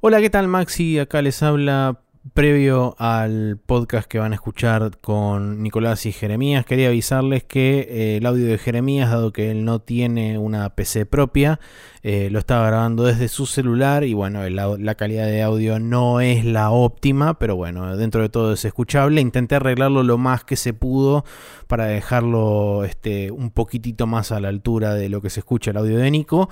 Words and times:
Hola, 0.00 0.20
¿qué 0.20 0.30
tal 0.30 0.46
Maxi? 0.46 1.00
Acá 1.00 1.22
les 1.22 1.42
habla 1.42 2.02
previo 2.32 2.94
al 3.00 3.58
podcast 3.58 4.06
que 4.06 4.20
van 4.20 4.30
a 4.30 4.36
escuchar 4.36 4.96
con 5.00 5.60
Nicolás 5.60 6.06
y 6.06 6.12
Jeremías. 6.12 6.64
Quería 6.64 6.86
avisarles 6.86 7.42
que 7.42 7.80
eh, 7.80 8.16
el 8.18 8.26
audio 8.26 8.46
de 8.46 8.58
Jeremías, 8.58 9.10
dado 9.10 9.32
que 9.32 9.50
él 9.50 9.64
no 9.64 9.80
tiene 9.80 10.38
una 10.38 10.70
PC 10.76 11.04
propia, 11.04 11.58
eh, 12.04 12.28
lo 12.30 12.38
estaba 12.38 12.68
grabando 12.68 13.02
desde 13.02 13.26
su 13.26 13.46
celular 13.46 14.04
y 14.04 14.14
bueno, 14.14 14.48
la, 14.48 14.94
calidad 14.94 15.26
de 15.26 15.42
audio 15.42 15.80
no 15.80 16.20
es 16.20 16.44
la 16.44 16.70
óptima, 16.70 17.36
pero 17.40 17.56
bueno, 17.56 17.96
dentro 17.96 18.22
de 18.22 18.28
todo 18.28 18.52
es 18.52 18.64
escuchable. 18.64 19.20
Intenté 19.20 19.56
arreglarlo 19.56 20.04
lo 20.04 20.16
más 20.16 20.44
que 20.44 20.54
se 20.54 20.74
pudo 20.74 21.24
para 21.66 21.86
dejarlo 21.86 22.84
este, 22.84 23.32
un 23.32 23.50
poquitito 23.50 24.06
más 24.06 24.30
a 24.30 24.38
la 24.38 24.46
altura 24.46 24.94
de 24.94 25.08
lo 25.08 25.20
que 25.20 25.30
se 25.30 25.40
escucha 25.40 25.72
el 25.72 25.78
audio 25.78 25.98
de 25.98 26.08
Nico. 26.12 26.48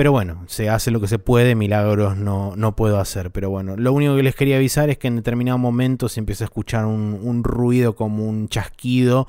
Pero 0.00 0.12
bueno, 0.12 0.44
se 0.46 0.70
hace 0.70 0.90
lo 0.90 0.98
que 0.98 1.08
se 1.08 1.18
puede, 1.18 1.54
milagros 1.54 2.16
no, 2.16 2.56
no 2.56 2.74
puedo 2.74 2.98
hacer. 2.98 3.30
Pero 3.32 3.50
bueno, 3.50 3.76
lo 3.76 3.92
único 3.92 4.16
que 4.16 4.22
les 4.22 4.34
quería 4.34 4.56
avisar 4.56 4.88
es 4.88 4.96
que 4.96 5.08
en 5.08 5.16
determinado 5.16 5.58
momento 5.58 6.08
se 6.08 6.20
empieza 6.20 6.44
a 6.44 6.46
escuchar 6.46 6.86
un, 6.86 7.44
ruido 7.44 7.94
como 7.96 8.24
un 8.24 8.48
chasquido. 8.48 9.28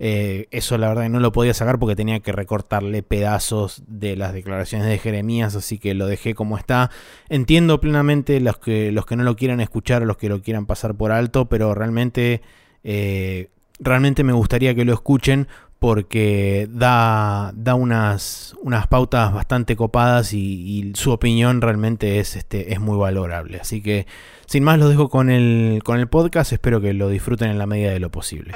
Eh, 0.00 0.48
eso 0.50 0.76
la 0.76 0.88
verdad 0.88 1.04
que 1.04 1.08
no 1.10 1.20
lo 1.20 1.30
podía 1.30 1.54
sacar 1.54 1.78
porque 1.78 1.94
tenía 1.94 2.18
que 2.18 2.32
recortarle 2.32 3.04
pedazos 3.04 3.84
de 3.86 4.16
las 4.16 4.32
declaraciones 4.32 4.88
de 4.88 4.98
Jeremías, 4.98 5.54
así 5.54 5.78
que 5.78 5.94
lo 5.94 6.08
dejé 6.08 6.34
como 6.34 6.58
está. 6.58 6.90
Entiendo 7.28 7.80
plenamente 7.80 8.40
los 8.40 8.58
que, 8.58 8.90
los 8.90 9.06
que 9.06 9.14
no 9.14 9.22
lo 9.22 9.36
quieran 9.36 9.60
escuchar, 9.60 10.02
los 10.02 10.16
que 10.16 10.28
lo 10.28 10.42
quieran 10.42 10.66
pasar 10.66 10.96
por 10.96 11.12
alto, 11.12 11.48
pero 11.48 11.76
realmente, 11.76 12.42
eh, 12.82 13.50
realmente 13.78 14.24
me 14.24 14.32
gustaría 14.32 14.74
que 14.74 14.84
lo 14.84 14.94
escuchen 14.94 15.46
porque 15.78 16.68
da, 16.70 17.52
da 17.54 17.74
unas, 17.74 18.56
unas 18.62 18.86
pautas 18.88 19.32
bastante 19.32 19.76
copadas 19.76 20.32
y, 20.32 20.92
su 20.94 21.12
opinión 21.12 21.60
realmente 21.60 22.18
es, 22.18 22.36
este, 22.36 22.72
es 22.72 22.80
muy 22.80 22.98
valorable. 22.98 23.60
Así 23.60 23.80
que 23.80 24.06
sin 24.46 24.64
más 24.64 24.78
los 24.78 24.88
dejo 24.88 25.08
con 25.08 25.30
el, 25.30 25.82
con 25.84 26.00
el 26.00 26.08
podcast, 26.08 26.52
espero 26.52 26.80
que 26.80 26.94
lo 26.94 27.08
disfruten 27.08 27.50
en 27.50 27.58
la 27.58 27.66
medida 27.66 27.90
de 27.90 28.00
lo 28.00 28.10
posible. 28.10 28.54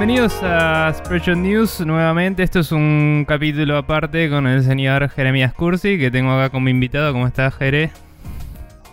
Bienvenidos 0.00 0.42
a 0.42 0.90
Spreadshot 0.94 1.36
News 1.36 1.80
nuevamente. 1.84 2.42
Esto 2.42 2.60
es 2.60 2.72
un 2.72 3.26
capítulo 3.28 3.76
aparte 3.76 4.30
con 4.30 4.46
el 4.46 4.62
señor 4.62 5.10
Jeremías 5.10 5.52
Cursi, 5.52 5.98
que 5.98 6.10
tengo 6.10 6.32
acá 6.32 6.48
como 6.48 6.70
invitado. 6.70 7.12
¿Cómo 7.12 7.26
estás, 7.26 7.54
Jere? 7.56 7.90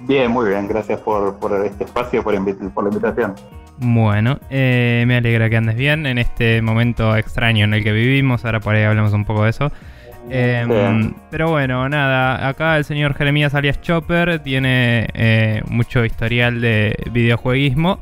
Bien, 0.01 0.29
muy 0.29 0.49
bien. 0.49 0.67
Gracias 0.67 0.99
por, 0.99 1.37
este 1.65 1.85
espacio, 1.85 2.21
por, 2.23 2.35
por 2.73 2.83
la 2.83 2.89
invitación. 2.89 3.35
Bueno, 3.77 4.37
eh, 4.49 5.05
me 5.07 5.15
alegra 5.15 5.49
que 5.49 5.55
andes 5.55 5.77
bien 5.77 6.05
en 6.05 6.17
este 6.17 6.61
momento 6.61 7.15
extraño 7.15 7.63
en 7.63 7.75
el 7.75 7.85
que 7.85 7.93
vivimos. 7.93 8.43
Ahora 8.43 8.59
por 8.59 8.75
ahí 8.75 8.83
hablamos 8.83 9.13
un 9.13 9.23
poco 9.23 9.45
de 9.45 9.51
eso. 9.51 9.71
Em, 10.29 11.13
pero 11.31 11.49
bueno, 11.49 11.87
nada, 11.87 12.49
acá 12.49 12.75
el 12.75 12.83
señor 12.83 13.13
Jeremías 13.13 13.55
alias 13.55 13.79
Chopper 13.79 14.39
tiene 14.39 15.07
eh, 15.13 15.61
mucho 15.69 16.03
historial 16.03 16.59
de 16.59 16.97
videojueguismo. 17.13 18.01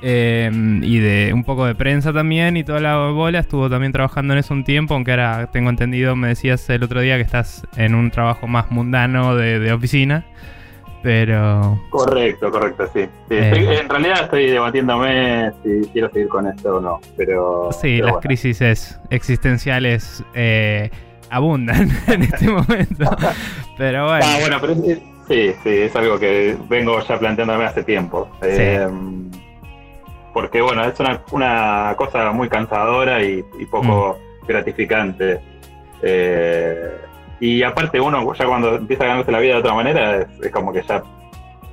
Em, 0.00 0.84
y 0.84 1.00
de 1.00 1.32
un 1.34 1.42
poco 1.42 1.66
de 1.66 1.74
prensa 1.74 2.12
también 2.12 2.56
y 2.56 2.64
toda 2.64 2.80
la 2.80 3.08
bola. 3.08 3.40
Estuvo 3.40 3.68
también 3.68 3.92
trabajando 3.92 4.32
en 4.32 4.38
eso 4.38 4.54
un 4.54 4.64
tiempo, 4.64 4.94
aunque 4.94 5.10
ahora 5.10 5.48
tengo 5.52 5.70
entendido, 5.70 6.14
me 6.14 6.28
decías 6.28 6.68
el 6.70 6.82
otro 6.82 7.00
día 7.00 7.16
que 7.16 7.22
estás 7.22 7.66
en 7.76 7.94
un 7.94 8.10
trabajo 8.10 8.46
más 8.46 8.70
mundano 8.70 9.34
de, 9.34 9.72
oficina. 9.72 10.24
Pero. 11.02 11.80
Correcto, 11.90 12.50
correcto, 12.50 12.88
sí. 12.92 13.00
Eh. 13.30 13.78
en 13.82 13.88
realidad 13.88 14.24
estoy 14.24 14.46
debatiéndome 14.46 15.52
si 15.62 15.88
quiero 15.92 16.10
seguir 16.10 16.28
con 16.28 16.46
esto 16.46 16.76
o 16.76 16.80
no. 16.80 17.00
Pero. 17.16 17.70
Sí, 17.72 17.98
las 17.98 18.18
crisis 18.18 18.60
existenciales 19.10 20.24
eh, 20.34 20.90
abundan 21.30 21.90
en 22.06 22.22
este 22.22 22.48
momento. 22.48 23.16
pero 23.76 24.06
bueno. 24.06 24.24
Ah, 24.26 24.36
bueno, 24.40 24.58
pero 24.60 24.74
sí, 24.74 25.52
sí, 25.62 25.70
es 25.70 25.94
algo 25.96 26.18
que 26.18 26.56
vengo 26.68 27.00
ya 27.00 27.18
planteándome 27.18 27.64
hace 27.64 27.84
tiempo. 27.84 28.28
Em, 28.42 29.30
porque 30.32 30.60
bueno, 30.60 30.84
es 30.84 30.98
una, 31.32 31.94
cosa 31.96 32.30
muy 32.32 32.48
cansadora 32.48 33.22
y, 33.22 33.42
poco 33.70 34.18
mm. 34.42 34.46
gratificante. 34.46 35.40
Eh, 36.02 36.96
y 37.40 37.62
aparte 37.62 38.00
uno 38.00 38.32
ya 38.34 38.46
cuando 38.46 38.76
empieza 38.76 39.04
a 39.04 39.08
ganarse 39.08 39.32
la 39.32 39.38
vida 39.40 39.54
de 39.54 39.60
otra 39.60 39.74
manera, 39.74 40.16
es, 40.16 40.50
como 40.52 40.72
que 40.72 40.82
ya 40.82 41.02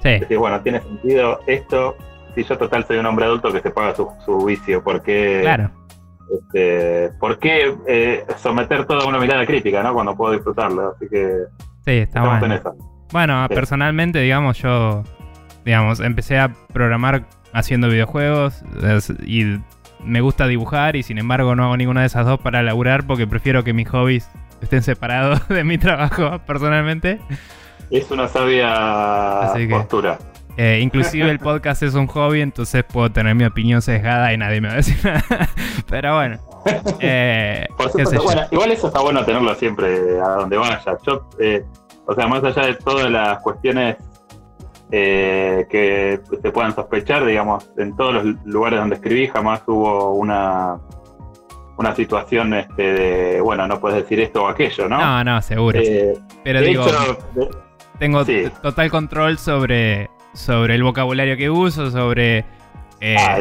sí. 0.03 0.35
bueno, 0.35 0.61
tiene 0.61 0.81
sentido 0.81 1.39
esto, 1.47 1.95
si 2.35 2.43
yo 2.43 2.57
total 2.57 2.85
soy 2.85 2.97
un 2.97 3.05
hombre 3.05 3.25
adulto 3.25 3.51
que 3.51 3.61
se 3.61 3.71
paga 3.71 3.95
su, 3.95 4.45
vicio, 4.45 4.83
porque... 4.83 5.39
Claro. 5.41 5.71
Este, 6.31 7.11
¿Por 7.19 7.37
qué 7.37 7.75
eh, 7.87 8.25
someter 8.37 8.85
toda 8.85 9.05
una 9.05 9.19
mirada 9.19 9.45
crítica, 9.45 9.83
¿no? 9.83 9.93
Cuando 9.93 10.15
puedo 10.15 10.33
disfrutarlo, 10.33 10.93
así 10.95 11.07
que... 11.07 11.43
Sí, 11.85 11.91
está 11.91 12.39
bueno. 12.39 12.59
Bueno, 13.11 13.45
personalmente, 13.49 14.19
digamos, 14.19 14.57
yo, 14.57 15.03
digamos, 15.63 15.99
empecé 15.99 16.39
a 16.39 16.51
programar 16.73 17.25
haciendo 17.55 17.89
videojuegos 17.89 18.63
y 19.25 19.59
me 20.03 20.21
gusta 20.21 20.45
dibujar 20.47 20.95
y 20.95 21.03
sin 21.03 21.17
embargo 21.17 21.55
no 21.55 21.63
hago 21.63 21.77
ninguna 21.77 22.01
de 22.01 22.07
esas 22.07 22.25
dos 22.25 22.39
para 22.39 22.61
laburar 22.61 23.07
porque 23.07 23.25
prefiero 23.25 23.63
que 23.63 23.73
mis 23.73 23.89
hobbies 23.89 24.29
estén 24.61 24.83
separados 24.83 25.47
de 25.49 25.63
mi 25.63 25.77
trabajo 25.77 26.39
personalmente. 26.45 27.19
Es 27.89 28.11
una 28.11 28.27
sabia 28.27 29.53
postura. 29.69 30.19
Eh, 30.57 30.79
inclusive 30.81 31.29
el 31.29 31.39
podcast 31.39 31.83
es 31.83 31.95
un 31.95 32.07
hobby, 32.07 32.39
entonces 32.39 32.83
puedo 32.83 33.11
tener 33.11 33.35
mi 33.35 33.43
opinión 33.43 33.81
sesgada 33.81 34.33
y 34.33 34.37
nadie 34.37 34.61
me 34.61 34.69
va 34.69 34.75
a 34.75 34.77
decir 34.77 34.97
nada. 35.03 35.49
Pero 35.89 36.15
bueno. 36.15 36.39
Eh, 36.99 37.67
igual 38.49 38.71
eso 38.71 38.87
está 38.87 38.99
bueno 38.99 39.23
tenerlo 39.23 39.53
siempre 39.53 40.19
a 40.19 40.29
donde 40.29 40.57
vaya. 40.57 40.81
Yo, 41.05 41.29
eh, 41.39 41.63
o 42.07 42.15
sea, 42.15 42.25
más 42.25 42.43
allá 42.43 42.65
de 42.65 42.73
todas 42.73 43.07
las 43.11 43.37
cuestiones 43.43 43.97
eh, 44.91 45.65
que 45.69 46.19
se 46.41 46.51
puedan 46.51 46.75
sospechar, 46.75 47.25
digamos, 47.25 47.69
en 47.77 47.95
todos 47.95 48.13
los 48.13 48.45
lugares 48.45 48.79
donde 48.79 48.95
escribí 48.95 49.27
jamás 49.27 49.63
hubo 49.67 50.13
una 50.13 50.77
una 51.77 51.93
situación 51.93 52.53
este, 52.53 52.83
de, 52.83 53.41
bueno, 53.41 53.67
no 53.67 53.79
puedes 53.79 54.01
decir 54.03 54.19
esto 54.21 54.43
o 54.43 54.47
aquello, 54.47 54.87
¿no? 54.87 54.97
No, 54.97 55.23
no, 55.23 55.41
seguro. 55.41 55.77
Eh, 55.81 56.17
Pero 56.43 56.61
digo, 56.61 56.85
tengo 57.99 58.23
total 58.61 58.89
control 58.89 59.37
sobre, 59.37 60.09
sobre 60.33 60.75
el 60.75 60.83
vocabulario 60.83 61.35
que 61.35 61.49
uso, 61.49 61.91
sobre 61.91 62.45
eh, 63.01 63.17
ah, 63.19 63.39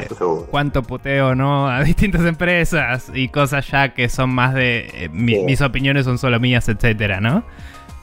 cuánto 0.51 0.83
puteo 0.83 1.35
no 1.35 1.69
a 1.69 1.83
distintas 1.85 2.23
empresas 2.23 3.11
y 3.15 3.29
cosas 3.29 3.69
ya 3.71 3.95
que 3.95 4.09
son 4.09 4.31
más 4.35 4.53
de 4.55 5.09
mis 5.13 5.61
opiniones 5.61 6.05
son 6.05 6.19
solo 6.19 6.41
mías, 6.41 6.69
etcétera, 6.69 7.21
¿no? 7.21 7.45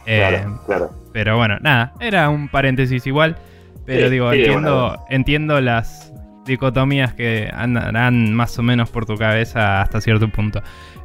Claro, 0.06 0.62
claro. 0.66 0.90
Pero 1.14 1.38
bueno, 1.38 1.58
nada, 1.62 1.94
era 2.00 2.30
un 2.30 2.48
paréntesis 2.48 3.06
igual. 3.06 3.38
Pero 3.86 4.10
digo, 4.10 4.32
entiendo, 4.32 5.04
entiendo 5.10 5.60
las 5.60 6.14
dicotomías 6.46 7.14
que 7.14 7.50
andarán 7.54 8.34
más 8.34 8.58
o 8.58 8.64
menos 8.64 8.90
por 8.90 9.06
tu 9.06 9.16
cabeza 9.16 9.82
hasta 9.82 10.02
cierto 10.02 10.30
punto. 10.30 10.62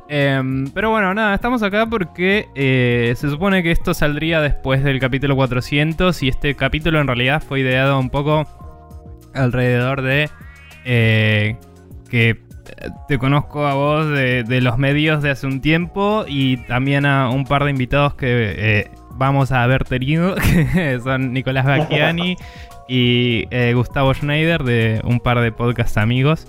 Em, 0.08 0.68
pero 0.68 0.90
bueno, 0.90 1.12
nada, 1.14 1.34
estamos 1.34 1.62
acá 1.62 1.86
porque 1.86 2.46
eh, 2.54 3.14
se 3.16 3.28
supone 3.28 3.62
que 3.62 3.72
esto 3.72 3.92
saldría 3.92 4.40
después 4.40 4.84
del 4.84 5.00
capítulo 5.00 5.34
400 5.34 6.22
y 6.22 6.28
este 6.28 6.54
capítulo 6.54 7.00
en 7.00 7.08
realidad 7.08 7.42
fue 7.42 7.60
ideado 7.60 7.98
un 7.98 8.10
poco 8.10 8.46
alrededor 9.34 10.02
de 10.02 10.30
eh, 10.84 11.56
que 12.08 12.45
te 13.08 13.18
conozco 13.18 13.66
a 13.66 13.74
vos 13.74 14.08
de, 14.08 14.44
de, 14.44 14.60
los 14.60 14.78
medios 14.78 15.22
de 15.22 15.30
hace 15.30 15.46
un 15.46 15.60
tiempo 15.60 16.24
y 16.26 16.56
también 16.66 17.06
a 17.06 17.30
un 17.30 17.44
par 17.44 17.64
de 17.64 17.70
invitados 17.70 18.14
que 18.14 18.54
eh, 18.56 18.90
vamos 19.14 19.52
a 19.52 19.62
haber 19.62 19.84
tenido, 19.84 20.34
que 20.74 21.00
son 21.00 21.32
Nicolás 21.32 21.66
Bacchiani 21.66 22.36
y 22.88 23.46
eh, 23.50 23.72
Gustavo 23.74 24.12
Schneider 24.14 24.64
de 24.64 25.00
un 25.04 25.20
par 25.20 25.40
de 25.40 25.52
podcast 25.52 25.96
amigos. 25.98 26.46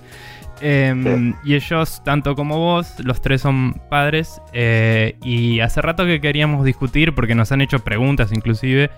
Em, 0.59 1.35
y 1.43 1.53
ellos, 1.53 2.01
tanto 2.03 2.35
como 2.35 2.57
vos, 2.57 2.99
los 3.03 3.21
tres 3.21 3.41
son 3.41 3.73
padres. 3.89 4.41
Eh, 4.53 5.15
y 5.23 5.59
hace 5.59 5.81
rato 5.81 6.05
que 6.05 6.19
queríamos 6.19 6.65
discutir, 6.65 7.13
porque 7.13 7.35
nos 7.35 7.51
han 7.51 7.61
hecho 7.61 7.79
preguntas 7.79 8.31
inclusive, 8.33 8.89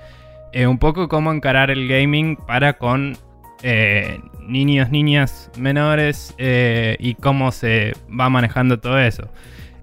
un 0.66 0.80
poco 0.80 1.10
cómo 1.10 1.32
encarar 1.32 1.70
el 1.70 1.88
gaming 1.88 2.38
para 2.38 2.74
con 2.74 3.18
niños, 3.62 4.90
niñas 4.90 5.52
menores 5.58 6.36
y 6.38 7.16
cómo 7.16 7.52
se 7.52 7.94
va 8.10 8.30
manejando 8.30 8.80
todo 8.80 9.00
eso. 9.00 9.30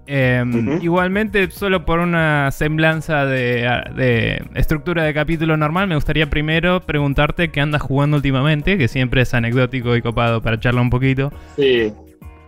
Em, 0.09 0.81
igualmente, 0.81 1.51
solo 1.51 1.83
por 1.85 1.99
una 1.99 2.49
semblanza 2.51 3.25
de, 3.25 4.41
estructura 4.55 5.03
de 5.03 5.13
capítulo 5.13 5.57
normal, 5.57 5.87
me 5.87 5.95
gustaría 5.95 6.29
primero 6.29 6.79
preguntarte 6.79 7.51
qué 7.51 7.59
andas 7.59 7.81
jugando 7.81 8.15
últimamente, 8.15 8.77
que 8.77 8.87
siempre 8.87 9.21
es 9.21 9.33
anecdótico 9.33 9.97
y 9.97 10.01
copado 10.01 10.41
para 10.41 10.57
charlar 10.59 10.81
un 10.81 10.89
poquito. 10.89 11.31
Sí. 11.57 11.93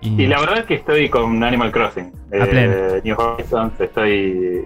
Y... 0.01 0.27
la 0.27 0.39
verdad 0.39 0.59
es 0.59 0.65
que 0.65 0.75
estoy 0.75 1.09
con 1.09 1.43
Animal 1.43 1.73
Crossing. 1.73 2.13
Eh, 2.31 3.01
New 3.03 3.17
Horizons, 3.19 3.73
estoy. 3.81 4.63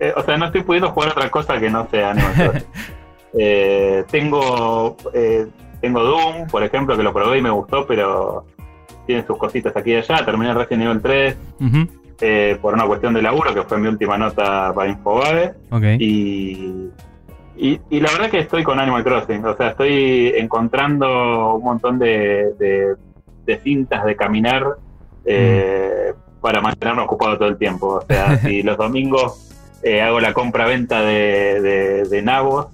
Eh, 0.00 0.12
o 0.14 0.22
sea, 0.22 0.36
no 0.36 0.44
estoy 0.46 0.62
pudiendo 0.62 0.90
jugar 0.90 1.12
otra 1.12 1.30
cosa 1.30 1.58
que 1.58 1.70
no 1.70 1.88
sea 1.90 2.10
Animal 2.10 2.32
Crossing. 2.34 2.68
Eh, 3.38 4.04
tengo. 4.10 4.98
Tengo 5.80 6.02
Doom, 6.02 6.46
por 6.48 6.62
ejemplo, 6.62 6.96
que 6.96 7.02
lo 7.02 7.12
probé 7.12 7.38
y 7.38 7.42
me 7.42 7.50
gustó, 7.50 7.86
pero 7.86 8.46
tiene 9.06 9.26
sus 9.26 9.36
cositas 9.36 9.76
aquí 9.76 9.92
y 9.92 9.96
allá. 9.96 10.24
Terminé 10.24 10.54
recién 10.54 10.80
nivel 10.80 11.00
3 11.00 11.36
por 12.60 12.74
una 12.74 12.86
cuestión 12.86 13.14
de 13.14 13.22
laburo, 13.22 13.52
que 13.52 13.62
fue 13.62 13.78
mi 13.78 13.88
última 13.88 14.16
nota 14.16 14.72
para 14.74 14.88
Infobae. 14.90 15.54
Y, 15.98 16.88
y, 17.56 18.00
la 18.00 18.10
verdad 18.10 18.26
es 18.26 18.30
que 18.30 18.38
estoy 18.40 18.64
con 18.64 18.80
Animal 18.80 19.04
Crossing. 19.04 19.44
O 19.44 19.56
sea, 19.56 19.68
estoy 19.68 20.32
encontrando 20.36 21.54
un 21.54 21.64
montón 21.64 21.98
de 21.98 22.96
de 23.46 23.58
cintas 23.58 24.04
de 24.04 24.16
caminar 24.16 24.76
eh, 25.24 26.12
mm. 26.12 26.40
para 26.40 26.60
mantenerme 26.60 27.02
ocupado 27.02 27.38
todo 27.38 27.48
el 27.48 27.58
tiempo. 27.58 28.00
O 28.02 28.02
sea, 28.02 28.38
si 28.42 28.62
los 28.62 28.76
domingos 28.76 29.50
eh, 29.82 30.00
hago 30.00 30.20
la 30.20 30.32
compra-venta 30.32 31.02
de, 31.02 32.06
de, 32.08 32.22
nabos 32.22 32.68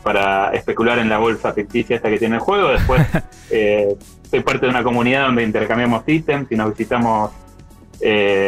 para 0.00 0.52
especular 0.52 0.98
en 0.98 1.08
la 1.08 1.18
bolsa 1.18 1.52
ficticia 1.52 1.96
esta 1.96 2.10
que 2.10 2.18
tiene 2.18 2.36
el 2.36 2.40
juego, 2.40 2.68
después 2.68 3.06
eh, 3.50 3.96
soy 4.30 4.40
parte 4.40 4.66
de 4.66 4.70
una 4.70 4.82
comunidad 4.82 5.26
donde 5.26 5.42
intercambiamos 5.42 6.02
ítems 6.06 6.50
y 6.50 6.56
nos 6.56 6.70
visitamos 6.70 7.30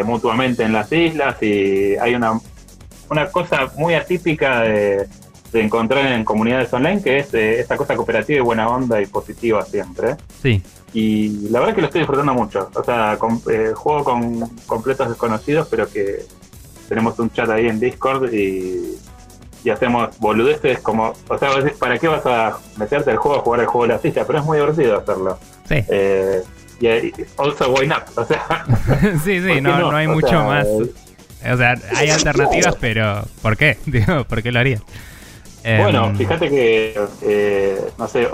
mutuamente 0.07 0.63
en 0.63 0.73
las 0.73 0.91
islas 0.91 1.37
y 1.43 1.95
hay 1.97 2.15
una, 2.15 2.41
una 3.13 3.31
cosa 3.31 3.71
muy 3.77 3.95
atípica 3.95 4.63
de, 4.63 5.07
encontrar 5.53 6.07
en 6.07 6.25
comunidades 6.25 6.73
online 6.73 7.03
que 7.03 7.19
es 7.19 7.35
esta 7.35 7.77
cosa 7.77 7.95
cooperativa 7.95 8.39
y 8.39 8.43
buena 8.43 8.69
onda 8.69 9.03
y 9.03 9.07
positiva 9.07 9.63
siempre. 9.67 10.17
Sí. 10.41 10.63
Y 10.95 11.49
la 11.51 11.59
verdad 11.59 11.71
es 11.71 11.75
que 11.75 11.81
lo 11.83 11.87
estoy 11.89 12.01
disfrutando 12.01 12.33
mucho. 12.33 12.71
O 12.75 12.83
sea, 12.83 13.19
eh, 13.51 13.73
juego 13.75 14.03
con 14.03 14.49
completos 14.67 15.11
desconocidos, 15.11 15.69
pero 15.71 15.91
que 15.91 16.25
tenemos 16.89 17.19
un 17.19 17.31
chat 17.31 17.51
ahí 17.51 17.67
en 17.69 17.81
Discord 17.81 18.33
y, 18.33 18.97
hacemos 19.71 20.19
boludeces 20.19 20.81
como. 20.81 21.13
O 21.29 21.39
sea, 21.39 21.51
¿para 21.79 21.99
qué 21.99 22.09
vas 22.09 22.27
a 22.27 22.59
meterte 22.77 23.11
al 23.11 23.17
juego 23.17 23.39
a 23.39 23.41
jugar 23.41 23.61
el 23.61 23.67
juego 23.67 23.87
de 23.87 23.95
la 23.95 24.01
silla? 24.01 24.25
Pero 24.27 24.39
es 24.41 24.45
muy 24.45 24.59
divertido 24.59 24.99
hacerlo. 24.99 25.39
Sí. 25.69 25.77
Eh, 25.89 26.43
y 26.81 27.13
also, 27.39 27.73
why 27.73 27.87
not? 27.87 28.03
O 28.17 28.25
sea. 28.25 28.65
sí, 29.25 29.41
sí, 29.41 29.61
no, 29.61 29.79
no, 29.79 29.97
hay 29.97 30.09
mucho 30.09 30.33
más. 30.45 30.67
O 30.67 31.57
sea, 31.57 31.77
hay 31.97 32.11
alternativas, 32.11 32.77
pero 32.81 33.23
¿por 33.41 33.57
qué? 33.57 33.79
Digo, 33.87 34.25
¿por 34.25 34.43
qué 34.43 34.53
lo 34.53 34.61
haría? 34.61 34.81
Bueno, 35.65 36.07
em, 36.07 36.17
fíjate 36.17 36.49
que, 36.49 37.01
eh, 37.23 37.81
no 37.97 38.09
sé, 38.09 38.29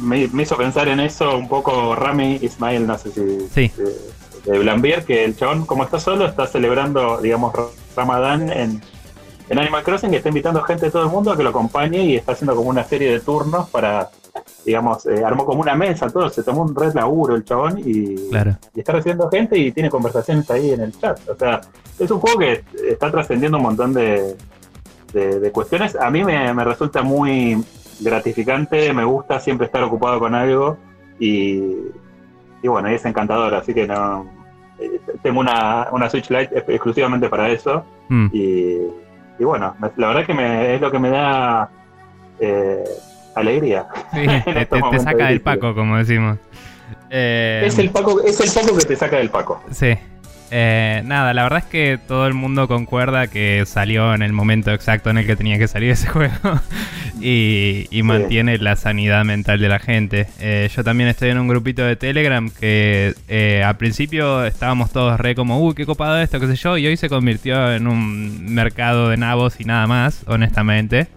me, 0.00 0.30
hizo 0.42 0.56
pensar 0.56 0.88
en 0.88 0.98
eso 0.98 1.36
un 1.36 1.46
poco 1.46 1.94
Rami 1.94 2.38
Ismail, 2.40 2.86
no 2.86 2.96
sé 2.96 3.10
si... 3.10 3.70
De, 4.46 4.58
Blambier, 4.58 5.04
que 5.04 5.24
el 5.24 5.36
chabón, 5.36 5.66
como 5.66 5.84
está 5.84 6.00
solo, 6.00 6.26
está 6.26 6.46
celebrando, 6.46 7.18
digamos, 7.20 7.52
Ramadán 7.96 8.50
en, 8.50 8.82
Animal 9.50 9.82
Crossing 9.82 10.14
está 10.14 10.28
invitando 10.28 10.62
gente 10.62 10.86
de 10.86 10.92
todo 10.92 11.04
el 11.04 11.10
mundo 11.10 11.30
a 11.30 11.36
que 11.36 11.42
lo 11.42 11.50
acompañe 11.50 12.02
y 12.02 12.16
está 12.16 12.32
haciendo 12.32 12.56
como 12.56 12.70
una 12.70 12.84
serie 12.84 13.12
de 13.12 13.20
turnos 13.20 13.68
para, 13.68 14.10
digamos, 14.64 15.04
eh, 15.06 15.22
armó 15.24 15.44
como 15.44 15.60
una 15.60 15.74
mesa, 15.74 16.08
todo, 16.08 16.30
se 16.30 16.42
tomó 16.42 16.62
un 16.62 16.74
red 16.74 16.94
laburo 16.94 17.36
el 17.36 17.44
chabón 17.44 17.78
y, 17.78 18.14
y 18.14 18.80
está 18.80 18.92
recibiendo 18.92 19.28
gente 19.28 19.58
y 19.58 19.70
tiene 19.72 19.90
conversaciones 19.90 20.50
ahí 20.50 20.70
en 20.70 20.80
el 20.80 20.98
chat. 20.98 21.28
O 21.28 21.36
sea, 21.36 21.60
es 21.98 22.10
un 22.10 22.20
juego 22.20 22.38
que 22.38 22.64
está 22.88 23.10
trascendiendo 23.10 23.58
un 23.58 23.64
montón 23.64 23.92
de, 23.92 24.36
de, 25.12 25.52
cuestiones. 25.52 25.94
A 25.96 26.10
mí 26.10 26.24
me, 26.24 26.52
resulta 26.64 27.02
muy 27.02 27.62
gratificante, 28.00 28.92
me 28.92 29.04
gusta 29.04 29.38
siempre 29.40 29.66
estar 29.66 29.82
ocupado 29.82 30.18
con 30.18 30.34
algo 30.34 30.78
y, 31.18 31.60
y 32.62 32.68
bueno, 32.68 32.88
es 32.88 33.04
encantador, 33.04 33.54
así 33.54 33.72
que 33.72 33.86
no 33.86 34.26
eh, 34.78 35.00
tengo 35.22 35.40
una, 35.40 35.88
una 35.92 36.10
Switch 36.10 36.30
Lite 36.30 36.64
exclusivamente 36.66 37.28
para 37.28 37.48
eso 37.50 37.84
mm. 38.08 38.28
y, 38.32 39.03
y, 39.44 39.46
bueno, 39.46 39.76
la 39.96 40.08
verdad 40.08 40.26
que 40.26 40.34
me, 40.34 40.74
es 40.74 40.80
lo 40.80 40.90
que 40.90 40.98
me 40.98 41.10
da 41.10 41.68
eh, 42.40 42.82
alegría. 43.34 43.86
te, 44.12 44.66
te, 44.66 44.98
saca 44.98 45.26
del 45.26 45.42
paco, 45.42 45.74
como 45.74 45.98
decimos. 45.98 46.38
es, 47.10 47.78
el 47.78 47.90
paco, 47.90 48.22
es 48.22 48.40
el 48.40 48.62
paco 48.62 48.78
que 48.78 48.84
te 48.86 48.96
saca 48.96 49.16
del 49.18 49.28
paco. 49.28 49.62
Sí. 49.70 49.94
Eh, 50.56 51.02
nada, 51.04 51.34
la 51.34 51.42
verdad 51.42 51.58
es 51.58 51.64
que 51.64 51.98
todo 52.06 52.28
el 52.28 52.34
mundo 52.34 52.68
concuerda 52.68 53.26
que 53.26 53.64
salió 53.66 54.14
en 54.14 54.22
el 54.22 54.32
momento 54.32 54.70
exacto 54.70 55.10
en 55.10 55.18
el 55.18 55.26
que 55.26 55.34
tenía 55.34 55.58
que 55.58 55.66
salir 55.66 55.90
ese 55.90 56.06
juego 56.10 56.60
y, 57.20 57.88
mantiene 58.04 58.58
la 58.58 58.76
sanidad 58.76 59.24
mental 59.24 59.58
de 59.58 59.68
la 59.68 59.80
gente. 59.80 60.28
Eh, 60.38 60.70
yo 60.72 60.84
también 60.84 61.08
estoy 61.08 61.30
en 61.30 61.38
un 61.38 61.48
grupito 61.48 61.82
de 61.82 61.96
Telegram 61.96 62.48
que 62.50 63.14
eh, 63.26 63.64
al 63.66 63.76
principio 63.78 64.44
estábamos 64.44 64.92
todos 64.92 65.18
re 65.18 65.34
como, 65.34 65.58
uy, 65.58 65.74
qué 65.74 65.86
copado 65.86 66.20
esto, 66.20 66.38
qué 66.38 66.46
sé 66.46 66.54
yo, 66.54 66.78
y 66.78 66.86
hoy 66.86 66.96
se 66.96 67.08
convirtió 67.08 67.72
en 67.72 67.88
un 67.88 68.54
mercado 68.54 69.08
de 69.08 69.16
nabos 69.16 69.58
y 69.58 69.64
nada 69.64 69.88
más, 69.88 70.22
honestamente. 70.28 71.08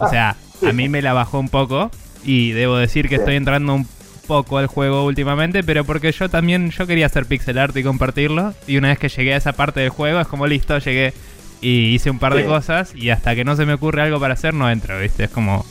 O 0.00 0.08
sea, 0.10 0.36
a 0.68 0.72
mí 0.74 0.90
me 0.90 1.00
la 1.00 1.14
bajó 1.14 1.40
un 1.40 1.48
poco 1.48 1.90
y 2.24 2.50
debo 2.50 2.76
decir 2.76 3.08
que 3.08 3.14
estoy 3.14 3.36
entrando 3.36 3.74
un 3.74 3.86
poco 4.32 4.56
al 4.56 4.66
juego 4.66 5.04
últimamente, 5.04 5.62
pero 5.62 5.84
porque 5.84 6.10
yo 6.10 6.30
también 6.30 6.70
yo 6.70 6.86
quería 6.86 7.04
hacer 7.04 7.26
pixel 7.26 7.58
art 7.58 7.76
y 7.76 7.82
compartirlo. 7.82 8.54
Y 8.66 8.78
una 8.78 8.88
vez 8.88 8.98
que 8.98 9.10
llegué 9.10 9.34
a 9.34 9.36
esa 9.36 9.52
parte 9.52 9.80
del 9.80 9.90
juego, 9.90 10.20
es 10.20 10.26
como 10.26 10.46
listo, 10.46 10.78
llegué 10.78 11.12
y 11.60 11.94
hice 11.94 12.08
un 12.08 12.18
par 12.18 12.34
de 12.34 12.46
cosas. 12.46 12.94
Y 12.94 13.10
hasta 13.10 13.34
que 13.34 13.44
no 13.44 13.56
se 13.56 13.66
me 13.66 13.74
ocurre 13.74 14.00
algo 14.00 14.18
para 14.18 14.32
hacer, 14.32 14.54
no 14.54 14.70
entro, 14.70 14.98
¿viste? 14.98 15.24
Es 15.24 15.30
como. 15.30 15.66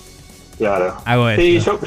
Claro. 0.59 0.95
Hago 1.05 1.31
sí, 1.37 1.59
yo, 1.59 1.79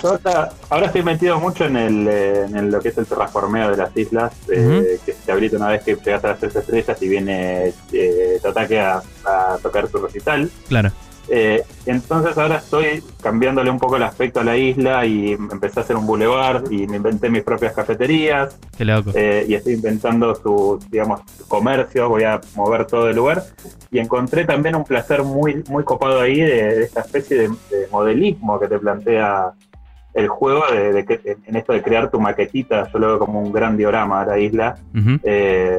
ahora 0.68 0.86
estoy 0.86 1.04
metido 1.04 1.38
mucho 1.38 1.64
en, 1.66 1.76
el, 1.76 2.08
eh, 2.08 2.44
en 2.46 2.72
lo 2.72 2.80
que 2.80 2.88
es 2.88 2.98
el 2.98 3.06
terraformeo 3.06 3.70
de 3.70 3.76
las 3.76 3.96
islas, 3.96 4.32
eh, 4.52 4.98
que 5.06 5.12
se 5.12 5.30
habilita 5.30 5.58
una 5.58 5.68
vez 5.68 5.84
que 5.84 5.94
llegas 5.94 6.24
a 6.24 6.28
las 6.30 6.40
tres 6.40 6.56
estrellas 6.56 7.00
y 7.00 7.08
viene 7.08 7.72
eh, 7.92 8.40
ataque 8.44 8.80
a, 8.80 9.00
a 9.24 9.58
tocar 9.62 9.88
su 9.88 9.98
recital. 9.98 10.50
Claro. 10.68 10.90
Eh, 11.28 11.62
entonces 11.86 12.36
ahora 12.36 12.56
estoy 12.56 13.02
cambiándole 13.22 13.70
un 13.70 13.78
poco 13.78 13.96
el 13.96 14.02
aspecto 14.02 14.40
a 14.40 14.44
la 14.44 14.56
isla 14.56 15.06
y 15.06 15.32
empecé 15.32 15.80
a 15.80 15.82
hacer 15.82 15.96
un 15.96 16.06
boulevard 16.06 16.70
y 16.70 16.86
me 16.86 16.96
inventé 16.96 17.30
mis 17.30 17.42
propias 17.42 17.72
cafeterías. 17.72 18.58
Qué 18.76 18.84
loco. 18.84 19.10
Eh, 19.14 19.46
y 19.48 19.54
estoy 19.54 19.74
inventando 19.74 20.34
su, 20.34 20.78
digamos, 20.90 21.20
comercio, 21.48 22.08
voy 22.08 22.24
a 22.24 22.40
mover 22.56 22.86
todo 22.86 23.08
el 23.08 23.16
lugar. 23.16 23.42
Y 23.90 23.98
encontré 23.98 24.44
también 24.44 24.74
un 24.74 24.84
placer 24.84 25.22
muy, 25.22 25.62
muy 25.68 25.84
copado 25.84 26.20
ahí 26.20 26.40
de, 26.40 26.84
esta 26.84 27.00
especie 27.00 27.36
de, 27.36 27.50
modelismo 27.90 28.58
que 28.58 28.66
te 28.66 28.78
plantea 28.78 29.52
el 30.14 30.28
juego, 30.28 30.62
de, 30.72 31.04
que, 31.04 31.36
en 31.44 31.56
esto 31.56 31.72
de 31.72 31.82
crear 31.82 32.10
tu 32.10 32.20
maquetita, 32.20 32.90
yo 32.92 32.98
lo 32.98 33.06
veo 33.08 33.18
como 33.18 33.40
un 33.40 33.52
gran 33.52 33.76
diorama 33.76 34.22
a 34.22 34.26
la 34.26 34.38
isla. 34.38 34.76
Eh, 35.22 35.78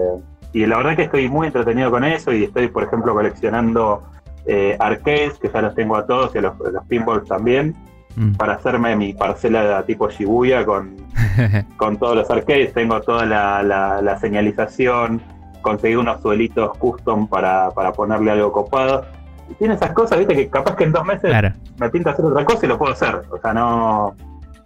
y 0.53 0.65
la 0.65 0.77
verdad 0.77 0.95
que 0.95 1.03
estoy 1.03 1.27
muy 1.29 1.47
entretenido 1.47 1.91
con 1.91 2.03
eso 2.05 2.31
y 2.31 2.45
estoy, 2.45 2.69
por 2.69 2.83
ejemplo, 2.83 3.13
coleccionando 3.13 4.03
eh, 4.47 4.75
arcades, 4.79 5.39
que 5.39 5.49
ya 5.49 5.61
los 5.61 5.73
tengo 5.73 5.97
a 5.97 6.05
todos, 6.05 6.33
y 6.35 6.37
a 6.37 6.41
los, 6.41 6.53
pinballs 6.87 7.27
también, 7.27 7.75
mm. 8.15 8.33
para 8.33 8.53
hacerme 8.53 8.95
mi 8.95 9.13
parcela 9.13 9.77
de 9.77 9.83
tipo 9.83 10.09
Shibuya 10.09 10.65
con, 10.65 10.95
con 11.77 11.97
todos 11.97 12.15
los 12.15 12.29
arcades. 12.29 12.73
Tengo 12.73 13.01
toda 13.01 13.25
la, 13.25 14.17
señalización, 14.19 15.21
conseguí 15.61 15.95
unos 15.95 16.21
suelitos 16.21 16.77
custom 16.77 17.27
para, 17.27 17.71
ponerle 17.95 18.31
algo 18.31 18.51
copado. 18.51 19.05
Y 19.49 19.53
tiene 19.55 19.75
esas 19.75 19.91
cosas, 19.91 20.19
viste, 20.19 20.35
que 20.35 20.47
capaz 20.47 20.75
que 20.75 20.85
en 20.85 20.91
dos 20.91 21.05
meses 21.05 21.31
me 21.79 21.89
pinta 21.89 22.11
hacer 22.11 22.25
otra 22.25 22.43
cosa 22.45 22.65
y 22.65 22.69
lo 22.69 22.77
puedo 22.77 22.93
hacer. 22.93 23.21
O 23.29 23.37
sea, 23.39 23.53
no, 23.53 24.15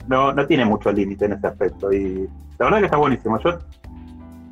no, 0.08 0.34
no 0.34 0.46
tiene 0.46 0.66
mucho 0.66 0.92
límite 0.92 1.26
en 1.26 1.34
ese 1.34 1.48
aspecto. 1.48 1.92
Y 1.92 2.30
la 2.58 2.66
verdad 2.66 2.80
que 2.80 2.86
está 2.86 2.98
buenísimo. 2.98 3.40
Yo 3.40 3.60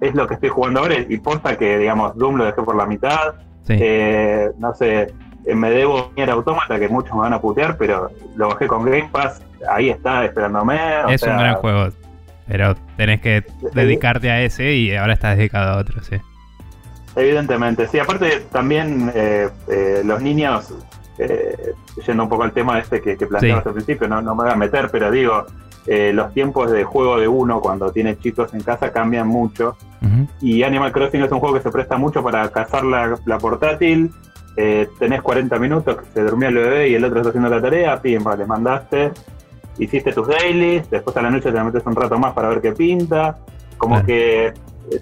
es 0.02 0.14
lo 0.14 0.28
que 0.28 0.36
estoy 0.36 0.50
jugando 0.50 0.82
ahora 0.82 0.96
y 1.00 1.18
posta 1.18 1.58
que, 1.58 1.78
digamos, 1.78 2.16
Doom 2.18 2.36
lo 2.36 2.46
dejé 2.46 2.62
por 2.62 2.76
la 2.76 2.86
mitad 2.86 3.36
eh, 3.70 4.52
no 4.58 4.74
sé, 4.74 5.14
eh, 5.46 5.56
me 5.56 5.70
debo 5.70 6.12
ir 6.16 6.30
Automata, 6.30 6.80
que 6.80 6.90
muchos 6.90 7.14
me 7.14 7.22
van 7.22 7.34
a 7.34 7.42
putear, 7.42 7.78
pero 7.78 8.10
lo 8.36 8.50
bajé 8.50 8.68
con 8.68 8.84
Game 8.86 9.10
Pass, 9.12 9.42
ahí 9.70 9.90
está 9.90 10.26
esperándome. 10.26 10.78
es 11.10 11.24
un 11.24 11.38
gran 11.38 11.56
juego, 11.56 11.90
pero 12.48 12.76
tenés 12.96 13.22
que 13.22 13.44
dedicarte 13.74 14.30
a 14.32 14.42
ese 14.42 14.74
y 14.74 14.96
ahora 14.96 15.14
estás 15.14 15.38
dedicado 15.38 15.74
a 15.74 15.78
otro, 15.78 16.02
sí. 16.04 16.16
Evidentemente, 17.16 17.88
sí, 17.88 17.98
aparte 17.98 18.46
también 18.52 19.12
eh, 19.16 19.50
los 20.04 20.22
niños, 20.22 20.74
yendo 22.06 22.24
un 22.24 22.30
poco 22.30 22.44
al 22.44 22.52
tema 22.52 22.78
este 22.78 23.02
que, 23.02 23.18
que 23.18 23.26
planteabas 23.26 23.66
al 23.66 23.74
principio, 23.74 24.08
no, 24.08 24.22
me 24.22 24.44
voy 24.44 24.52
a 24.52 24.56
meter, 24.56 24.90
pero 24.92 25.10
digo, 25.10 25.46
los 25.88 26.34
tiempos 26.34 26.70
de 26.72 26.84
juego 26.84 27.18
de 27.18 27.28
uno 27.28 27.62
cuando 27.62 27.92
tiene 27.92 28.18
chicos 28.18 28.54
en 28.54 28.62
casa 28.62 28.92
cambian 28.92 29.28
mucho. 29.28 29.78
Y 30.42 30.64
Animal 30.64 30.92
Crossing 30.92 31.24
es 31.24 31.32
un 31.32 31.40
juego 31.40 31.56
que 31.56 31.62
se 31.62 31.72
presta 31.72 31.98
mucho 31.98 32.24
para 32.24 32.50
cazar 32.50 32.84
la, 32.84 33.38
portátil. 33.40 34.12
Eh, 34.56 34.88
tenés 35.00 35.22
40 35.22 35.60
minutos, 35.60 35.98
que 35.98 36.06
se 36.14 36.22
durmió 36.24 36.50
el 36.50 36.56
bebé 36.56 36.90
y 36.90 36.96
el 36.96 37.04
otro 37.06 37.20
está 37.20 37.30
haciendo 37.30 37.50
la 37.50 37.62
tarea, 37.62 38.02
pim, 38.02 38.24
le 38.38 38.46
mandaste, 38.46 39.12
hiciste 39.78 40.12
tus 40.14 40.28
dailies, 40.28 40.90
después 40.90 41.16
a 41.16 41.22
la 41.22 41.30
noche 41.30 41.52
te 41.52 41.64
metes 41.64 41.86
un 41.86 41.96
rato 41.96 42.18
más 42.18 42.34
para 42.34 42.50
ver 42.50 42.62
qué 42.62 42.72
pinta. 42.72 43.38
Como 43.78 44.04
que 44.04 44.54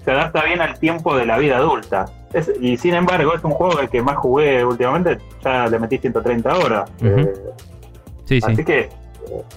se 0.04 0.10
adapta 0.10 0.44
bien 0.44 0.60
al 0.60 0.78
tiempo 0.78 1.16
de 1.16 1.24
la 1.24 1.38
vida 1.38 1.56
adulta. 1.56 2.06
y 2.60 2.76
sin 2.76 2.94
embargo, 2.94 3.34
es 3.34 3.42
un 3.44 3.52
juego 3.52 3.80
el 3.80 3.88
que 3.88 4.02
más 4.02 4.16
jugué 4.16 4.64
últimamente, 4.64 5.18
ya 5.42 5.66
le 5.66 5.78
metí 5.78 5.98
130 5.98 6.58
horas. 6.58 6.90
Eh, 7.00 7.32
así 8.42 8.64
que 8.64 8.90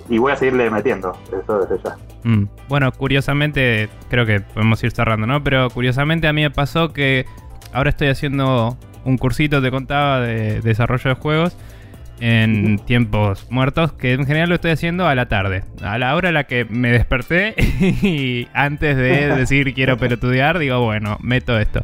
y 0.10 0.18
voy 0.18 0.32
a 0.32 0.36
seguirle 0.36 0.70
metiendo, 0.70 1.18
eso 1.28 1.60
desde 1.60 1.84
ya. 1.84 1.98
Mm. 2.24 2.48
Bueno, 2.68 2.92
curiosamente, 2.92 3.90
creo 4.10 4.26
que 4.26 4.40
podemos 4.42 4.84
ir 4.84 4.92
cerrando, 4.92 5.28
¿no? 5.28 5.44
Pero 5.44 5.70
curiosamente 5.70 6.28
a 6.28 6.34
mí 6.34 6.42
me 6.42 6.52
pasó 6.52 6.94
que 6.94 7.26
ahora 7.74 7.90
estoy 7.90 8.08
haciendo 8.08 8.78
un 9.06 9.18
cursito, 9.18 9.62
te 9.62 9.72
contaba, 9.72 10.22
de 10.22 10.62
desarrollo 10.62 11.10
de 11.10 11.16
juegos 11.16 11.58
en 12.22 12.80
tiempos 12.80 13.48
muertos, 13.50 13.94
que 13.94 14.14
en 14.14 14.26
general 14.26 14.50
lo 14.50 14.56
estoy 14.56 14.72
haciendo 14.72 15.08
a 15.08 15.16
la 15.16 15.28
tarde, 15.28 15.64
a 15.82 15.98
la 15.98 16.16
hora 16.16 16.30
a 16.30 16.32
la 16.32 16.44
que 16.46 16.66
me 16.66 16.92
desperté 16.92 17.56
y 18.02 18.48
antes 18.54 18.98
de 18.98 19.28
decir 19.36 19.74
quiero 19.74 19.98
pelotudear, 19.98 20.60
digo, 20.60 20.84
bueno, 20.84 21.18
meto 21.22 21.58
esto. 21.58 21.84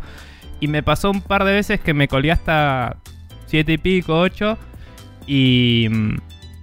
Y 0.60 0.68
me 0.68 0.84
pasó 0.84 1.12
un 1.12 1.22
par 1.22 1.44
de 1.44 1.54
veces 1.54 1.80
que 1.80 1.94
me 1.94 2.08
colgué 2.08 2.32
hasta 2.32 2.98
7 3.48 3.74
y 3.74 3.78
pico, 3.78 4.20
8 4.20 4.58
y, 5.28 5.88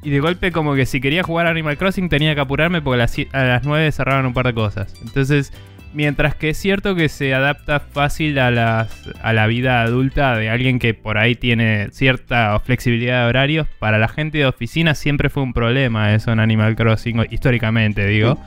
y 0.03 0.11
de 0.11 0.21
golpe 0.21 0.53
como 0.53 0.75
que 0.75 0.87
si 0.87 1.01
quería 1.01 1.23
jugar 1.23 1.47
Animal 1.47 1.79
Crossing 1.79 2.09
tenía 2.09 2.35
que 2.35 2.41
apurarme 2.41 2.83
porque 2.83 2.97
a 2.97 2.99
las, 2.99 3.17
a 3.33 3.45
las 3.45 3.65
9 3.65 3.93
cerraban 3.93 4.27
un 4.27 4.35
par 4.35 4.47
de 4.47 4.55
cosas. 4.55 4.95
Entonces 5.03 5.53
Mientras 5.95 6.35
que 6.35 6.51
es 6.51 6.57
cierto 6.57 6.95
que 6.95 7.11
se 7.11 7.35
adapta 7.35 7.79
fácil 7.79 8.39
a, 8.39 8.51
las, 8.51 9.11
a 9.23 9.35
la 9.35 9.47
vida 9.47 9.83
adulta 9.83 10.35
de 10.37 10.49
alguien 10.49 10.79
que 10.79 10.95
por 10.95 11.19
ahí 11.19 11.35
tiene 11.35 11.89
cierta 11.91 12.59
flexibilidad 12.61 13.23
de 13.23 13.29
horarios, 13.29 13.67
para 13.79 13.99
la 13.99 14.09
gente 14.09 14.39
de 14.39 14.47
oficina 14.47 14.95
siempre 14.95 15.29
fue 15.29 15.43
un 15.43 15.53
problema 15.53 16.15
eso 16.15 16.33
en 16.33 16.41
Animal 16.41 16.77
Crossing, 16.77 17.27
históricamente 17.31 18.07
digo. 18.07 18.39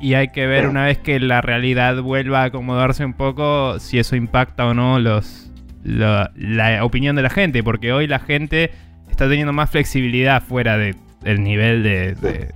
Y 0.00 0.14
hay 0.14 0.28
que 0.28 0.46
ver 0.46 0.68
una 0.68 0.84
vez 0.84 0.98
que 0.98 1.18
la 1.18 1.40
realidad 1.40 2.00
vuelva 2.02 2.42
a 2.42 2.44
acomodarse 2.44 3.04
un 3.04 3.14
poco 3.14 3.80
si 3.80 3.98
eso 3.98 4.14
impacta 4.14 4.66
o 4.66 4.74
no 4.74 5.00
los, 5.00 5.50
la 5.82 6.80
opinión 6.84 7.16
de 7.16 7.22
la 7.22 7.30
gente, 7.30 7.64
porque 7.64 7.92
hoy 7.92 8.06
la 8.06 8.20
gente 8.20 8.70
está 9.16 9.28
teniendo 9.28 9.54
más 9.54 9.70
flexibilidad 9.70 10.42
fuera 10.42 10.76
del 10.76 11.42
nivel 11.42 11.82
de 11.82 12.52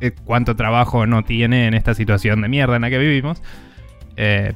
eh, 0.00 0.12
cuánto 0.24 0.54
trabajo 0.56 1.06
no 1.06 1.24
tiene 1.24 1.66
en 1.66 1.74
esta 1.74 1.94
situación 1.94 2.42
de 2.42 2.48
mierda 2.48 2.76
en 2.76 2.82
la 2.82 2.90
que 2.90 2.98
vivimos. 2.98 3.42
Eh, 4.16 4.52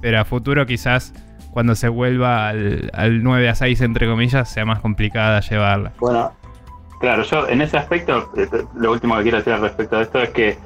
pero 0.00 0.20
a 0.20 0.24
futuro 0.24 0.66
quizás 0.66 1.12
cuando 1.50 1.74
se 1.74 1.88
vuelva 1.88 2.48
al, 2.48 3.22
9 3.22 3.48
a 3.48 3.54
6 3.54 3.80
entre 3.80 4.08
comillas 4.08 4.48
sea 4.48 4.64
más 4.64 4.80
complicada 4.80 5.40
llevarla. 5.40 5.92
Bueno, 5.98 6.32
claro, 7.00 7.22
yo 7.24 7.48
en 7.48 7.60
ese 7.60 7.76
aspecto, 7.76 8.30
eh, 8.36 8.46
lo 8.76 8.92
último 8.92 9.16
que 9.16 9.22
quiero 9.22 9.38
decir 9.38 9.52
al 9.52 9.62
respecto 9.62 9.96
de 9.96 10.02
esto 10.02 10.22
es 10.22 10.30
que 10.30 10.58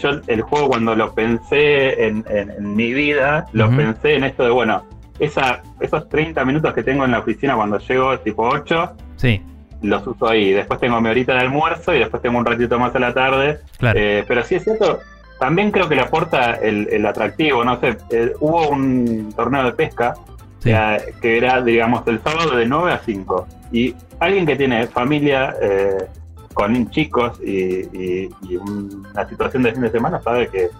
yo 0.00 0.10
el 0.28 0.42
juego 0.42 0.68
cuando 0.68 0.94
lo 0.94 1.12
pensé 1.12 2.06
en, 2.06 2.24
mi 2.60 2.92
vida, 2.92 3.46
lo 3.52 3.68
pensé 3.76 4.14
en 4.14 4.24
esto 4.24 4.44
de, 4.44 4.50
bueno, 4.50 4.84
esa, 5.18 5.60
esos 5.80 6.08
30 6.08 6.44
minutos 6.44 6.72
que 6.72 6.84
tengo 6.84 7.04
en 7.04 7.10
la 7.10 7.18
oficina 7.18 7.56
cuando 7.56 7.78
llego 7.78 8.16
tipo 8.20 8.48
8, 8.48 8.96
sí 9.16 9.42
los 9.82 10.06
uso 10.06 10.28
ahí. 10.28 10.52
Después 10.52 10.80
tengo 10.80 11.00
mi 11.00 11.08
horita 11.08 11.34
de 11.34 11.40
almuerzo 11.40 11.94
y 11.94 11.98
después 11.98 12.22
tengo 12.22 12.38
un 12.38 12.46
ratito 12.46 12.78
más 12.78 12.94
a 12.94 12.98
la 12.98 13.12
tarde. 13.12 13.60
Eh, 13.94 14.24
pero 14.26 14.44
sí 14.44 14.54
es 14.54 14.64
cierto, 14.64 15.00
también 15.38 15.72
creo 15.72 15.88
que 15.88 15.96
le 15.96 16.02
aporta 16.02 16.54
el, 16.54 17.04
atractivo. 17.04 17.64
No 17.64 17.80
sé, 17.80 17.96
eh, 18.10 18.32
hubo 18.40 18.68
un 18.68 19.32
torneo 19.34 19.64
de 19.64 19.72
pesca 19.72 20.14
que, 20.62 21.36
era, 21.36 21.60
digamos, 21.60 22.06
el 22.06 22.22
sábado 22.22 22.56
de 22.56 22.66
9 22.66 22.92
a 22.92 22.98
5. 22.98 23.48
Y 23.72 23.94
alguien 24.20 24.46
que 24.46 24.54
tiene 24.54 24.86
familia 24.86 25.56
eh, 25.60 26.06
con 26.54 26.88
chicos 26.90 27.40
y, 27.44 28.28
una 28.56 29.28
situación 29.28 29.64
de 29.64 29.72
fin 29.72 29.82
de 29.82 29.90
semana 29.90 30.20
sabe 30.22 30.48
que 30.48 30.70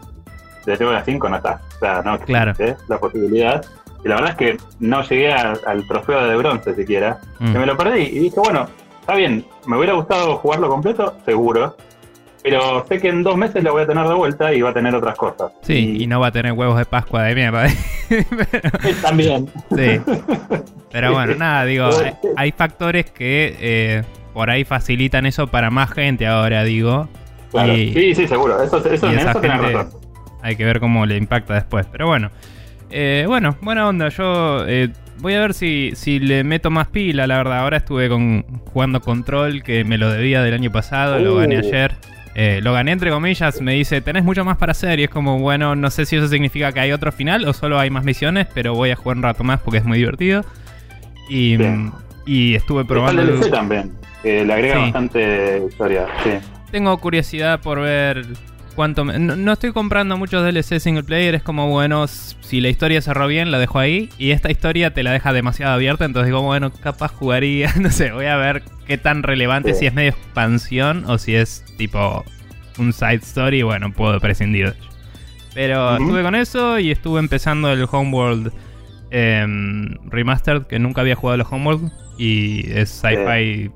de 0.65 0.77
9 0.79 0.97
a 0.97 1.05
5 1.05 1.29
no 1.29 1.37
está. 1.37 1.61
O 1.75 1.79
sea, 1.81 2.03
no 2.03 2.15
existe 2.15 2.77
la 2.89 2.99
posibilidad. 2.99 3.65
Y 4.05 4.09
la 4.09 4.17
verdad 4.17 4.31
es 4.31 4.37
que 4.37 4.57
no 4.81 5.03
llegué 5.03 5.33
al 5.33 5.87
trofeo 5.89 6.25
de 6.25 6.37
bronce 6.37 6.75
siquiera. 6.75 7.19
Mm. 7.41 7.53
Que 7.53 7.59
me 7.59 7.67
lo 7.67 7.77
perdí 7.77 8.03
y 8.03 8.19
dije, 8.21 8.39
bueno, 8.39 8.69
está 9.03 9.17
bien, 9.17 9.45
me 9.67 9.77
hubiera 9.77 9.95
gustado 9.95 10.37
jugarlo 10.37 10.69
completo, 10.69 11.15
seguro. 11.25 11.77
Pero 12.43 12.85
sé 12.89 12.99
que 12.99 13.09
en 13.09 13.23
dos 13.23 13.37
meses 13.37 13.63
lo 13.63 13.73
voy 13.73 13.83
a 13.83 13.87
tener 13.87 14.07
de 14.07 14.15
vuelta 14.15 14.53
y 14.53 14.63
va 14.63 14.71
a 14.71 14.75
tener 14.75 14.95
otras 14.95 15.17
cosas. 15.17 15.53
Sí, 15.63 15.97
y, 16.01 16.07
no 16.09 16.19
va 16.19 16.29
a 16.29 16.33
tener 16.33 16.53
huevos 16.53 16.77
de 16.77 16.85
Pascua 16.85 17.23
de 17.25 17.35
mierda. 17.37 17.67
También. 19.03 19.49
Sí. 19.71 20.01
Pero 20.91 21.13
bueno, 21.13 21.37
nada, 21.37 21.65
digo, 21.65 21.89
hay, 22.37 22.53
factores 22.53 23.11
que 23.11 23.57
eh, 23.61 24.03
por 24.35 24.51
ahí 24.51 24.65
facilitan 24.65 25.25
eso 25.27 25.47
para 25.47 25.71
más 25.71 25.93
gente 25.93 26.27
ahora, 26.27 26.65
digo. 26.65 27.09
sí, 27.53 28.15
sí, 28.15 28.27
seguro. 28.27 28.61
Eso, 28.61 28.79
eso, 28.79 29.07
en 29.07 29.19
eso 29.21 29.41
razón. 29.41 29.91
Hay 30.43 30.57
que 30.57 30.65
ver 30.65 30.81
cómo 30.81 31.07
le 31.07 31.17
impacta 31.17 31.55
después. 31.55 31.87
Pero 31.93 32.09
bueno. 32.09 32.31
Eh, 32.91 33.25
bueno, 33.29 33.57
buena 33.63 33.89
onda. 33.89 34.09
Yo 34.09 34.67
eh, 34.67 34.91
voy 35.23 35.35
a 35.35 35.41
ver 35.41 35.55
si, 35.55 35.93
si 35.95 36.19
le 36.19 36.45
meto 36.45 36.71
más 36.71 36.89
pila, 36.89 37.27
la 37.27 37.39
verdad. 37.39 37.61
Ahora 37.61 37.79
estuve 37.79 38.09
con, 38.09 38.43
jugando 38.73 39.01
Control, 39.01 39.63
que 39.63 39.85
me 39.85 39.97
lo 39.97 40.11
debía 40.11 40.43
del 40.43 40.53
año 40.53 40.71
pasado, 40.71 41.19
lo 41.21 41.37
gané 41.37 41.57
uh. 41.57 41.61
ayer. 41.61 41.95
Eh, 42.35 42.61
lo 42.63 42.73
gané 42.73 42.93
entre 42.93 43.11
comillas, 43.11 43.61
me 43.61 43.75
dice, 43.75 44.01
tenés 44.01 44.25
mucho 44.25 44.43
más 44.43 44.57
para 44.57 44.73
hacer 44.73 44.99
y 44.99 45.05
es 45.05 45.11
como, 45.11 45.39
bueno, 45.39 45.77
no 45.77 45.91
sé 45.91 46.07
si 46.07 46.17
eso 46.17 46.29
significa 46.29 46.73
que 46.73 46.81
hay 46.81 46.93
otro 46.93 47.13
final 47.13 47.47
o 47.47 47.53
solo 47.53 47.79
hay 47.79 47.91
más 47.91 48.05
misiones, 48.05 48.47
pero 48.55 48.75
voy 48.75 48.91
a 48.91 48.97
jugar 48.97 49.19
un 49.19 49.23
rato 49.23 49.45
más 49.45 49.61
porque 49.61 49.79
es 49.79 49.85
muy 49.85 49.99
divertido. 49.99 50.43
Y, 51.29 51.59
y 52.27 52.55
estuve 52.55 52.85
probando... 52.85 53.23
El 53.23 53.39
DLC 53.39 53.51
también, 53.51 53.93
le 54.25 54.53
agrega 54.53 54.79
bastante 54.79 55.63
historia, 55.69 56.07
sí. 56.25 56.31
Tengo 56.71 56.97
curiosidad 56.99 57.61
por 57.61 57.81
ver 57.81 58.25
cuánto... 58.75 59.05
No, 59.05 59.53
estoy 59.53 59.73
comprando 59.73 60.17
muchos 60.17 60.43
DLC 60.45 60.81
single 60.81 61.05
player, 61.05 61.35
es 61.35 61.43
como, 61.43 61.69
bueno, 61.69 62.07
si 62.07 62.61
la 62.61 62.69
historia 62.69 63.01
cerró 63.01 63.27
bien, 63.27 63.51
la 63.51 63.59
dejo 63.59 63.79
ahí. 63.79 64.09
Y 64.19 64.31
esta 64.31 64.51
historia 64.51 64.93
te 64.93 65.03
la 65.03 65.13
deja 65.13 65.33
demasiado 65.33 65.73
abierta, 65.73 66.05
entonces 66.05 66.27
digo, 66.27 66.43
bueno, 66.43 66.73
capaz 66.73 67.13
jugaría, 67.13 67.73
no 67.81 67.91
sé, 67.91 68.13
voy 68.13 68.27
a 68.27 68.37
ver 68.37 68.63
qué 68.87 68.99
tan 68.99 69.23
relevante, 69.23 69.75
si 69.75 69.87
es 69.87 69.95
medio 69.95 70.11
expansión 70.11 71.05
o 71.07 71.19
si 71.19 71.35
es 71.35 71.65
tipo 71.77 72.25
un 72.79 72.93
side 72.93 73.21
story, 73.23 73.63
bueno, 73.63 73.93
puedo 73.93 74.19
prescindir 74.21 74.71
de 74.73 74.79
ello. 74.79 74.93
Pero 75.55 75.97
estuve 75.97 76.23
con 76.23 76.35
eso 76.35 76.79
y 76.79 76.91
estuve 76.91 77.21
empezando 77.21 77.73
el 77.73 77.87
Homeworld 77.91 78.53
em, 79.11 79.97
Remastered, 80.09 80.63
que 80.63 80.79
nunca 80.79 81.03
había 81.03 81.15
jugado 81.15 81.41
el 81.41 81.47
Homeworld. 81.49 81.93
Y 82.19 82.71
es 82.71 82.91
sci-fi, 82.91 83.71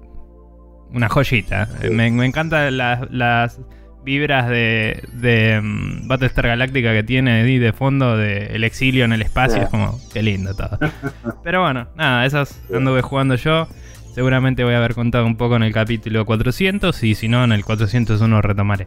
una 0.93 1.09
joyita. 1.09 1.69
Me, 1.91 2.11
me 2.11 2.25
encantan 2.25 2.77
las 2.77 3.61
vibras 4.07 4.49
de, 4.49 5.03
de 5.13 5.59
um, 5.59 6.07
Battlestar 6.07 6.47
Galactica 6.47 6.93
que 6.93 7.03
tiene 7.03 7.43
ahí 7.43 7.59
de 7.59 7.73
fondo 7.73 8.17
de 8.17 8.47
el 8.47 8.63
exilio 8.63 9.05
en 9.05 9.13
el 9.13 9.21
espacio. 9.21 9.61
Es 9.63 9.69
como, 9.69 9.99
qué 10.15 10.23
lindo 10.23 10.55
todo. 10.55 10.79
Pero 11.43 11.63
bueno, 11.63 11.89
nada, 11.97 12.25
esas 12.25 12.63
anduve 12.73 13.03
jugando 13.03 13.35
yo. 13.35 13.67
Seguramente 14.15 14.65
voy 14.65 14.75
a 14.75 14.79
haber 14.79 14.95
contado 14.95 15.27
un 15.27 15.37
poco 15.37 15.57
en 15.57 15.65
el 15.65 15.75
capítulo 15.75 16.25
400 16.25 17.03
y 17.03 17.15
si 17.17 17.29
no, 17.29 17.45
en 17.45 17.53
el 17.53 17.65
401 17.65 18.41
retomaré. 18.41 18.87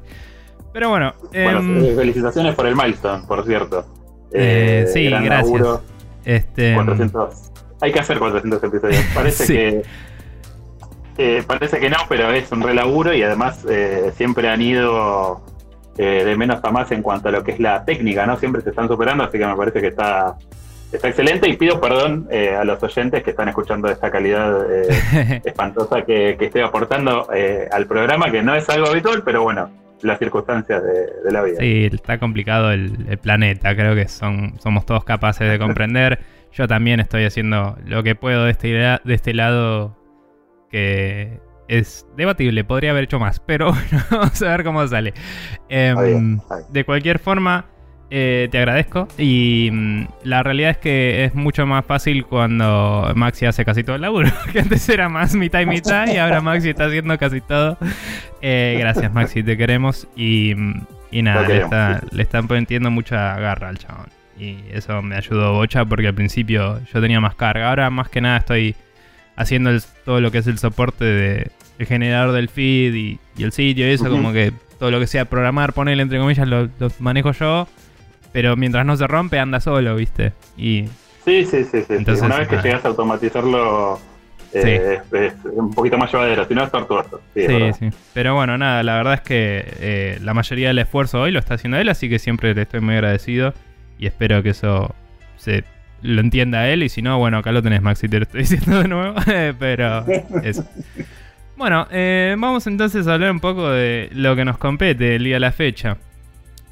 Pero 0.71 0.89
bueno. 0.89 1.13
Em, 1.33 1.83
eh, 1.83 1.93
felicitaciones 1.95 2.55
por 2.55 2.65
el 2.65 2.75
milestone, 2.75 3.27
por 3.27 3.45
cierto. 3.45 3.85
Eh, 4.31 4.85
sí, 4.91 5.09
gracias. 5.09 5.81
Este, 6.23 6.73
400. 6.75 7.51
Hay 7.81 7.91
que 7.91 7.99
hacer 7.99 8.19
400 8.19 8.63
episodios. 8.63 9.05
Parece 9.13 9.47
que 9.53 9.83
eh, 11.21 11.43
parece 11.45 11.81
que 11.81 11.89
no, 11.89 11.97
pero 12.07 12.31
es 12.31 12.49
un 12.53 12.61
relaburo 12.61 13.13
y 13.13 13.21
además 13.21 13.65
eh, 13.69 14.13
siempre 14.15 14.47
han 14.47 14.61
ido 14.61 15.43
eh, 15.97 16.23
de 16.23 16.37
menos 16.37 16.63
a 16.63 16.71
más 16.71 16.89
en 16.93 17.01
cuanto 17.01 17.27
a 17.27 17.31
lo 17.33 17.43
que 17.43 17.51
es 17.51 17.59
la 17.59 17.83
técnica, 17.83 18.25
¿no? 18.25 18.37
Siempre 18.37 18.61
se 18.61 18.69
están 18.69 18.87
superando, 18.87 19.25
así 19.25 19.37
que 19.37 19.45
me 19.45 19.53
parece 19.57 19.81
que 19.81 19.87
está, 19.87 20.37
está 20.93 21.09
excelente 21.09 21.49
y 21.49 21.57
pido 21.57 21.81
perdón 21.81 22.29
a 22.57 22.63
los 22.63 22.81
oyentes 22.81 23.21
que 23.21 23.31
están 23.31 23.49
escuchando 23.49 23.89
esta 23.89 24.09
calidad 24.09 24.65
espantosa 25.43 26.03
que, 26.03 26.37
estoy 26.39 26.61
aportando 26.61 27.27
al 27.69 27.85
programa, 27.85 28.31
que 28.31 28.41
no 28.41 28.55
es 28.55 28.69
algo 28.69 28.87
habitual, 28.87 29.21
pero 29.25 29.43
bueno, 29.43 29.69
las 30.01 30.19
circunstancias 30.19 30.81
de, 30.81 31.31
la 31.33 31.43
vida. 31.43 31.57
Sí, 31.59 31.89
está 31.91 32.17
complicado 32.17 32.71
el, 32.71 33.17
planeta, 33.21 33.75
creo 33.75 33.93
que 33.93 34.07
son, 34.07 34.53
somos 34.61 34.85
todos 34.85 35.03
capaces 35.03 35.51
de 35.51 35.59
comprender. 35.59 36.19
Yo 36.53 36.65
también 36.65 37.01
estoy 37.01 37.25
haciendo 37.25 37.77
lo 37.85 38.03
que 38.03 38.15
puedo 38.15 38.45
de 38.45 38.51
este, 38.51 38.69
de 38.69 39.13
este 39.13 39.33
lado 39.33 39.98
que 40.69 41.39
es 41.69 42.05
debatible, 42.17 42.63
podría 42.63 42.91
haber 42.91 43.05
hecho 43.05 43.19
más, 43.19 43.39
pero 43.39 43.71
bueno, 43.91 44.03
vamos 44.11 44.41
a 44.41 44.49
ver 44.49 44.63
cómo 44.63 44.85
sale. 44.87 45.13
Em, 45.69 46.39
de 46.69 46.83
cualquier 46.83 47.19
forma, 47.19 47.65
eh, 48.11 48.47
te 48.49 48.57
agradezco 48.57 49.07
y 49.19 49.69
mm, 49.71 50.07
la 50.23 50.41
realidad 50.41 50.71
es 50.71 50.77
que 50.77 51.25
es 51.25 51.35
mucho 51.35 51.67
más 51.67 51.85
fácil 51.85 52.25
cuando 52.25 53.11
Maxi 53.15 53.45
hace 53.45 53.63
casi 53.63 53.83
todo 53.83 53.95
el 53.97 54.01
laburo, 54.01 54.31
que 54.51 54.59
antes 54.59 54.89
era 54.89 55.09
más 55.09 55.35
mitad 55.35 55.61
y 55.61 55.67
mitad 55.67 56.07
y 56.07 56.17
ahora 56.17 56.41
Maxi 56.41 56.69
está 56.69 56.85
haciendo 56.85 57.17
casi 57.19 57.39
todo. 57.39 57.77
Eh, 58.41 58.77
gracias 58.79 59.13
Maxi, 59.13 59.43
te 59.43 59.55
queremos 59.55 60.07
y, 60.15 60.55
mm, 60.55 60.81
y 61.11 61.21
nada, 61.21 61.47
le, 61.47 61.61
está, 61.61 62.01
le, 62.11 62.23
están 62.23 62.47
poniendo 62.47 62.89
mucha 62.89 63.37
garra 63.39 63.69
al 63.69 63.77
chabón. 63.77 64.07
Y 64.39 64.57
eso 64.71 65.01
me 65.01 65.15
ayudó 65.15 65.53
bocha 65.53 65.85
porque 65.85 66.07
al 66.07 66.15
principio 66.15 66.79
yo 66.91 67.01
tenía 67.01 67.19
más 67.19 67.35
carga, 67.35 67.69
ahora 67.69 67.89
más 67.89 68.09
que 68.09 68.21
nada 68.21 68.37
estoy 68.37 68.75
haciendo 69.39 69.71
todo 70.03 70.19
lo 70.19 70.31
que 70.31 70.39
es 70.39 70.47
el 70.47 70.59
soporte 70.59 71.05
de 71.05 71.51
el 71.79 71.87
generador 71.87 72.33
del 72.33 72.49
feed 72.49 72.93
y, 72.93 73.19
el 73.39 73.53
sitio 73.53 73.87
y 73.87 73.93
eso, 73.93 74.09
como 74.09 74.33
que 74.33 74.51
todo 74.77 74.91
lo 74.91 74.99
que 74.99 75.07
sea 75.07 75.25
programar, 75.25 75.71
ponerle 75.71 76.03
entre 76.03 76.19
comillas, 76.19 76.45
lo, 76.47 76.69
manejo 76.99 77.31
yo. 77.31 77.67
Pero 78.33 78.55
mientras 78.57 78.85
no 78.85 78.95
se 78.95 79.07
rompe, 79.07 79.39
anda 79.39 79.59
solo, 79.59 79.95
¿viste? 79.95 80.33
Y. 80.57 80.85
Sí, 81.25 81.45
sí, 81.45 81.63
sí, 81.63 81.81
sí. 81.87 81.93
Entonces, 81.93 82.23
Una 82.23 82.37
vez 82.37 82.47
que 82.47 82.57
llegas 82.57 82.83
a 82.83 82.89
automatizarlo 82.89 83.99
es, 84.51 85.33
un 85.53 85.73
poquito 85.73 85.97
más 85.97 86.11
llevadero, 86.11 86.45
si 86.45 86.53
no 86.53 86.63
es 86.63 86.71
tortuoso. 86.71 87.21
Sí, 87.33 87.47
sí, 87.79 87.89
Pero 88.13 88.35
bueno, 88.35 88.57
nada, 88.57 88.83
la 88.83 88.97
verdad 88.97 89.13
es 89.15 89.21
que 89.21 90.17
la 90.21 90.33
mayoría 90.33 90.67
del 90.67 90.79
esfuerzo 90.79 91.21
hoy 91.21 91.31
lo 91.31 91.39
está 91.39 91.55
haciendo 91.55 91.77
él, 91.77 91.87
así 91.87 92.09
que 92.09 92.19
siempre 92.19 92.53
le 92.53 92.63
estoy 92.63 92.81
muy 92.81 92.95
agradecido 92.95 93.53
y 93.97 94.05
espero 94.05 94.43
que 94.43 94.49
eso 94.49 94.93
se 95.37 95.63
lo 96.01 96.21
entienda 96.21 96.67
él. 96.69 96.83
Y 96.83 96.89
si 96.89 97.01
no, 97.01 97.17
bueno, 97.17 97.37
acá 97.37 97.51
lo 97.51 97.61
tenés, 97.61 97.81
Maxi, 97.81 98.07
te 98.07 98.17
lo 98.19 98.23
estoy 98.23 98.41
diciendo 98.41 98.81
de 98.81 98.87
nuevo. 98.87 99.15
Pero 99.59 100.05
eso. 100.43 100.67
Bueno, 101.55 101.87
eh, 101.91 102.35
vamos 102.37 102.67
entonces 102.67 103.07
a 103.07 103.15
hablar 103.15 103.31
un 103.31 103.39
poco 103.39 103.69
de 103.69 104.09
lo 104.13 104.35
que 104.35 104.45
nos 104.45 104.57
compete 104.57 105.15
el 105.15 105.23
día 105.25 105.35
de 105.35 105.39
la 105.41 105.51
fecha. 105.51 105.97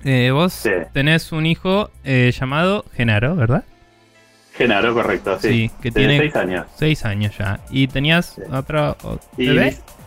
Eh, 0.03 0.31
vos 0.31 0.63
tenés 0.93 1.31
un 1.31 1.45
hijo 1.45 1.91
eh, 2.03 2.31
llamado 2.31 2.85
Genaro, 2.95 3.35
¿verdad? 3.35 3.65
Genaro, 4.53 4.93
correcto, 4.93 5.37
sí. 5.39 5.49
sí 5.49 5.71
que 5.81 5.91
tiene 5.91 6.17
seis 6.17 6.35
años. 6.35 6.67
Seis 6.75 7.05
años 7.05 7.37
ya. 7.37 7.59
¿Y 7.69 7.87
tenías 7.87 8.39
otro? 8.51 8.95
Y 9.37 9.49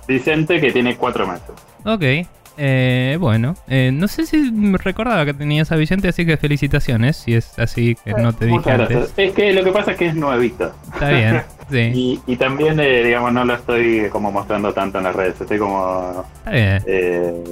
Vicente, 0.09 0.61
que 0.61 0.73
tiene 0.73 0.97
cuatro 0.97 1.27
meses. 1.27 1.51
Ok. 1.85 2.27
Eh, 2.63 3.17
bueno, 3.19 3.55
eh, 3.69 3.91
no 3.91 4.07
sé 4.07 4.27
si 4.27 4.53
recordaba 4.75 5.25
que 5.25 5.33
tenías 5.33 5.73
a 5.73 5.77
Vicente, 5.77 6.09
así 6.09 6.27
que 6.27 6.37
felicitaciones, 6.37 7.17
si 7.17 7.33
es 7.33 7.59
así 7.59 7.97
que 8.05 8.13
no 8.13 8.35
te 8.35 8.45
dije 8.45 8.71
antes. 8.71 9.15
Es 9.17 9.33
que 9.33 9.55
lo 9.55 9.65
que 9.65 9.73
pasa 9.73 9.93
es 9.93 9.97
que 9.97 10.09
es 10.09 10.15
nuevito. 10.15 10.71
Está 10.93 11.09
bien, 11.09 11.43
sí. 11.71 12.21
y, 12.27 12.37
también, 12.37 12.79
eh, 12.79 13.03
digamos, 13.03 13.33
no 13.33 13.47
lo 13.47 13.55
estoy 13.55 14.11
como 14.11 14.31
mostrando 14.31 14.75
tanto 14.75 14.99
en 14.99 15.05
las 15.05 15.17
redes, 15.17 15.41
estoy 15.41 15.57
como... 15.57 16.23
Está 16.41 16.51
bien. 16.51 16.83
Eh, 16.87 17.45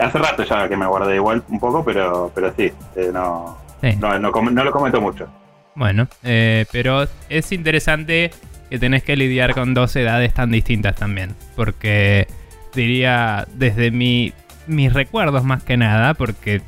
hace 0.00 0.18
rato 0.18 0.44
ya 0.44 0.66
que 0.66 0.78
me 0.78 0.86
guardé 0.86 1.16
igual 1.16 1.42
un 1.50 1.60
poco, 1.60 1.84
pero, 1.84 2.32
pero 2.34 2.50
sí, 2.56 2.72
no, 3.12 3.58
no, 4.00 4.18
no, 4.18 4.64
lo 4.64 4.72
comento 4.72 4.98
mucho. 4.98 5.28
Bueno, 5.74 6.08
pero 6.22 7.06
es 7.28 7.52
interesante 7.52 8.30
que 8.70 8.78
tenés 8.78 9.02
que 9.02 9.14
lidiar 9.14 9.52
con 9.52 9.74
dos 9.74 9.94
edades 9.94 10.32
tan 10.32 10.50
distintas 10.50 10.96
también, 10.96 11.34
porque 11.54 12.26
diría 12.74 13.46
desde 13.52 13.90
mi 13.90 14.32
mis 14.66 14.92
recuerdos 14.92 15.44
más 15.44 15.62
que 15.62 15.76
nada, 15.76 16.14
porque 16.14 16.62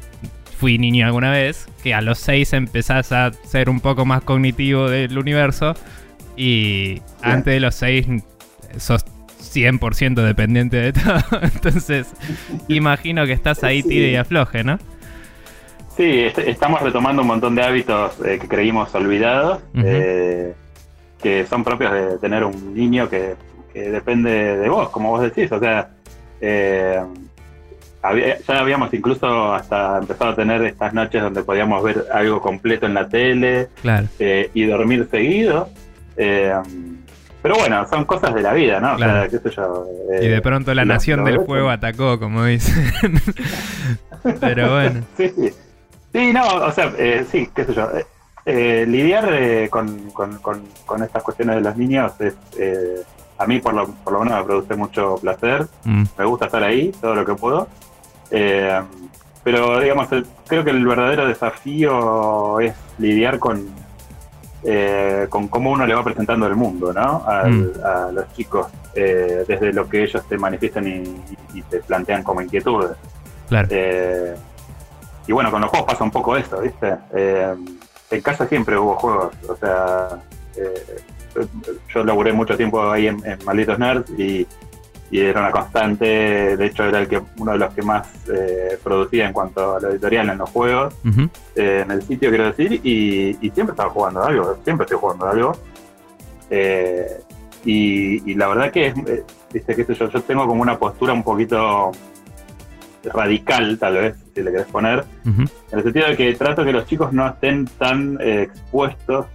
fui 0.58 0.78
niño 0.78 1.06
alguna 1.06 1.30
vez, 1.30 1.68
que 1.82 1.94
a 1.94 2.00
los 2.00 2.18
6 2.18 2.52
empezás 2.54 3.12
a 3.12 3.32
ser 3.32 3.68
un 3.68 3.80
poco 3.80 4.04
más 4.04 4.22
cognitivo 4.22 4.88
del 4.88 5.18
universo 5.18 5.74
y 6.36 7.02
antes 7.22 7.54
de 7.54 7.60
los 7.60 7.74
6 7.74 8.06
sos 8.78 9.04
100% 9.38 10.14
dependiente 10.22 10.76
de 10.76 10.92
todo. 10.94 11.42
Entonces, 11.42 12.12
imagino 12.68 13.26
que 13.26 13.32
estás 13.32 13.62
ahí 13.64 13.82
tire 13.82 14.10
y 14.10 14.16
afloje, 14.16 14.64
¿no? 14.64 14.78
Sí, 15.96 16.26
estamos 16.36 16.82
retomando 16.82 17.22
un 17.22 17.28
montón 17.28 17.54
de 17.54 17.62
hábitos 17.62 18.20
eh, 18.24 18.38
que 18.38 18.48
creímos 18.48 18.94
olvidados, 18.94 19.62
eh, 19.74 20.54
que 21.22 21.46
son 21.46 21.64
propios 21.64 21.90
de 21.90 22.18
tener 22.18 22.44
un 22.44 22.74
niño 22.74 23.08
que, 23.08 23.34
que, 23.72 23.90
depende 23.90 24.58
de 24.58 24.68
vos, 24.68 24.90
como 24.90 25.10
vos 25.10 25.22
decís. 25.22 25.50
O 25.52 25.58
sea, 25.58 25.88
eh, 26.42 27.00
ya 28.14 28.58
habíamos 28.58 28.92
incluso 28.94 29.54
hasta 29.54 29.98
empezado 29.98 30.30
a 30.32 30.36
tener 30.36 30.62
estas 30.62 30.92
noches 30.92 31.22
donde 31.22 31.42
podíamos 31.42 31.82
ver 31.82 32.04
algo 32.12 32.40
completo 32.40 32.86
en 32.86 32.94
la 32.94 33.08
tele 33.08 33.68
eh, 34.18 34.50
y 34.54 34.64
dormir 34.64 35.08
seguido. 35.10 35.68
Eh, 36.16 36.52
pero 37.42 37.56
bueno, 37.56 37.86
son 37.88 38.04
cosas 38.04 38.34
de 38.34 38.42
la 38.42 38.52
vida, 38.52 38.80
¿no? 38.80 38.96
Eh, 38.98 39.28
y 40.22 40.28
de 40.28 40.40
pronto 40.40 40.74
la 40.74 40.84
nación 40.84 41.24
del 41.24 41.40
fuego 41.40 41.70
atacó, 41.70 42.18
como 42.18 42.44
dicen. 42.44 42.92
pero 44.40 44.72
bueno. 44.72 45.02
Sí, 45.16 45.32
sí. 45.36 45.50
Sí, 46.12 46.32
no, 46.32 46.46
o 46.46 46.72
sea, 46.72 46.92
sí, 47.30 47.48
qué 47.54 47.64
sé 47.64 47.74
yo. 47.74 47.90
lidiar 48.46 49.68
con, 49.70 50.10
con, 50.10 51.02
estas 51.02 51.22
cuestiones 51.22 51.56
de 51.56 51.62
los 51.62 51.76
niños 51.76 52.12
es 52.20 52.34
a 53.38 53.46
mí 53.46 53.60
por 53.60 53.74
lo, 53.74 53.88
por 53.88 54.14
lo 54.14 54.20
menos 54.20 54.38
me 54.38 54.44
produce 54.44 54.74
mucho 54.76 55.16
placer. 55.16 55.66
Mm. 55.84 56.04
Me 56.18 56.24
gusta 56.24 56.46
estar 56.46 56.62
ahí 56.62 56.92
todo 57.00 57.14
lo 57.14 57.24
que 57.24 57.34
puedo. 57.34 57.68
Eh, 58.30 58.80
pero 59.42 59.80
digamos, 59.80 60.08
creo 60.46 60.64
que 60.64 60.70
el 60.70 60.84
verdadero 60.84 61.26
desafío 61.26 62.58
es 62.60 62.74
lidiar 62.98 63.38
con, 63.38 63.68
eh, 64.64 65.26
con 65.28 65.48
cómo 65.48 65.70
uno 65.70 65.86
le 65.86 65.94
va 65.94 66.02
presentando 66.02 66.46
el 66.46 66.56
mundo, 66.56 66.92
¿no? 66.92 67.24
Mm. 67.24 67.84
A 67.84 68.10
los 68.12 68.32
chicos, 68.32 68.66
eh, 68.94 69.44
desde 69.46 69.72
lo 69.72 69.88
que 69.88 70.02
ellos 70.02 70.26
te 70.28 70.36
manifiestan 70.36 70.86
y, 70.88 71.62
te 71.70 71.80
plantean 71.80 72.22
como 72.22 72.42
inquietudes. 72.42 72.96
Claro. 73.48 73.68
y 75.26 75.32
bueno, 75.32 75.52
con 75.52 75.60
los 75.60 75.70
juegos 75.70 75.86
pasa 75.86 76.02
un 76.02 76.10
poco 76.10 76.36
esto, 76.36 76.60
¿viste? 76.60 76.96
en 78.08 78.20
casa 78.20 78.46
siempre 78.46 78.76
hubo 78.76 78.94
juegos, 78.96 79.34
o 79.48 79.56
sea, 79.56 80.08
yo 81.94 82.04
laburé 82.04 82.32
mucho 82.32 82.56
tiempo 82.56 82.90
ahí 82.90 83.06
en, 83.06 83.24
en 83.24 83.38
Malditos 83.44 83.78
Nerds 83.78 84.10
y 84.18 84.46
y 85.10 85.20
era 85.20 85.40
una 85.40 85.52
constante, 85.52 86.56
de 86.56 86.66
hecho 86.66 86.84
era 86.84 86.98
el 86.98 87.08
que 87.08 87.22
uno 87.38 87.52
de 87.52 87.58
los 87.58 87.72
que 87.72 87.82
más 87.82 88.08
eh, 88.28 88.76
producía 88.82 89.26
en 89.26 89.32
cuanto 89.32 89.76
a 89.76 89.80
la 89.80 89.88
editorial 89.90 90.30
en 90.30 90.38
los 90.38 90.50
juegos, 90.50 90.94
eh, 91.54 91.82
en 91.84 91.90
el 91.90 92.02
sitio 92.02 92.28
quiero 92.28 92.46
decir, 92.46 92.80
y, 92.82 93.34
siempre 93.54 93.72
estaba 93.72 93.90
jugando 93.90 94.22
algo, 94.22 94.58
siempre 94.64 94.84
estoy 94.84 94.98
jugando 94.98 95.28
algo. 95.28 95.52
Eh, 96.50 97.20
y, 97.64 98.34
la 98.34 98.48
verdad 98.48 98.70
que 98.70 98.88
es, 98.88 98.94
viste, 99.52 99.76
que 99.76 99.94
yo, 99.94 100.10
yo 100.10 100.22
tengo 100.22 100.46
como 100.46 100.62
una 100.62 100.78
postura 100.78 101.12
un 101.12 101.22
poquito 101.22 101.92
radical, 103.04 103.78
tal 103.78 103.94
vez, 103.94 104.16
si 104.34 104.42
le 104.42 104.50
querés 104.50 104.66
poner, 104.66 105.04
en 105.24 105.48
el 105.70 105.82
sentido 105.82 106.08
de 106.08 106.16
que 106.16 106.34
trato 106.34 106.64
que 106.64 106.72
los 106.72 106.86
chicos 106.86 107.12
no 107.12 107.28
estén 107.28 107.66
tan 107.78 108.18
expuestos 108.20 109.26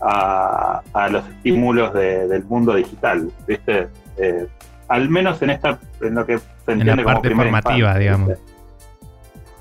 a, 0.00 0.82
los 1.10 1.28
estímulos 1.28 1.92
del 1.92 2.44
mundo 2.44 2.74
digital, 2.74 3.30
¿viste? 3.46 3.88
Al 4.88 5.08
menos 5.08 5.40
en 5.42 5.50
esta, 5.50 5.78
en 6.00 6.14
lo 6.14 6.26
que 6.26 6.38
se 6.38 6.44
entiende 6.72 6.92
en 6.92 6.98
la 6.98 7.04
parte 7.04 7.34
formativa, 7.34 7.98
digamos. 7.98 8.32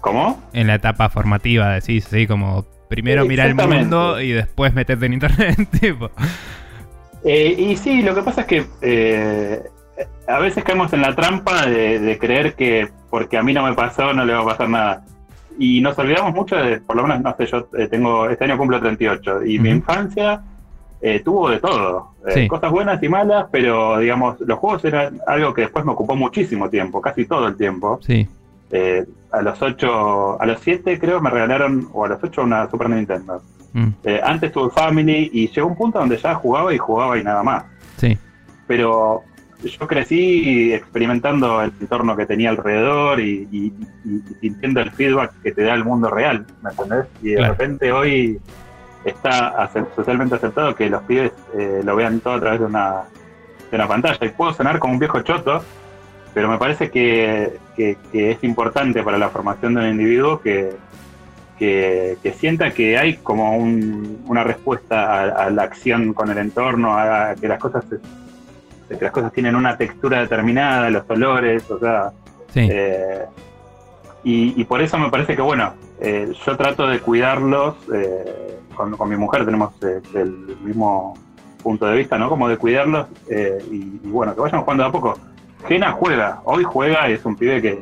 ¿Cómo? 0.01 0.43
En 0.51 0.67
la 0.67 0.75
etapa 0.75 1.09
formativa, 1.09 1.69
decís, 1.73 2.05
sí, 2.05 2.27
como 2.27 2.65
primero 2.89 3.25
mirar 3.25 3.47
el 3.47 3.55
mundo 3.55 4.19
y 4.21 4.31
después 4.31 4.73
meterte 4.73 5.05
en 5.05 5.13
internet, 5.13 5.67
tipo. 5.79 6.11
Eh, 7.23 7.55
y 7.57 7.77
sí, 7.77 8.01
lo 8.01 8.13
que 8.13 8.21
pasa 8.21 8.41
es 8.41 8.47
que 8.47 8.65
eh, 8.81 9.63
a 10.27 10.39
veces 10.39 10.63
caemos 10.63 10.91
en 10.93 11.01
la 11.01 11.15
trampa 11.15 11.65
de, 11.65 12.17
creer 12.19 12.53
que 12.55 12.89
porque 13.09 13.37
a 13.37 13.43
mí 13.43 13.53
no 13.53 13.63
me 13.63 13.73
pasó 13.73 14.13
no 14.13 14.25
le 14.25 14.33
va 14.33 14.41
a 14.41 14.45
pasar 14.45 14.69
nada. 14.69 15.05
Y 15.57 15.81
nos 15.81 15.97
olvidamos 15.99 16.33
mucho 16.33 16.55
de, 16.55 16.81
por 16.81 16.95
lo 16.95 17.03
menos, 17.03 17.21
no 17.21 17.35
sé, 17.37 17.45
yo 17.45 17.69
eh, 17.77 17.87
tengo, 17.87 18.29
este 18.29 18.43
año 18.45 18.57
cumplo 18.57 18.79
38 18.79 19.45
y 19.45 19.59
mi 19.59 19.69
infancia 19.69 20.41
eh, 21.05 21.19
tuvo 21.19 21.49
de 21.49 21.59
todo, 21.59 22.13
eh, 22.25 22.47
cosas 22.47 22.71
buenas 22.71 23.03
y 23.03 23.09
malas, 23.09 23.47
pero 23.51 23.99
digamos, 23.99 24.39
los 24.39 24.57
juegos 24.57 24.85
eran 24.85 25.19
algo 25.27 25.53
que 25.53 25.63
después 25.63 25.83
me 25.83 25.91
ocupó 25.91 26.15
muchísimo 26.15 26.69
tiempo, 26.69 27.01
casi 27.01 27.25
todo 27.25 27.45
el 27.45 27.57
tiempo. 27.57 27.99
Sí. 28.01 28.25
Eh, 28.71 29.05
a 29.33 29.41
los 29.41 29.61
8, 29.61 30.41
a 30.41 30.45
los 30.45 30.61
7 30.61 30.97
creo 30.99 31.19
me 31.19 31.29
regalaron, 31.29 31.89
o 31.91 32.05
a 32.05 32.07
los 32.07 32.23
8 32.23 32.43
una 32.43 32.69
Super 32.69 32.89
Nintendo. 32.89 33.41
Mm. 33.73 33.89
antes 34.23 34.51
tuve 34.51 34.69
Family 34.69 35.31
y 35.33 35.47
llegó 35.49 35.67
un 35.67 35.75
punto 35.75 35.99
donde 35.99 36.15
ya 36.15 36.35
jugaba 36.35 36.73
y 36.73 36.77
jugaba 36.77 37.17
y 37.17 37.23
nada 37.23 37.43
más. 37.43 37.65
Sí. 37.97 38.17
Pero 38.65 39.23
yo 39.61 39.87
crecí 39.87 40.71
experimentando 40.71 41.61
el 41.61 41.73
entorno 41.81 42.15
que 42.15 42.25
tenía 42.25 42.49
alrededor 42.51 43.19
y, 43.19 43.73
sintiendo 44.39 44.79
el 44.79 44.91
feedback 44.91 45.33
que 45.41 45.51
te 45.51 45.63
da 45.63 45.73
el 45.73 45.83
mundo 45.83 46.09
real, 46.09 46.45
¿me 46.61 46.69
entendés? 46.69 47.07
Y 47.21 47.31
de 47.31 47.45
repente 47.45 47.91
hoy 47.91 48.39
está 49.05 49.69
socialmente 49.95 50.35
aceptado 50.35 50.75
que 50.75 50.89
los 50.89 51.03
pibes 51.03 51.31
eh, 51.57 51.81
lo 51.83 51.95
vean 51.95 52.19
todo 52.19 52.35
a 52.35 52.39
través 52.39 52.59
de 52.59 52.65
una, 52.65 53.03
de 53.69 53.75
una 53.75 53.87
pantalla. 53.87 54.25
Y 54.25 54.29
puedo 54.29 54.53
sonar 54.53 54.79
como 54.79 54.93
un 54.93 54.99
viejo 54.99 55.21
choto, 55.21 55.63
pero 56.33 56.49
me 56.49 56.57
parece 56.57 56.89
que, 56.89 57.59
es 57.77 58.43
importante 58.43 59.03
para 59.03 59.17
la 59.17 59.29
formación 59.29 59.73
de 59.75 59.81
un 59.81 59.87
individuo 59.89 60.39
que, 60.41 60.75
que, 61.57 62.35
sienta 62.37 62.71
que 62.71 62.97
hay 62.97 63.17
como 63.17 63.57
una 63.57 64.43
respuesta 64.43 65.21
a, 65.23 65.49
la 65.49 65.63
acción 65.63 66.13
con 66.13 66.29
el 66.29 66.37
entorno, 66.37 66.97
a, 66.97 67.35
que 67.39 67.47
las 67.47 67.59
cosas 67.59 67.85
que 68.97 69.05
las 69.05 69.11
cosas 69.11 69.31
tienen 69.33 69.55
una 69.55 69.77
textura 69.77 70.21
determinada, 70.21 70.89
los 70.89 71.09
olores, 71.09 71.69
o 71.69 71.79
sea. 71.79 72.11
Eh, 72.55 73.25
y, 74.25 74.63
por 74.65 74.81
eso 74.81 74.97
me 74.97 75.09
parece 75.09 75.35
que, 75.35 75.41
bueno, 75.41 75.73
eh, 76.03 76.31
yo 76.45 76.57
trato 76.57 76.85
de 76.85 76.99
cuidarlos 76.99 77.75
con, 78.73 79.09
mi 79.09 79.15
mujer 79.15 79.45
tenemos 79.45 79.73
eh, 79.83 80.01
el 80.15 80.57
mismo 80.63 81.13
punto 81.61 81.85
de 81.85 81.97
vista, 81.97 82.17
¿no? 82.17 82.29
Como 82.29 82.49
de 82.49 82.57
cuidarlos 82.57 83.07
eh, 83.29 83.63
y, 83.71 84.07
bueno, 84.07 84.35
que 84.35 84.41
vayan 84.41 84.61
jugando 84.61 84.85
a 84.85 84.91
poco. 84.91 85.17
Gena 85.67 85.91
juega, 85.93 86.41
hoy 86.43 86.63
juega 86.63 87.09
y 87.09 87.13
es 87.13 87.25
un 87.25 87.37
pibe 87.37 87.61
que, 87.61 87.81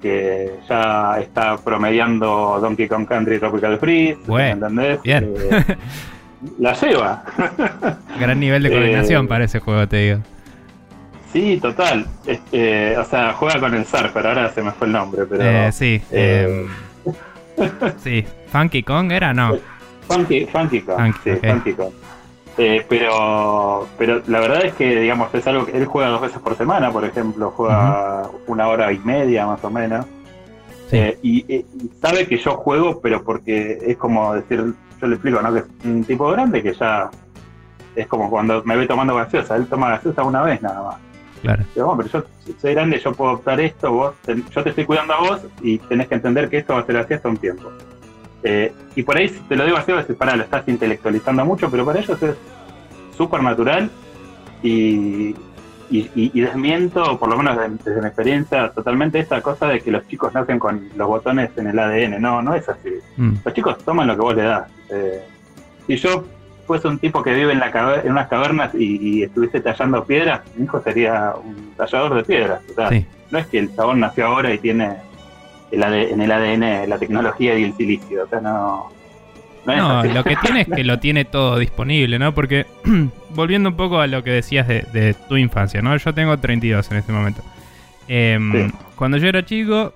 que 0.00 0.58
ya 0.68 1.18
está 1.20 1.58
promediando 1.58 2.58
Donkey 2.60 2.88
Kong 2.88 3.06
Country 3.06 3.38
Tropical 3.38 3.78
Freeze, 3.78 4.18
¿entendés? 4.26 5.02
Bien. 5.02 5.34
Eh, 5.36 5.76
la 6.58 6.72
lleva. 6.72 7.24
Gran 8.18 8.40
nivel 8.40 8.62
de 8.62 8.70
coordinación 8.70 9.28
para 9.28 9.44
ese 9.44 9.60
juego, 9.60 9.86
te 9.86 9.96
digo. 9.96 10.20
Sí, 11.30 11.58
total. 11.60 12.06
Este, 12.26 12.96
o 12.96 13.04
sea, 13.04 13.34
juega 13.34 13.60
con 13.60 13.74
el 13.74 13.84
Surfer, 13.84 14.26
ahora 14.26 14.50
se 14.50 14.62
me 14.62 14.70
fue 14.72 14.86
el 14.86 14.92
nombre, 14.94 15.24
pero... 15.26 15.72
sí. 15.72 16.00
Sí. 18.02 18.24
¿Funky 18.48 18.82
Kong 18.82 19.12
era? 19.12 19.32
No. 19.32 19.56
Funky, 20.08 20.46
Funky 20.46 20.82
Kong. 20.82 21.14
sí, 21.24 21.30
Funky 21.36 21.72
Kong. 21.74 21.92
Eh, 22.58 22.84
pero, 22.86 23.88
pero 23.96 24.22
la 24.26 24.40
verdad 24.40 24.64
es 24.64 24.74
que, 24.74 25.00
digamos, 25.00 25.34
es 25.34 25.46
algo 25.46 25.64
que 25.64 25.76
él 25.76 25.86
juega 25.86 26.10
dos 26.10 26.20
veces 26.20 26.38
por 26.38 26.56
semana, 26.56 26.90
por 26.90 27.04
ejemplo, 27.04 27.50
juega 27.50 28.28
una 28.46 28.68
hora 28.68 28.92
y 28.92 28.98
media 28.98 29.46
más 29.46 29.64
o 29.64 29.70
menos. 29.70 30.04
Eh, 30.90 31.18
y, 31.22 31.64
sabe 32.02 32.26
que 32.26 32.36
yo 32.36 32.56
juego, 32.56 33.00
pero 33.00 33.24
porque 33.24 33.78
es 33.80 33.96
como 33.96 34.34
decir, 34.34 34.74
yo 35.00 35.06
le 35.06 35.14
explico, 35.14 35.40
¿no? 35.40 35.52
Que 35.52 35.60
es 35.60 35.66
un 35.84 36.04
tipo 36.04 36.30
grande 36.30 36.62
que 36.62 36.74
ya 36.74 37.10
es 37.96 38.06
como 38.06 38.28
cuando 38.28 38.62
me 38.64 38.76
ve 38.76 38.86
tomando 38.86 39.14
gaseosa, 39.14 39.56
él 39.56 39.66
toma 39.66 39.88
gaseosa 39.90 40.22
una 40.22 40.42
vez 40.42 40.60
nada 40.60 40.82
más. 40.82 40.96
Claro. 41.42 41.64
Pero, 41.74 41.96
pero 41.96 42.08
yo 42.08 42.24
soy 42.60 42.74
grande, 42.74 43.00
yo 43.00 43.12
puedo 43.12 43.32
optar 43.32 43.60
esto, 43.60 43.92
vos, 43.92 44.14
yo 44.26 44.62
te 44.62 44.70
estoy 44.70 44.84
cuidando 44.84 45.14
a 45.14 45.20
vos 45.20 45.40
y 45.60 45.78
tenés 45.78 46.08
que 46.08 46.14
entender 46.14 46.48
que 46.48 46.58
esto 46.58 46.74
va 46.74 46.80
a 46.80 46.86
ser 46.86 46.96
así 46.96 47.14
hasta 47.14 47.28
un 47.28 47.36
tiempo. 47.36 47.70
Eh, 48.44 48.72
y 48.96 49.02
por 49.02 49.16
ahí 49.16 49.28
te 49.28 49.56
lo 49.56 49.64
digo 49.64 49.76
así, 49.76 49.92
a 49.92 49.96
veces 49.96 50.16
para 50.16 50.36
lo 50.36 50.44
estás 50.44 50.66
intelectualizando 50.68 51.44
mucho, 51.44 51.70
pero 51.70 51.84
para 51.84 52.00
ellos 52.00 52.20
es 52.22 52.36
súper 53.16 53.42
natural 53.42 53.90
y, 54.62 55.34
y, 55.90 56.40
desmiento, 56.40 57.18
por 57.18 57.28
lo 57.28 57.36
menos 57.36 57.56
desde, 57.84 58.00
mi 58.00 58.06
experiencia, 58.06 58.70
totalmente 58.70 59.18
esta 59.18 59.42
cosa 59.42 59.66
de 59.66 59.80
que 59.80 59.90
los 59.90 60.06
chicos 60.08 60.32
nacen 60.32 60.58
con 60.58 60.88
los 60.96 61.06
botones 61.06 61.50
en 61.56 61.66
el 61.66 61.78
ADN. 61.78 62.20
No, 62.20 62.40
no 62.40 62.54
es 62.54 62.68
así. 62.68 62.90
Mm. 63.16 63.34
Los 63.44 63.54
chicos 63.54 63.78
toman 63.84 64.06
lo 64.06 64.14
que 64.14 64.22
vos 64.22 64.34
le 64.34 64.42
das. 64.42 64.70
Eh, 64.90 65.22
si 65.86 65.96
yo 65.96 66.24
fuese 66.66 66.88
un 66.88 66.98
tipo 66.98 67.22
que 67.22 67.34
vive 67.34 67.52
en, 67.52 67.58
la 67.58 68.00
en 68.04 68.12
unas 68.12 68.28
cavernas 68.28 68.74
y, 68.74 69.22
estuviese 69.22 69.60
tallando 69.60 70.04
piedras, 70.04 70.42
mi 70.56 70.64
hijo 70.64 70.80
sería 70.82 71.34
un 71.42 71.74
tallador 71.76 72.14
de 72.14 72.24
piedras. 72.24 72.60
O 72.70 72.74
sea, 72.74 72.90
no 73.30 73.38
es 73.38 73.46
que 73.46 73.58
el 73.58 73.74
chabón 73.74 74.00
nació 74.00 74.26
ahora 74.26 74.52
y 74.52 74.58
tiene 74.58 74.96
en 75.72 76.20
el 76.20 76.32
ADN 76.32 76.88
la 76.88 76.98
tecnología 76.98 77.58
y 77.58 77.64
el 77.64 77.74
silicio. 77.74 78.24
O 78.24 78.28
sea, 78.28 78.40
no. 78.40 78.90
No, 79.64 80.02
lo 80.02 80.24
que 80.24 80.36
tiene 80.36 80.62
es 80.62 80.68
que 80.68 80.84
lo 80.84 80.98
tiene 80.98 81.24
todo 81.24 81.58
disponible, 81.58 82.18
¿no? 82.18 82.34
Porque, 82.34 82.66
volviendo 83.30 83.68
un 83.68 83.76
poco 83.76 84.00
a 84.00 84.06
lo 84.06 84.24
que 84.24 84.30
decías 84.30 84.66
de, 84.66 85.14
tu 85.28 85.36
infancia, 85.36 85.80
¿no? 85.82 85.96
Yo 85.96 86.12
tengo 86.12 86.36
32 86.36 86.90
en 86.90 86.96
este 86.96 87.12
momento. 87.12 87.42
Em, 88.08 88.72
cuando 88.96 89.18
yo 89.18 89.28
era 89.28 89.44
chico, 89.44 89.94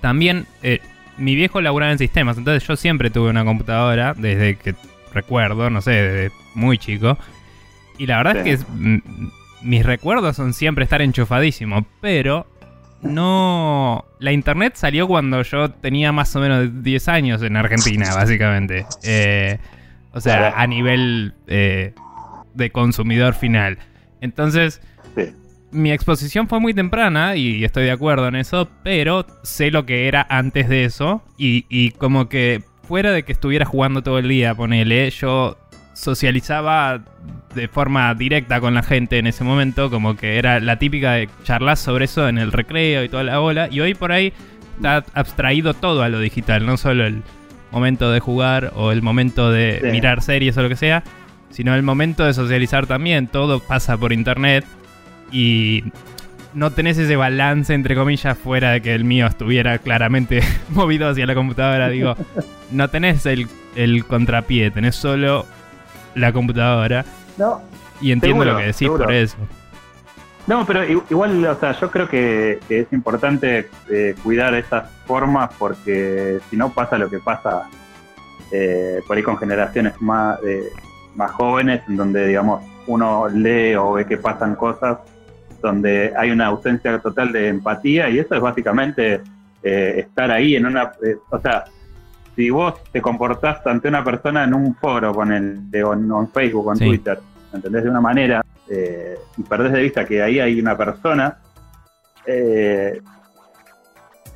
también 0.00 0.46
eh, 0.62 0.80
mi 1.16 1.36
viejo 1.36 1.60
laburaba 1.60 1.92
en 1.92 1.98
sistemas, 1.98 2.36
entonces 2.36 2.66
yo 2.66 2.74
siempre 2.76 3.10
tuve 3.10 3.30
una 3.30 3.44
computadora 3.44 4.14
desde 4.14 4.56
que 4.56 4.74
recuerdo, 5.16 5.70
no 5.70 5.80
sé, 5.82 5.90
desde 5.90 6.36
muy 6.54 6.78
chico. 6.78 7.18
Y 7.98 8.06
la 8.06 8.18
verdad 8.18 8.46
es 8.46 8.64
que 8.64 9.02
mis 9.62 9.84
recuerdos 9.84 10.36
son 10.36 10.52
siempre 10.52 10.84
estar 10.84 11.02
enchufadísimo, 11.02 11.86
pero 12.00 12.46
no. 13.02 14.04
La 14.18 14.32
internet 14.32 14.74
salió 14.76 15.06
cuando 15.06 15.42
yo 15.42 15.70
tenía 15.70 16.12
más 16.12 16.34
o 16.36 16.40
menos 16.40 16.82
10 16.82 17.08
años 17.08 17.42
en 17.42 17.56
Argentina, 17.56 18.06
básicamente. 18.14 18.86
Eh, 19.02 19.58
o 20.12 20.20
sea, 20.20 20.54
a 20.56 20.66
nivel 20.66 21.34
eh, 21.46 21.94
de 22.54 22.70
consumidor 22.70 23.34
final. 23.34 23.78
Entonces, 24.20 24.80
mi 25.70 25.92
exposición 25.92 26.48
fue 26.48 26.60
muy 26.60 26.74
temprana 26.74 27.36
y 27.36 27.64
estoy 27.64 27.84
de 27.84 27.90
acuerdo 27.90 28.28
en 28.28 28.36
eso, 28.36 28.68
pero 28.82 29.26
sé 29.42 29.70
lo 29.70 29.84
que 29.84 30.08
era 30.08 30.26
antes 30.28 30.68
de 30.68 30.84
eso. 30.84 31.22
Y, 31.36 31.66
y 31.68 31.90
como 31.92 32.28
que 32.28 32.62
fuera 32.86 33.12
de 33.12 33.24
que 33.24 33.32
estuviera 33.32 33.64
jugando 33.64 34.02
todo 34.02 34.18
el 34.18 34.28
día, 34.28 34.54
ponele, 34.54 35.10
yo 35.10 35.56
socializaba 35.92 37.00
de 37.54 37.68
forma 37.68 38.14
directa 38.14 38.60
con 38.60 38.74
la 38.74 38.82
gente 38.82 39.18
en 39.18 39.26
ese 39.26 39.44
momento, 39.44 39.90
como 39.90 40.16
que 40.16 40.38
era 40.38 40.60
la 40.60 40.78
típica 40.78 41.12
de 41.12 41.28
charlar 41.44 41.76
sobre 41.76 42.04
eso 42.04 42.28
en 42.28 42.38
el 42.38 42.52
recreo 42.52 43.02
y 43.02 43.08
toda 43.08 43.24
la 43.24 43.40
ola, 43.40 43.68
y 43.70 43.80
hoy 43.80 43.94
por 43.94 44.12
ahí 44.12 44.32
está 44.76 45.04
abstraído 45.14 45.74
todo 45.74 46.02
a 46.02 46.08
lo 46.08 46.20
digital, 46.20 46.66
no 46.66 46.76
solo 46.76 47.06
el 47.06 47.22
momento 47.72 48.10
de 48.12 48.20
jugar 48.20 48.72
o 48.76 48.92
el 48.92 49.02
momento 49.02 49.50
de 49.50 49.80
mirar 49.90 50.22
series 50.22 50.56
o 50.56 50.62
lo 50.62 50.68
que 50.68 50.76
sea, 50.76 51.02
sino 51.50 51.74
el 51.74 51.82
momento 51.82 52.24
de 52.24 52.34
socializar 52.34 52.86
también, 52.86 53.26
todo 53.26 53.60
pasa 53.60 53.96
por 53.96 54.12
internet 54.12 54.64
y 55.32 55.84
no 56.54 56.70
tenés 56.70 56.98
ese 56.98 57.16
balance 57.16 57.74
entre 57.74 57.94
comillas 57.94 58.36
fuera 58.36 58.72
de 58.72 58.80
que 58.80 58.94
el 58.94 59.04
mío 59.04 59.26
estuviera 59.26 59.78
claramente 59.78 60.40
movido 60.70 61.08
hacia 61.08 61.26
la 61.26 61.34
computadora, 61.34 61.88
digo, 61.88 62.16
no 62.70 62.88
tenés 62.88 63.26
el, 63.26 63.48
el 63.74 64.04
contrapié, 64.04 64.70
tenés 64.70 64.96
solo 64.96 65.46
la 66.14 66.32
computadora. 66.32 67.04
No. 67.36 67.60
Y 68.00 68.12
entiendo 68.12 68.44
lo 68.44 68.56
que 68.56 68.64
decís 68.64 68.88
por 68.88 69.12
eso. 69.12 69.36
No, 70.46 70.64
pero 70.64 70.84
igual, 70.84 71.44
o 71.44 71.54
sea, 71.56 71.72
yo 71.72 71.90
creo 71.90 72.08
que, 72.08 72.60
es 72.68 72.92
importante 72.92 73.68
eh, 73.90 74.14
cuidar 74.22 74.54
esas 74.54 74.88
formas 75.06 75.50
porque 75.58 76.38
si 76.48 76.56
no 76.56 76.72
pasa 76.72 76.98
lo 76.98 77.10
que 77.10 77.18
pasa 77.18 77.68
eh, 78.52 79.00
por 79.06 79.16
ahí 79.16 79.24
con 79.24 79.36
generaciones 79.38 80.00
más, 80.00 80.38
eh, 80.44 80.70
más 81.16 81.32
jóvenes, 81.32 81.82
en 81.88 81.96
donde, 81.96 82.28
digamos, 82.28 82.62
uno 82.86 83.28
lee 83.28 83.74
o 83.74 83.94
ve 83.94 84.06
que 84.06 84.18
pasan 84.18 84.54
cosas 84.54 84.98
donde 85.60 86.12
hay 86.16 86.30
una 86.30 86.46
ausencia 86.46 86.98
total 86.98 87.32
de 87.32 87.48
empatía 87.48 88.08
y 88.08 88.18
eso 88.18 88.34
es 88.34 88.40
básicamente 88.40 89.20
estar 89.62 90.30
ahí 90.30 90.54
en 90.54 90.64
una, 90.64 90.92
o 91.28 91.40
sea, 91.40 91.64
si 92.36 92.50
vos 92.50 92.74
te 92.92 93.00
comportás 93.00 93.66
ante 93.66 93.88
una 93.88 94.04
persona 94.04 94.44
en 94.44 94.54
un 94.54 94.74
foro 94.76 95.14
con 95.14 95.32
el 95.32 95.70
de, 95.70 95.80
en 95.80 96.28
Facebook 96.28 96.66
o 96.66 96.72
en 96.72 96.78
Twitter, 96.78 97.18
¿entendés? 97.52 97.82
De 97.82 97.90
una 97.90 98.00
manera, 98.02 98.44
eh, 98.68 99.18
y 99.38 99.42
perdés 99.42 99.72
de 99.72 99.82
vista 99.82 100.04
que 100.04 100.22
ahí 100.22 100.38
hay 100.38 100.60
una 100.60 100.76
persona, 100.76 101.38
eh, 102.26 103.00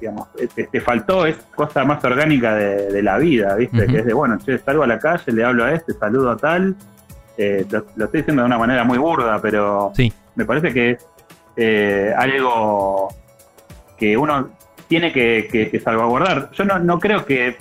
digamos, 0.01 0.29
te, 0.33 0.81
faltó 0.81 1.27
es 1.27 1.37
cosa 1.55 1.85
más 1.85 2.03
orgánica 2.03 2.55
de, 2.55 3.03
la 3.03 3.19
vida, 3.19 3.55
¿viste? 3.55 3.87
Que 3.87 3.99
es 3.99 4.07
de, 4.07 4.15
bueno, 4.15 4.39
che, 4.39 4.59
salgo 4.59 4.83
a 4.83 4.87
la 4.87 4.99
calle, 4.99 5.33
le 5.33 5.45
hablo 5.45 5.65
a 5.65 5.73
este, 5.73 5.93
saludo 5.93 6.31
a 6.31 6.37
tal. 6.39 6.75
Eh, 7.37 7.67
lo, 7.71 8.05
estoy 8.05 8.21
diciendo 8.21 8.43
de 8.43 8.47
una 8.47 8.59
manera 8.59 8.83
muy 8.85 8.97
burda, 8.97 9.39
pero 9.43 9.93
me 10.41 10.47
parece 10.47 10.73
que 10.73 10.99
es 11.57 12.17
algo 12.17 13.09
que 13.99 14.17
uno 14.17 14.51
tiene 14.89 15.13
que, 15.13 15.81
salvaguardar. 15.85 16.51
Yo 16.53 16.65
no, 16.65 16.79
no 16.79 16.99
creo 16.99 17.25
que 17.25 17.57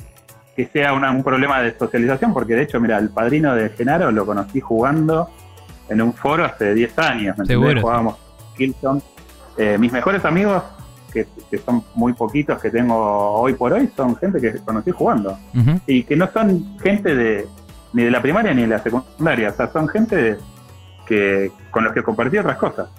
que 0.59 0.67
sea 0.67 0.91
un 0.91 1.23
problema 1.23 1.61
de 1.61 1.73
socialización, 1.77 2.33
porque 2.33 2.53
de 2.53 2.63
hecho, 2.63 2.81
mira, 2.81 2.97
el 2.97 3.11
padrino 3.11 3.55
de 3.55 3.69
Genaro 3.69 4.11
lo 4.11 4.25
conocí 4.25 4.59
jugando 4.59 5.29
en 5.87 6.01
un 6.01 6.13
foro 6.13 6.43
hace 6.43 6.73
10 6.73 6.99
años. 6.99 7.37
Seguro. 7.45 7.79
Jugábamos 7.79 8.17
Killzone. 8.57 9.01
Eh, 9.57 9.77
mis 9.77 9.93
mejores 9.93 10.25
amigos, 10.25 10.61
que, 11.13 11.25
son 11.65 11.81
muy 11.95 12.11
poquitos 12.11 12.61
que 12.61 12.69
tengo 12.69 12.93
hoy 12.95 13.53
por 13.53 13.71
hoy, 13.71 13.89
son 13.95 14.17
gente 14.17 14.41
que 14.41 14.57
conocí 14.59 14.91
jugando. 14.91 15.39
Y 15.87 16.03
que 16.03 16.17
no 16.17 16.29
son 16.29 16.77
gente 16.79 17.15
de 17.15 17.47
ni 17.93 18.03
de 18.03 18.11
la 18.11 18.21
primaria 18.21 18.53
ni 18.53 18.63
de 18.63 18.67
la 18.67 18.79
secundaria, 18.79 19.51
o 19.51 19.53
sea, 19.53 19.71
son 19.71 19.87
gente 19.87 20.37
que 21.09 21.51
con 21.71 21.83
los 21.83 21.91
que 21.91 22.03
compartí 22.03 22.37
otras 22.37 22.57
cosas. 22.57 22.89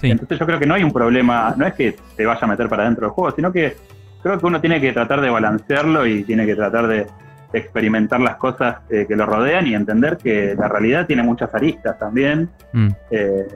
Entonces 0.00 0.38
yo 0.38 0.46
creo 0.46 0.58
que 0.58 0.64
no 0.64 0.74
hay 0.74 0.82
un 0.82 0.92
problema, 0.92 1.52
no 1.58 1.66
es 1.66 1.74
que 1.74 1.94
te 2.16 2.24
vaya 2.24 2.40
a 2.40 2.46
meter 2.46 2.70
para 2.70 2.84
dentro 2.84 3.06
del 3.06 3.10
juego, 3.12 3.36
sino 3.36 3.52
que 3.52 3.76
creo 4.22 4.38
que 4.38 4.46
uno 4.46 4.58
tiene 4.58 4.80
que 4.80 4.92
tratar 4.92 5.20
de 5.20 5.28
balancearlo 5.28 6.06
y 6.06 6.24
tiene 6.24 6.46
que 6.46 6.54
tratar 6.54 6.86
de, 6.86 7.06
experimentar 7.52 8.20
las 8.20 8.36
cosas 8.36 8.76
eh, 8.90 9.06
que 9.08 9.16
lo 9.16 9.26
rodean 9.26 9.66
y 9.66 9.74
entender 9.74 10.18
que 10.18 10.54
la 10.56 10.68
realidad 10.68 11.06
tiene 11.06 11.22
muchas 11.22 11.52
aristas 11.54 11.98
también. 11.98 12.48
Mm. 12.72 12.88
Eh, 13.10 13.46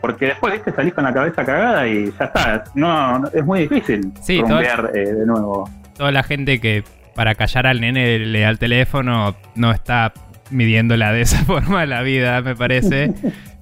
porque 0.00 0.26
después 0.26 0.52
viste 0.52 0.72
salís 0.72 0.92
con 0.92 1.04
la 1.04 1.14
cabeza 1.14 1.44
cagada 1.44 1.86
y 1.86 2.12
ya 2.18 2.24
está. 2.24 2.64
No, 2.74 3.28
es 3.32 3.44
muy 3.44 3.60
difícil 3.60 4.12
sí, 4.20 4.40
eh, 4.40 4.98
de 4.98 5.26
nuevo. 5.26 5.68
Toda 5.96 6.10
la 6.10 6.22
gente 6.22 6.60
que 6.60 6.84
para 7.14 7.34
callar 7.34 7.66
al 7.66 7.80
nene 7.80 8.18
le 8.18 8.40
da 8.40 8.50
el 8.50 8.58
teléfono 8.58 9.36
no 9.54 9.70
está 9.70 10.12
midiéndola 10.50 11.12
de 11.12 11.22
esa 11.22 11.38
forma 11.44 11.86
la 11.86 12.02
vida, 12.02 12.40
me 12.42 12.54
parece. 12.56 13.14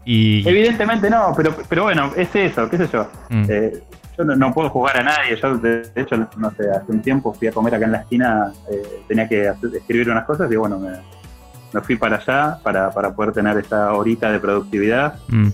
Y... 0.04 0.46
Evidentemente 0.48 1.08
no, 1.08 1.32
pero, 1.36 1.56
pero 1.68 1.84
bueno, 1.84 2.12
es 2.16 2.34
eso, 2.34 2.68
qué 2.68 2.76
sé 2.78 2.88
yo. 2.92 3.10
Mm 3.30 3.44
yo 4.16 4.24
no, 4.24 4.52
puedo 4.52 4.70
jugar 4.70 4.98
a 4.98 5.02
nadie. 5.02 5.36
Yo, 5.36 5.56
de, 5.58 5.90
hecho, 5.94 6.16
no 6.36 6.50
sé, 6.52 6.70
hace 6.70 6.92
un 6.92 7.02
tiempo 7.02 7.32
fui 7.32 7.48
a 7.48 7.52
comer 7.52 7.74
acá 7.74 7.86
en 7.86 7.92
la 7.92 7.98
esquina, 7.98 8.52
eh, 8.70 9.02
tenía 9.08 9.28
que 9.28 9.52
escribir 9.74 10.10
unas 10.10 10.24
cosas 10.24 10.50
y 10.50 10.56
bueno, 10.56 10.78
me, 10.78 11.80
fui 11.80 11.96
para 11.96 12.16
allá 12.16 12.58
para, 12.62 12.90
poder 12.90 13.32
tener 13.32 13.58
esa 13.58 13.92
horita 13.92 14.30
de 14.30 14.38
productividad. 14.38 15.18
Mm. 15.28 15.48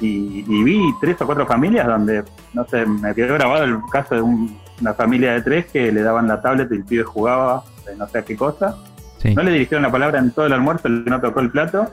Y, 0.00 0.62
vi 0.62 0.80
tres 1.00 1.20
o 1.20 1.26
cuatro 1.26 1.44
familias 1.46 1.86
donde, 1.86 2.22
no 2.54 2.64
sé, 2.66 2.86
me 2.86 3.14
quedó 3.14 3.34
grabado 3.34 3.64
el 3.64 3.78
caso 3.90 4.14
de 4.14 4.22
una 4.22 4.94
familia 4.94 5.32
de 5.32 5.42
tres 5.42 5.66
que 5.66 5.90
le 5.90 6.02
daban 6.02 6.28
la 6.28 6.40
tablet 6.40 6.70
y 6.70 6.76
el 6.76 6.84
pibe 6.84 7.02
jugaba, 7.02 7.64
no 7.96 8.08
sé 8.08 8.18
a 8.18 8.22
qué 8.22 8.36
cosa. 8.36 8.76
No 9.24 9.42
le 9.42 9.52
dirigieron 9.52 9.82
la 9.82 9.90
palabra 9.90 10.18
en 10.18 10.30
todo 10.30 10.46
el 10.46 10.52
almuerzo, 10.52 10.84
que 10.84 11.10
no 11.10 11.20
tocó 11.20 11.40
el 11.40 11.50
plato. 11.50 11.92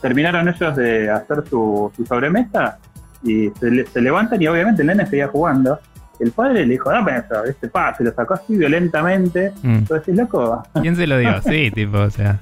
Terminaron 0.00 0.48
ellos 0.48 0.76
de 0.76 1.10
hacer 1.10 1.44
su, 1.48 1.90
su 1.96 2.04
sobremesa 2.04 2.78
y 3.22 3.50
se, 3.58 4.00
levantan 4.00 4.40
y 4.40 4.46
obviamente 4.46 4.82
el 4.82 4.88
nene 4.88 5.06
seguía 5.06 5.28
jugando. 5.28 5.78
El 6.18 6.32
padre 6.32 6.64
le 6.64 6.72
dijo, 6.72 6.90
dame 6.90 7.18
eso, 7.18 7.44
este 7.44 7.68
pa, 7.68 7.94
se 7.94 8.02
lo 8.02 8.12
sacó 8.12 8.34
así 8.34 8.56
violentamente. 8.56 9.52
Mm. 9.62 9.84
loco. 10.14 10.62
¿Quién 10.80 10.96
se 10.96 11.06
lo 11.06 11.18
dio? 11.18 11.42
Sí, 11.42 11.70
tipo, 11.70 11.98
o 11.98 12.10
sea. 12.10 12.38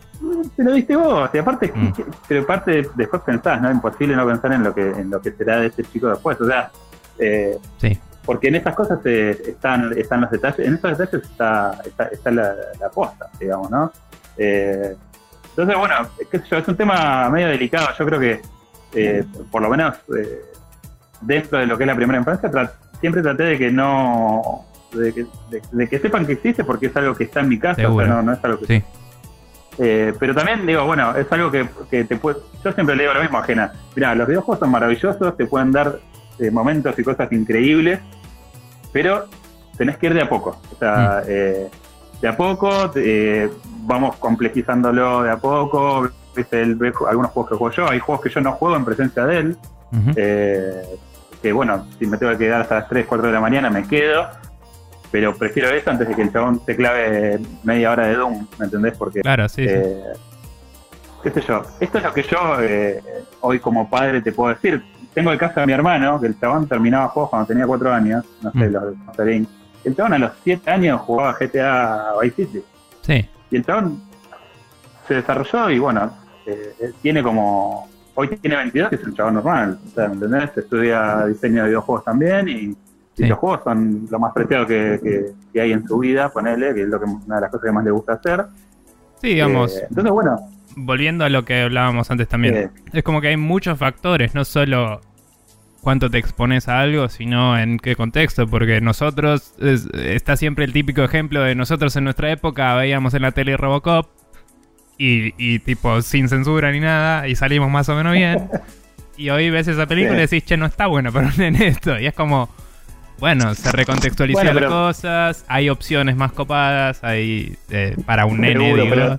Te 0.56 0.62
lo 0.62 0.72
diste 0.72 0.96
vos, 0.96 1.28
y 1.32 1.38
aparte, 1.38 1.72
mm. 1.74 1.92
pero 2.28 2.46
parte 2.46 2.88
después 2.94 3.22
pensás, 3.22 3.60
¿no? 3.60 3.70
Imposible 3.70 4.14
no 4.14 4.26
pensar 4.26 4.52
en 4.52 4.62
lo 4.62 4.74
que, 4.74 4.88
en 4.88 5.10
lo 5.10 5.20
que 5.20 5.32
será 5.32 5.58
de 5.58 5.66
este 5.66 5.82
chico 5.84 6.08
después. 6.08 6.40
O 6.40 6.46
sea, 6.46 6.70
eh, 7.18 7.58
sí. 7.78 7.98
Porque 8.24 8.48
en 8.48 8.56
esas 8.56 8.74
cosas 8.74 8.98
eh, 9.04 9.36
están, 9.46 9.92
están 9.96 10.22
los 10.22 10.30
detalles, 10.30 10.66
en 10.66 10.74
esos 10.74 10.96
detalles 10.96 11.30
está, 11.30 11.78
está, 11.84 12.04
está 12.06 12.30
la, 12.30 12.54
la 12.80 12.90
posta, 12.90 13.28
digamos, 13.38 13.70
¿no? 13.70 13.92
Eh, 14.36 14.96
Entonces, 15.50 15.76
bueno, 15.76 15.94
es 16.32 16.68
un 16.68 16.76
tema 16.76 17.28
medio 17.30 17.48
delicado. 17.48 17.88
Yo 17.98 18.06
creo 18.06 18.20
que, 18.20 18.42
eh, 18.94 19.24
por 19.50 19.62
lo 19.62 19.68
menos 19.68 19.96
eh, 20.16 20.42
dentro 21.20 21.58
de 21.58 21.66
lo 21.66 21.76
que 21.76 21.84
es 21.84 21.88
la 21.88 21.94
primera 21.96 22.18
infancia, 22.18 22.50
siempre 23.00 23.22
traté 23.22 23.44
de 23.44 23.58
que 23.58 23.70
no. 23.70 24.66
De 24.92 25.12
que, 25.88 25.98
sepan 25.98 26.24
que 26.24 26.34
existe 26.34 26.62
porque 26.62 26.86
es 26.86 26.96
algo 26.96 27.14
que 27.14 27.24
está 27.24 27.40
en 27.40 27.48
mi 27.48 27.58
casa, 27.58 27.88
o 27.88 27.98
sea, 27.98 28.06
no, 28.06 28.22
no 28.22 28.32
es 28.32 28.44
algo 28.44 28.60
que. 28.60 28.66
Sí. 28.66 28.84
Eh, 29.78 30.14
pero 30.20 30.34
también 30.34 30.64
digo, 30.66 30.84
bueno, 30.84 31.16
es 31.16 31.30
algo 31.32 31.50
que, 31.50 31.64
te 32.04 32.16
puede. 32.16 32.38
Yo 32.64 32.72
siempre 32.72 32.94
le 32.94 33.02
digo 33.02 33.14
lo 33.14 33.22
mismo 33.22 33.38
ajena. 33.38 33.72
Mira, 33.96 34.14
los 34.14 34.28
videojuegos 34.28 34.60
son 34.60 34.70
maravillosos, 34.70 35.36
te 35.36 35.46
pueden 35.46 35.72
dar 35.72 35.98
momentos 36.50 36.98
y 36.98 37.04
cosas 37.04 37.30
increíbles, 37.32 38.00
pero 38.92 39.28
tenés 39.76 39.96
que 39.98 40.06
ir 40.06 40.14
de 40.14 40.22
a 40.22 40.28
poco. 40.28 40.60
O 40.72 40.78
sea, 40.78 41.22
mm. 41.22 41.26
eh, 41.28 41.70
de 42.20 42.28
a 42.28 42.36
poco, 42.36 42.90
eh, 42.96 43.50
vamos 43.80 44.16
complejizándolo 44.16 45.22
de 45.22 45.30
a 45.30 45.36
poco. 45.36 46.08
¿Viste? 46.34 46.62
algunos 46.62 47.30
juegos 47.30 47.50
que 47.50 47.56
juego 47.56 47.70
yo, 47.70 47.88
hay 47.88 48.00
juegos 48.00 48.24
que 48.24 48.30
yo 48.30 48.40
no 48.40 48.52
juego 48.52 48.74
en 48.76 48.84
presencia 48.84 49.24
de 49.24 49.38
él. 49.38 49.56
Eh, 50.16 50.96
que 51.40 51.52
bueno, 51.52 51.86
si 51.96 52.06
me 52.06 52.16
tengo 52.16 52.32
que 52.32 52.38
quedar 52.38 52.62
hasta 52.62 52.74
las 52.76 52.88
3, 52.88 53.06
4 53.06 53.28
de 53.28 53.32
la 53.32 53.40
mañana 53.40 53.70
me 53.70 53.86
quedo. 53.86 54.28
Pero 55.12 55.32
prefiero 55.36 55.70
eso 55.70 55.90
antes 55.90 56.08
de 56.08 56.14
que 56.16 56.22
el 56.22 56.32
chabón 56.32 56.64
te 56.64 56.74
clave 56.74 57.38
media 57.62 57.92
hora 57.92 58.08
de 58.08 58.16
Doom, 58.16 58.48
¿me 58.58 58.64
entendés? 58.64 58.96
Porque. 58.98 59.20
Claro, 59.20 59.48
sí. 59.48 59.64
qué 59.64 61.30
sé 61.32 61.40
yo. 61.42 61.62
Esto 61.78 61.98
es 61.98 62.04
lo 62.04 62.12
que 62.12 62.22
yo 62.22 62.38
hoy 63.42 63.60
como 63.60 63.88
padre 63.88 64.22
te 64.22 64.32
puedo 64.32 64.52
decir. 64.52 64.82
Tengo 65.14 65.30
el 65.30 65.38
caso 65.38 65.60
de 65.60 65.66
mi 65.66 65.72
hermano, 65.72 66.20
que 66.20 66.26
el 66.26 66.38
chabón 66.38 66.66
terminaba 66.66 67.08
juegos 67.08 67.30
cuando 67.30 67.46
tenía 67.46 67.66
4 67.66 67.92
años, 67.92 68.24
no 68.42 68.50
sé, 68.52 68.68
los 68.68 68.96
de 69.16 69.46
el 69.84 69.94
chabón 69.94 70.14
a 70.14 70.18
los 70.18 70.32
7 70.42 70.70
años 70.70 71.00
jugaba 71.02 71.36
GTA 71.38 72.14
Vice 72.20 72.46
City. 72.46 72.64
Sí. 73.02 73.28
Y 73.50 73.56
el 73.56 73.64
chabón 73.64 74.02
se 75.06 75.14
desarrolló 75.14 75.70
y 75.70 75.78
bueno, 75.78 76.10
eh, 76.46 76.92
tiene 77.02 77.22
como. 77.22 77.88
Hoy 78.16 78.28
tiene 78.28 78.56
22 78.56 78.92
y 78.92 78.94
es 78.94 79.04
un 79.04 79.14
chabón 79.14 79.34
normal. 79.34 79.78
O 79.86 79.90
sea, 79.90 80.08
¿me 80.08 80.14
entendés? 80.14 80.56
Estudia 80.56 81.26
diseño 81.26 81.62
de 81.62 81.68
videojuegos 81.68 82.04
también 82.04 82.48
y, 82.48 82.76
los 83.16 83.38
juegos 83.38 83.60
son 83.62 84.08
lo 84.10 84.18
más 84.18 84.32
preciado 84.32 84.66
que, 84.66 85.32
hay 85.54 85.72
en 85.72 85.86
su 85.86 85.98
vida, 85.98 86.30
ponele, 86.30 86.74
que 86.74 86.82
es 86.82 86.88
lo 86.88 86.98
que, 86.98 87.04
una 87.04 87.36
de 87.36 87.40
las 87.42 87.50
cosas 87.50 87.66
que 87.66 87.72
más 87.72 87.84
le 87.84 87.92
gusta 87.92 88.14
hacer. 88.14 88.46
Sí, 89.20 89.28
digamos. 89.28 89.76
Eh, 89.76 89.86
entonces, 89.88 90.12
bueno. 90.12 90.53
Volviendo 90.76 91.24
a 91.24 91.28
lo 91.28 91.44
que 91.44 91.62
hablábamos 91.62 92.10
antes 92.10 92.28
también. 92.28 92.70
es 92.92 93.02
como 93.02 93.20
que 93.20 93.28
hay 93.28 93.36
muchos 93.36 93.78
factores, 93.78 94.34
no 94.34 94.44
solo 94.44 95.00
cuánto 95.84 96.10
te 96.10 96.18
expones 96.18 96.66
a 96.66 96.80
algo, 96.80 97.08
sino 97.08 97.56
en 97.58 97.78
qué 97.78 97.94
contexto, 97.94 98.48
porque 98.48 98.80
nosotros, 98.80 99.54
está 99.60 100.36
siempre 100.36 100.64
el 100.64 100.72
típico 100.72 101.04
ejemplo 101.04 101.42
de 101.42 101.54
nosotros 101.54 101.94
en 101.96 102.04
nuestra 102.04 102.32
época 102.32 102.74
veíamos 102.74 103.14
en 103.14 103.22
la 103.22 103.32
tele 103.32 103.56
Robocop 103.56 104.08
y, 104.96 105.58
tipo 105.60 106.00
sin 106.02 106.28
censura 106.28 106.72
ni 106.72 106.80
nada 106.80 107.28
y 107.28 107.36
salimos 107.36 107.70
más 107.70 107.88
o 107.88 107.94
menos 107.94 108.14
bien. 108.14 108.48
Y 109.16 109.30
hoy 109.30 109.48
ves 109.48 109.68
esa 109.68 109.86
película 109.86 110.18
y 110.18 110.22
decís, 110.22 110.44
che, 110.44 110.56
no 110.56 110.66
está 110.66 110.88
bueno 110.88 111.12
para 111.12 111.28
un 111.28 111.34
nene 111.36 111.68
esto. 111.68 111.96
Y 112.00 112.06
es 112.06 112.14
como, 112.14 112.48
bueno, 113.20 113.54
se 113.54 113.70
recontextualizan 113.70 114.56
las 114.56 114.64
cosas, 114.64 115.44
hay 115.46 115.68
opciones 115.68 116.16
más 116.16 116.32
copadas, 116.32 117.04
hay 117.04 117.56
eh, 117.70 117.96
para 118.06 118.26
un 118.26 118.40
nene, 118.40 118.74
digo, 118.74 119.18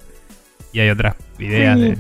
y 0.74 0.82
hay 0.82 0.89
otras 0.89 1.15
ideas 1.39 1.80
de 1.80 1.98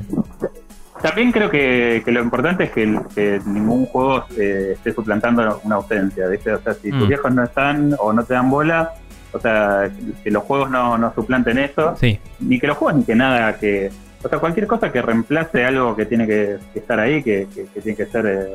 también 1.01 1.31
creo 1.31 1.51
que, 1.51 2.01
lo 2.07 2.21
importante 2.21 2.63
es 2.63 2.71
que, 2.71 3.39
ningún 3.45 3.85
juego 3.85 4.25
eh, 4.37 4.71
esté 4.73 4.91
suplantando 4.91 5.61
una 5.63 5.75
ausencia, 5.75 6.27
¿viste? 6.27 6.51
O 6.51 6.59
sea, 6.59 6.73
si 6.73 6.89
tus 6.89 7.05
mm. 7.05 7.07
viejos 7.07 7.31
no 7.33 7.43
están 7.43 7.95
o 7.99 8.11
no 8.11 8.23
te 8.23 8.33
dan 8.33 8.49
bola, 8.49 8.93
o 9.31 9.39
sea, 9.39 9.89
que 10.23 10.31
los 10.31 10.43
juegos 10.43 10.71
no, 10.71 10.97
no 10.97 11.13
suplanten 11.13 11.59
eso, 11.59 11.95
ni 12.39 12.59
que 12.59 12.67
los 12.67 12.77
juegos 12.77 12.97
ni 12.97 13.03
que 13.03 13.15
nada 13.15 13.57
que... 13.57 13.91
O 14.23 14.29
sea, 14.29 14.39
cualquier 14.39 14.65
cosa 14.65 14.91
que 14.91 15.01
reemplace 15.01 15.63
algo 15.63 15.95
que 15.95 16.07
tiene 16.07 16.25
que, 16.25 16.57
estar 16.73 16.99
ahí, 16.99 17.21
que, 17.21 17.47
tiene 17.83 17.95
que 17.95 18.07
ser 18.07 18.25
eh, 18.25 18.47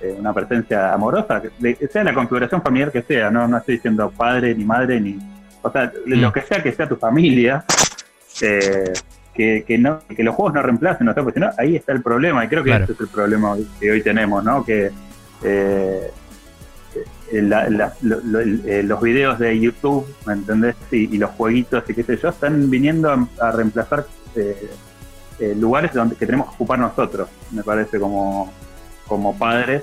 eh, 0.00 0.16
una 0.18 0.32
presencia 0.32 0.94
amorosa, 0.94 1.42
que 1.42 1.88
sea 1.88 2.04
la 2.04 2.14
configuración 2.14 2.62
familiar 2.62 2.90
que 2.92 3.02
sea, 3.02 3.30
no, 3.30 3.46
no 3.46 3.58
estoy 3.58 3.74
diciendo 3.74 4.10
padre 4.10 4.54
ni 4.54 4.64
madre 4.64 5.00
ni... 5.00 5.18
O 5.60 5.70
sea, 5.70 5.92
lo 6.06 6.30
mm. 6.30 6.32
que 6.32 6.40
sea 6.40 6.62
que 6.62 6.72
sea 6.72 6.88
tu 6.88 6.96
familia, 6.96 7.64
eh, 8.40 8.92
que, 9.34 9.76
no, 9.78 10.00
que 10.08 10.22
los 10.22 10.34
juegos 10.34 10.54
no 10.54 10.62
reemplacen, 10.62 11.06
¿no? 11.06 11.14
porque 11.14 11.34
si 11.34 11.40
no, 11.40 11.50
ahí 11.58 11.76
está 11.76 11.92
el 11.92 12.02
problema, 12.02 12.44
y 12.44 12.48
creo 12.48 12.62
que 12.62 12.74
ese 12.74 12.92
es 12.92 13.00
el 13.00 13.08
problema 13.08 13.56
que 13.80 13.90
hoy 13.90 14.02
tenemos, 14.02 14.44
¿no? 14.44 14.64
Que 14.64 14.90
eh, 15.42 16.10
eh, 17.32 18.82
los 18.84 19.00
videos 19.02 19.38
de 19.38 19.58
YouTube, 19.58 20.06
¿me 20.26 20.34
entendés? 20.34 20.76
Y, 20.92 21.18
los 21.18 21.30
jueguitos 21.30 21.82
y 21.88 21.94
qué 21.94 22.02
sé 22.04 22.16
yo, 22.16 22.28
están 22.28 22.70
viniendo 22.70 23.10
a, 23.40 23.50
reemplazar 23.50 24.06
eh, 24.36 25.54
lugares 25.56 25.92
donde 25.92 26.14
que 26.14 26.26
tenemos 26.26 26.48
que 26.48 26.54
ocupar 26.54 26.78
nosotros, 26.78 27.28
me 27.50 27.64
parece, 27.64 27.98
como, 27.98 28.52
como 29.08 29.36
padres. 29.36 29.82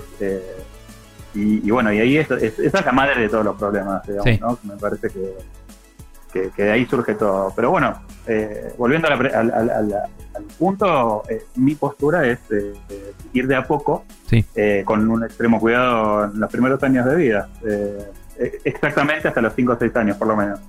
Y, 1.34 1.70
bueno, 1.72 1.94
y 1.94 2.00
ahí 2.00 2.18
es, 2.18 2.30
esa 2.32 2.80
es 2.80 2.86
la 2.86 2.92
madre 2.92 3.22
de 3.22 3.30
todos 3.30 3.46
los 3.46 3.58
problemas, 3.58 4.06
digamos, 4.06 4.40
¿no? 4.40 4.60
Me 4.64 4.80
parece 4.80 5.10
que 5.10 5.34
que, 6.32 6.52
de 6.56 6.72
ahí 6.72 6.86
surge 6.86 7.16
todo. 7.16 7.54
Pero 7.56 7.72
bueno, 7.72 8.02
eh, 8.28 8.74
volviendo 8.78 9.08
al, 9.08 10.08
punto, 10.58 11.24
eh, 11.30 11.44
mi 11.56 11.76
postura 11.76 12.26
es 12.26 12.40
eh, 12.52 12.74
ir 13.34 13.48
de 13.48 13.56
a 13.56 13.64
poco, 13.64 14.06
con 14.86 15.10
un 15.10 15.24
extremo 15.24 15.60
cuidado 15.60 16.26
en 16.26 16.40
los 16.40 16.52
primeros 16.52 16.82
años 16.84 17.06
de 17.06 17.16
vida. 17.16 17.50
exactamente 18.64 19.28
hasta 19.28 19.42
los 19.42 19.54
5 19.54 19.74
o 19.74 19.78
6 19.78 19.96
años, 19.96 20.18
por 20.18 20.28
lo 20.28 20.36
menos. 20.36 20.60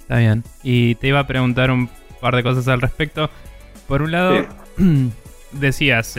Está 0.00 0.18
bien. 0.18 0.44
Y 0.62 0.94
te 0.96 1.08
iba 1.08 1.20
a 1.20 1.26
preguntar 1.26 1.70
un 1.70 1.88
par 2.20 2.36
de 2.36 2.42
cosas 2.42 2.68
al 2.68 2.80
respecto. 2.80 3.30
Por 3.88 4.02
un 4.02 4.12
lado, 4.12 4.46
decías, 5.52 6.16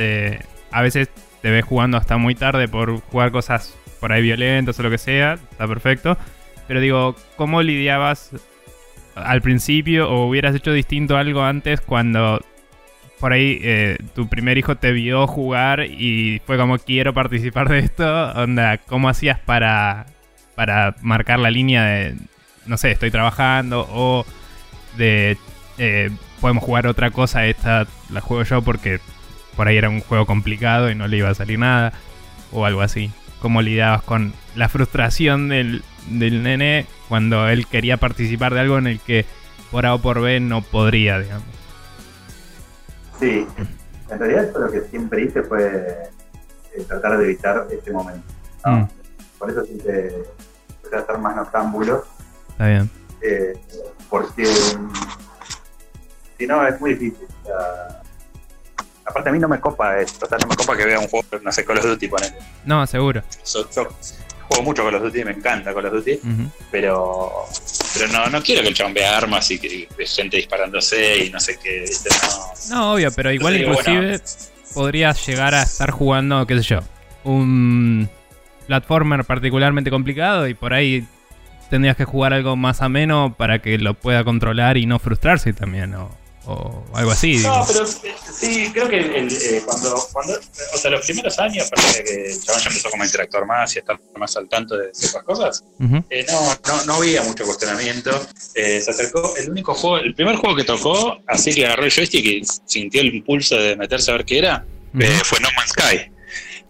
a 0.71 0.81
veces 0.81 1.09
te 1.41 1.51
ves 1.51 1.63
jugando 1.63 1.97
hasta 1.97 2.17
muy 2.17 2.35
tarde 2.35 2.67
por 2.67 2.99
jugar 3.01 3.31
cosas 3.31 3.75
por 3.99 4.11
ahí 4.11 4.21
violentas 4.21 4.79
o 4.79 4.83
lo 4.83 4.89
que 4.89 4.97
sea, 4.97 5.33
está 5.33 5.67
perfecto. 5.67 6.17
Pero 6.67 6.81
digo, 6.81 7.15
¿cómo 7.37 7.61
lidiabas 7.61 8.31
al 9.23 9.41
principio 9.41 10.09
o 10.09 10.27
hubieras 10.27 10.55
hecho 10.55 10.71
distinto 10.71 11.17
algo 11.17 11.43
antes 11.43 11.81
cuando 11.81 12.41
por 13.19 13.33
ahí 13.33 13.59
eh, 13.63 13.97
tu 14.13 14.27
primer 14.27 14.57
hijo 14.57 14.75
te 14.75 14.91
vio 14.91 15.25
jugar 15.27 15.85
y 15.85 16.41
fue 16.45 16.57
como 16.57 16.77
quiero 16.77 17.13
participar 17.13 17.69
de 17.69 17.79
esto? 17.79 18.31
Onda, 18.33 18.77
¿cómo 18.77 19.09
hacías 19.09 19.39
para, 19.39 20.05
para 20.55 20.95
marcar 21.01 21.39
la 21.39 21.49
línea 21.49 21.83
de, 21.83 22.15
no 22.65 22.77
sé, 22.77 22.91
estoy 22.91 23.11
trabajando 23.11 23.87
o 23.91 24.25
de 24.97 25.37
eh, 25.77 26.11
podemos 26.41 26.63
jugar 26.63 26.87
otra 26.87 27.11
cosa, 27.11 27.45
esta 27.45 27.87
la 28.11 28.21
juego 28.21 28.43
yo 28.43 28.61
porque 28.61 28.99
por 29.55 29.67
ahí 29.67 29.77
era 29.77 29.89
un 29.89 30.01
juego 30.01 30.25
complicado 30.25 30.91
y 30.91 30.95
no 30.95 31.07
le 31.07 31.17
iba 31.17 31.29
a 31.29 31.35
salir 31.35 31.59
nada 31.59 31.93
o 32.51 32.65
algo 32.65 32.81
así? 32.81 33.11
¿Cómo 33.41 33.61
lidiabas 33.61 34.03
con 34.03 34.33
la 34.55 34.69
frustración 34.69 35.49
del, 35.49 35.83
del 36.09 36.43
nene 36.43 36.85
cuando 37.07 37.47
él 37.47 37.67
quería 37.67 37.97
participar 37.97 38.53
de 38.53 38.59
algo 38.59 38.77
en 38.77 38.87
el 38.87 38.99
que 38.99 39.25
por 39.71 39.85
A 39.85 39.93
o 39.93 40.01
por 40.01 40.21
B 40.21 40.39
no 40.39 40.61
podría, 40.61 41.19
digamos. 41.19 41.45
Sí, 43.19 43.47
en 44.09 44.19
realidad 44.19 44.45
eso 44.45 44.59
lo 44.59 44.71
que 44.71 44.81
siempre 44.81 45.23
hice 45.23 45.43
fue 45.43 46.09
eh, 46.75 46.83
tratar 46.87 47.17
de 47.17 47.25
evitar 47.25 47.67
ese 47.71 47.91
momento. 47.91 48.25
Mm. 48.65 48.83
Por 49.39 49.51
eso 49.51 49.65
sí 49.65 49.73
empecé 49.73 50.95
a 50.95 50.99
hacer 50.99 51.17
más 51.17 51.35
noctámbulos. 51.35 52.03
Está 52.49 52.67
bien. 52.67 52.89
Eh, 53.21 53.53
porque 54.09 54.45
si 56.37 56.47
no 56.47 56.65
es 56.65 56.79
muy 56.79 56.93
difícil. 56.93 57.27
aparte 59.05 59.29
a 59.29 59.31
mí 59.31 59.39
no 59.39 59.47
me 59.47 59.59
copa 59.59 59.99
esto, 59.99 60.25
o 60.25 60.29
sea, 60.29 60.37
no 60.37 60.47
me 60.47 60.55
copa 60.55 60.77
que 60.77 60.85
vea 60.85 60.99
un 60.99 61.07
juego, 61.07 61.25
no 61.41 61.51
sé, 61.51 61.65
Call 61.65 61.79
of 61.79 61.85
Duty, 61.85 62.07
ponele. 62.07 62.37
No, 62.65 62.85
seguro 62.85 63.23
juego 64.47 64.63
mucho 64.63 64.83
con 64.83 64.93
los 64.93 65.01
Duty, 65.03 65.23
me 65.23 65.31
encanta 65.31 65.73
con 65.73 65.83
los 65.83 65.93
Duty, 65.93 66.19
pero, 66.71 67.45
pero 67.93 68.07
no, 68.11 68.27
no 68.27 68.41
quiero 68.41 68.61
que 68.61 68.69
el 68.69 68.73
chabón 68.73 68.93
vea 68.93 69.17
armas 69.17 69.49
y 69.51 69.59
que 69.59 69.87
gente 70.05 70.37
disparándose 70.37 71.25
y 71.25 71.29
no 71.29 71.39
sé 71.39 71.57
qué. 71.61 71.85
No, 72.69 72.75
no 72.75 72.93
obvio, 72.93 73.11
pero 73.11 73.31
igual 73.31 73.57
inclusive 73.57 74.19
podrías 74.73 75.25
llegar 75.25 75.53
a 75.53 75.63
estar 75.63 75.91
jugando, 75.91 76.45
qué 76.47 76.55
sé 76.57 76.63
yo, 76.63 76.79
un 77.23 78.09
platformer 78.67 79.23
particularmente 79.23 79.89
complicado 79.89 80.47
y 80.47 80.53
por 80.53 80.73
ahí 80.73 81.05
tendrías 81.69 81.97
que 81.97 82.05
jugar 82.05 82.33
algo 82.33 82.55
más 82.55 82.81
ameno 82.81 83.35
para 83.37 83.59
que 83.59 83.77
lo 83.77 83.93
pueda 83.93 84.23
controlar 84.23 84.77
y 84.77 84.85
no 84.85 84.99
frustrarse 84.99 85.53
también, 85.53 85.91
¿no? 85.91 86.26
O 86.47 86.83
algo 86.93 87.11
así. 87.11 87.37
No, 87.37 87.65
pero 87.67 87.85
eh, 87.85 88.15
sí, 88.33 88.69
creo 88.73 88.87
que 88.87 88.99
el, 88.99 89.31
eh, 89.31 89.61
cuando, 89.65 90.07
cuando, 90.13 90.33
o 90.73 90.77
sea, 90.77 90.91
los 90.91 91.05
primeros 91.05 91.37
años, 91.39 91.69
parece 91.69 92.03
que 92.03 92.31
el 92.31 92.41
chabón 92.41 92.61
ya 92.61 92.69
empezó 92.69 92.89
como 92.89 93.03
a 93.03 93.05
interactuar 93.05 93.45
más 93.45 93.75
y 93.75 93.79
a 93.79 93.81
estar 93.81 93.99
más 94.15 94.37
al 94.37 94.47
tanto 94.47 94.77
de 94.77 94.89
ciertas 94.93 95.23
cosas, 95.23 95.63
eh, 96.09 96.25
no, 96.29 96.57
no, 96.67 96.85
no, 96.85 96.93
había 96.95 97.21
mucho 97.23 97.45
cuestionamiento. 97.45 98.11
se 98.53 98.77
acercó, 98.77 99.35
el 99.35 99.51
único 99.51 99.73
juego, 99.73 99.97
el 99.97 100.15
primer 100.15 100.37
juego 100.37 100.55
que 100.55 100.63
tocó, 100.63 101.19
así 101.27 101.53
que 101.53 101.65
agarró 101.65 101.83
el 101.83 101.91
joystick 101.91 102.25
y 102.25 102.41
sintió 102.65 103.01
el 103.01 103.13
impulso 103.13 103.57
de 103.57 103.75
meterse 103.75 104.11
a 104.11 104.15
ver 104.15 104.25
qué 104.25 104.39
era, 104.39 104.65
fue 105.23 105.39
No 105.41 105.49
Man's 105.55 105.71
Sky. 105.71 106.11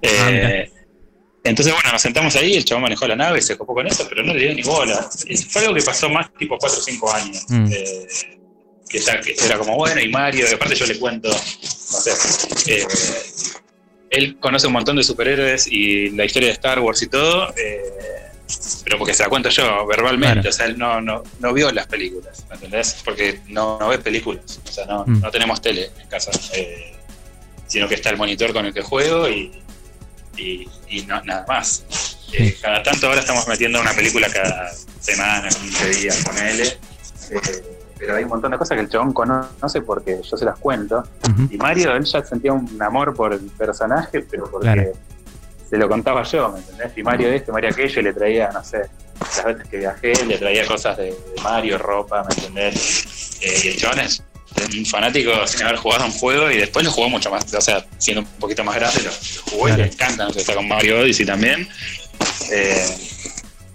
Ah, 0.03 0.65
entonces, 1.43 1.73
bueno, 1.73 1.91
nos 1.93 2.01
sentamos 2.01 2.35
ahí, 2.35 2.55
el 2.55 2.65
chabón 2.65 2.83
manejó 2.83 3.07
la 3.07 3.15
nave, 3.15 3.41
se 3.41 3.57
copó 3.57 3.73
con 3.73 3.87
eso, 3.87 4.05
pero 4.09 4.23
no 4.23 4.33
le 4.33 4.39
dio 4.39 4.53
ni 4.53 4.63
bola. 4.63 5.09
Fue 5.49 5.61
algo 5.61 5.75
que 5.75 5.81
pasó 5.81 6.09
más 6.09 6.33
tipo 6.33 6.57
4 6.57 6.77
o 6.77 6.81
5 6.81 7.13
años. 7.13 7.45
Mm. 7.47 7.67
Que, 8.89 8.99
ya, 8.99 9.19
que 9.21 9.35
era 9.43 9.57
como 9.57 9.75
bueno, 9.75 10.01
y 10.01 10.09
Mario, 10.09 10.45
y 10.49 10.53
aparte 10.53 10.75
yo 10.75 10.85
le 10.85 10.99
cuento, 10.99 11.29
no 11.29 11.99
sé, 11.99 12.11
eh, 12.67 12.87
él 14.09 14.37
conoce 14.39 14.67
un 14.67 14.73
montón 14.73 14.95
de 14.95 15.03
superhéroes 15.03 15.67
y 15.67 16.09
la 16.11 16.25
historia 16.25 16.47
de 16.47 16.53
Star 16.53 16.79
Wars 16.79 17.01
y 17.01 17.07
todo, 17.07 17.53
eh, 17.57 17.81
pero 18.83 18.97
porque 18.97 19.13
se 19.13 19.23
la 19.23 19.29
cuento 19.29 19.49
yo 19.49 19.85
verbalmente, 19.85 20.47
o 20.47 20.51
sea, 20.51 20.65
él 20.65 20.77
no, 20.77 21.01
no, 21.01 21.23
no 21.39 21.53
vio 21.53 21.71
las 21.71 21.87
películas, 21.87 22.45
¿me 22.49 22.55
entendés? 22.55 22.97
Porque 23.03 23.41
no, 23.47 23.77
no 23.79 23.89
ve 23.89 23.99
películas, 23.99 24.59
o 24.65 24.71
sea, 24.71 24.85
no, 24.85 25.03
mm. 25.05 25.21
no 25.21 25.31
tenemos 25.31 25.61
tele 25.61 25.91
en 26.01 26.07
casa, 26.07 26.31
eh, 26.53 26.93
sino 27.67 27.87
que 27.87 27.95
está 27.95 28.09
el 28.09 28.17
monitor 28.17 28.53
con 28.53 28.65
el 28.65 28.73
que 28.73 28.81
juego 28.81 29.27
y, 29.27 29.51
y, 30.37 31.01
no, 31.07 31.21
nada 31.23 31.45
más. 31.47 31.83
Eh, 32.33 32.55
cada 32.61 32.83
tanto 32.83 33.07
ahora 33.07 33.21
estamos 33.21 33.47
metiendo 33.47 33.81
una 33.81 33.93
película 33.93 34.29
cada 34.29 34.71
semana, 34.99 35.49
15 35.49 35.89
días, 35.89 36.23
con 36.23 36.37
él. 36.37 36.77
Pero 37.97 38.15
hay 38.15 38.23
un 38.23 38.29
montón 38.29 38.51
de 38.51 38.57
cosas 38.57 38.75
que 38.75 38.83
el 38.83 38.89
chabón 38.89 39.13
conoce 39.13 39.81
porque 39.81 40.21
yo 40.21 40.37
se 40.37 40.45
las 40.45 40.57
cuento. 40.59 41.03
Y 41.49 41.57
Mario, 41.57 41.95
él 41.95 42.03
ya 42.03 42.23
sentía 42.23 42.53
un 42.53 42.81
amor 42.81 43.15
por 43.15 43.33
el 43.33 43.41
personaje, 43.57 44.21
pero 44.29 44.49
porque 44.49 44.93
se 45.69 45.77
lo 45.77 45.89
contaba 45.89 46.23
yo, 46.23 46.49
¿me 46.49 46.59
entendés? 46.59 46.91
Y 46.95 47.03
Mario 47.03 47.29
este, 47.29 47.51
Mario 47.51 47.69
aquello, 47.71 47.99
y 47.99 48.03
le 48.03 48.13
traía, 48.13 48.49
no 48.51 48.63
sé, 48.63 48.83
las 49.19 49.45
veces 49.45 49.67
que 49.67 49.77
viajé, 49.77 50.25
le 50.25 50.37
traía 50.37 50.65
cosas 50.65 50.97
de, 50.97 51.13
Mario, 51.43 51.77
ropa, 51.77 52.23
¿me 52.23 52.33
entendés? 52.35 53.39
Eh, 53.41 53.61
y 53.63 53.67
el 53.69 53.77
chabón 53.77 53.99
es 53.99 54.23
un 54.77 54.85
fanático 54.85 55.31
sin 55.45 55.63
haber 55.63 55.75
jugado 55.77 56.05
un 56.05 56.11
juego 56.11 56.49
y 56.49 56.57
después 56.57 56.85
lo 56.85 56.91
jugó 56.91 57.09
mucho 57.09 57.29
más, 57.29 57.53
o 57.53 57.61
sea, 57.61 57.85
siendo 57.97 58.21
un 58.21 58.27
poquito 58.39 58.63
más 58.63 58.75
grande, 58.75 59.01
lo, 59.03 59.11
jugó 59.51 59.69
y 59.69 59.73
le 59.73 59.85
encanta, 59.87 60.27
está 60.29 60.55
con 60.55 60.67
Mario 60.67 61.01
Odyssey 61.01 61.25
también. 61.25 61.67
Eh, 62.51 62.87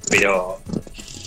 pero 0.09 0.61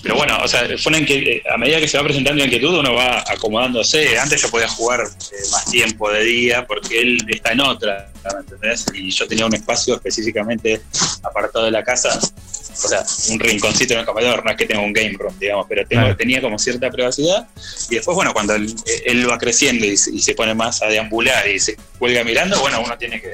pero 0.05 0.17
bueno, 0.17 0.37
o 0.43 0.47
sea, 0.47 0.67
fue 0.77 1.03
que 1.03 1.41
a 1.51 1.57
medida 1.57 1.79
que 1.79 1.87
se 1.87 1.97
va 1.97 2.03
presentando 2.03 2.37
la 2.37 2.45
inquietud, 2.45 2.77
uno 2.77 2.93
va 2.93 3.23
acomodándose. 3.27 4.19
Antes 4.19 4.39
yo 4.39 4.51
podía 4.51 4.67
jugar 4.67 5.01
eh, 5.01 5.35
más 5.51 5.65
tiempo 5.65 6.11
de 6.11 6.23
día 6.23 6.67
porque 6.67 7.01
él 7.01 7.17
está 7.27 7.53
en 7.53 7.61
otra, 7.61 8.11
¿me 8.23 8.39
entendés? 8.41 8.85
Y 8.93 9.09
yo 9.09 9.27
tenía 9.27 9.47
un 9.47 9.55
espacio 9.55 9.95
específicamente 9.95 10.79
apartado 11.23 11.65
de 11.65 11.71
la 11.71 11.83
casa, 11.83 12.19
o 12.19 12.87
sea, 12.87 13.03
un 13.31 13.39
rinconcito 13.39 13.95
en 13.95 14.01
el 14.01 14.05
comedor, 14.05 14.45
no 14.45 14.51
es 14.51 14.57
que 14.57 14.67
tenga 14.67 14.83
un 14.83 14.93
game 14.93 15.15
room, 15.17 15.33
digamos, 15.39 15.65
pero 15.67 15.87
tenía 16.15 16.39
como 16.39 16.59
cierta 16.59 16.91
privacidad. 16.91 17.47
Y 17.89 17.95
después, 17.95 18.13
bueno, 18.13 18.31
cuando 18.31 18.53
él, 18.53 19.27
va 19.27 19.39
creciendo 19.39 19.87
y, 19.87 19.93
y, 19.93 19.95
se 20.21 20.35
pone 20.35 20.53
más 20.53 20.83
a 20.83 20.85
deambular 20.85 21.49
y 21.49 21.59
se 21.59 21.77
cuelga 21.97 22.23
mirando, 22.23 22.59
bueno, 22.59 22.79
uno 22.79 22.95
tiene 22.95 23.19
que 23.19 23.33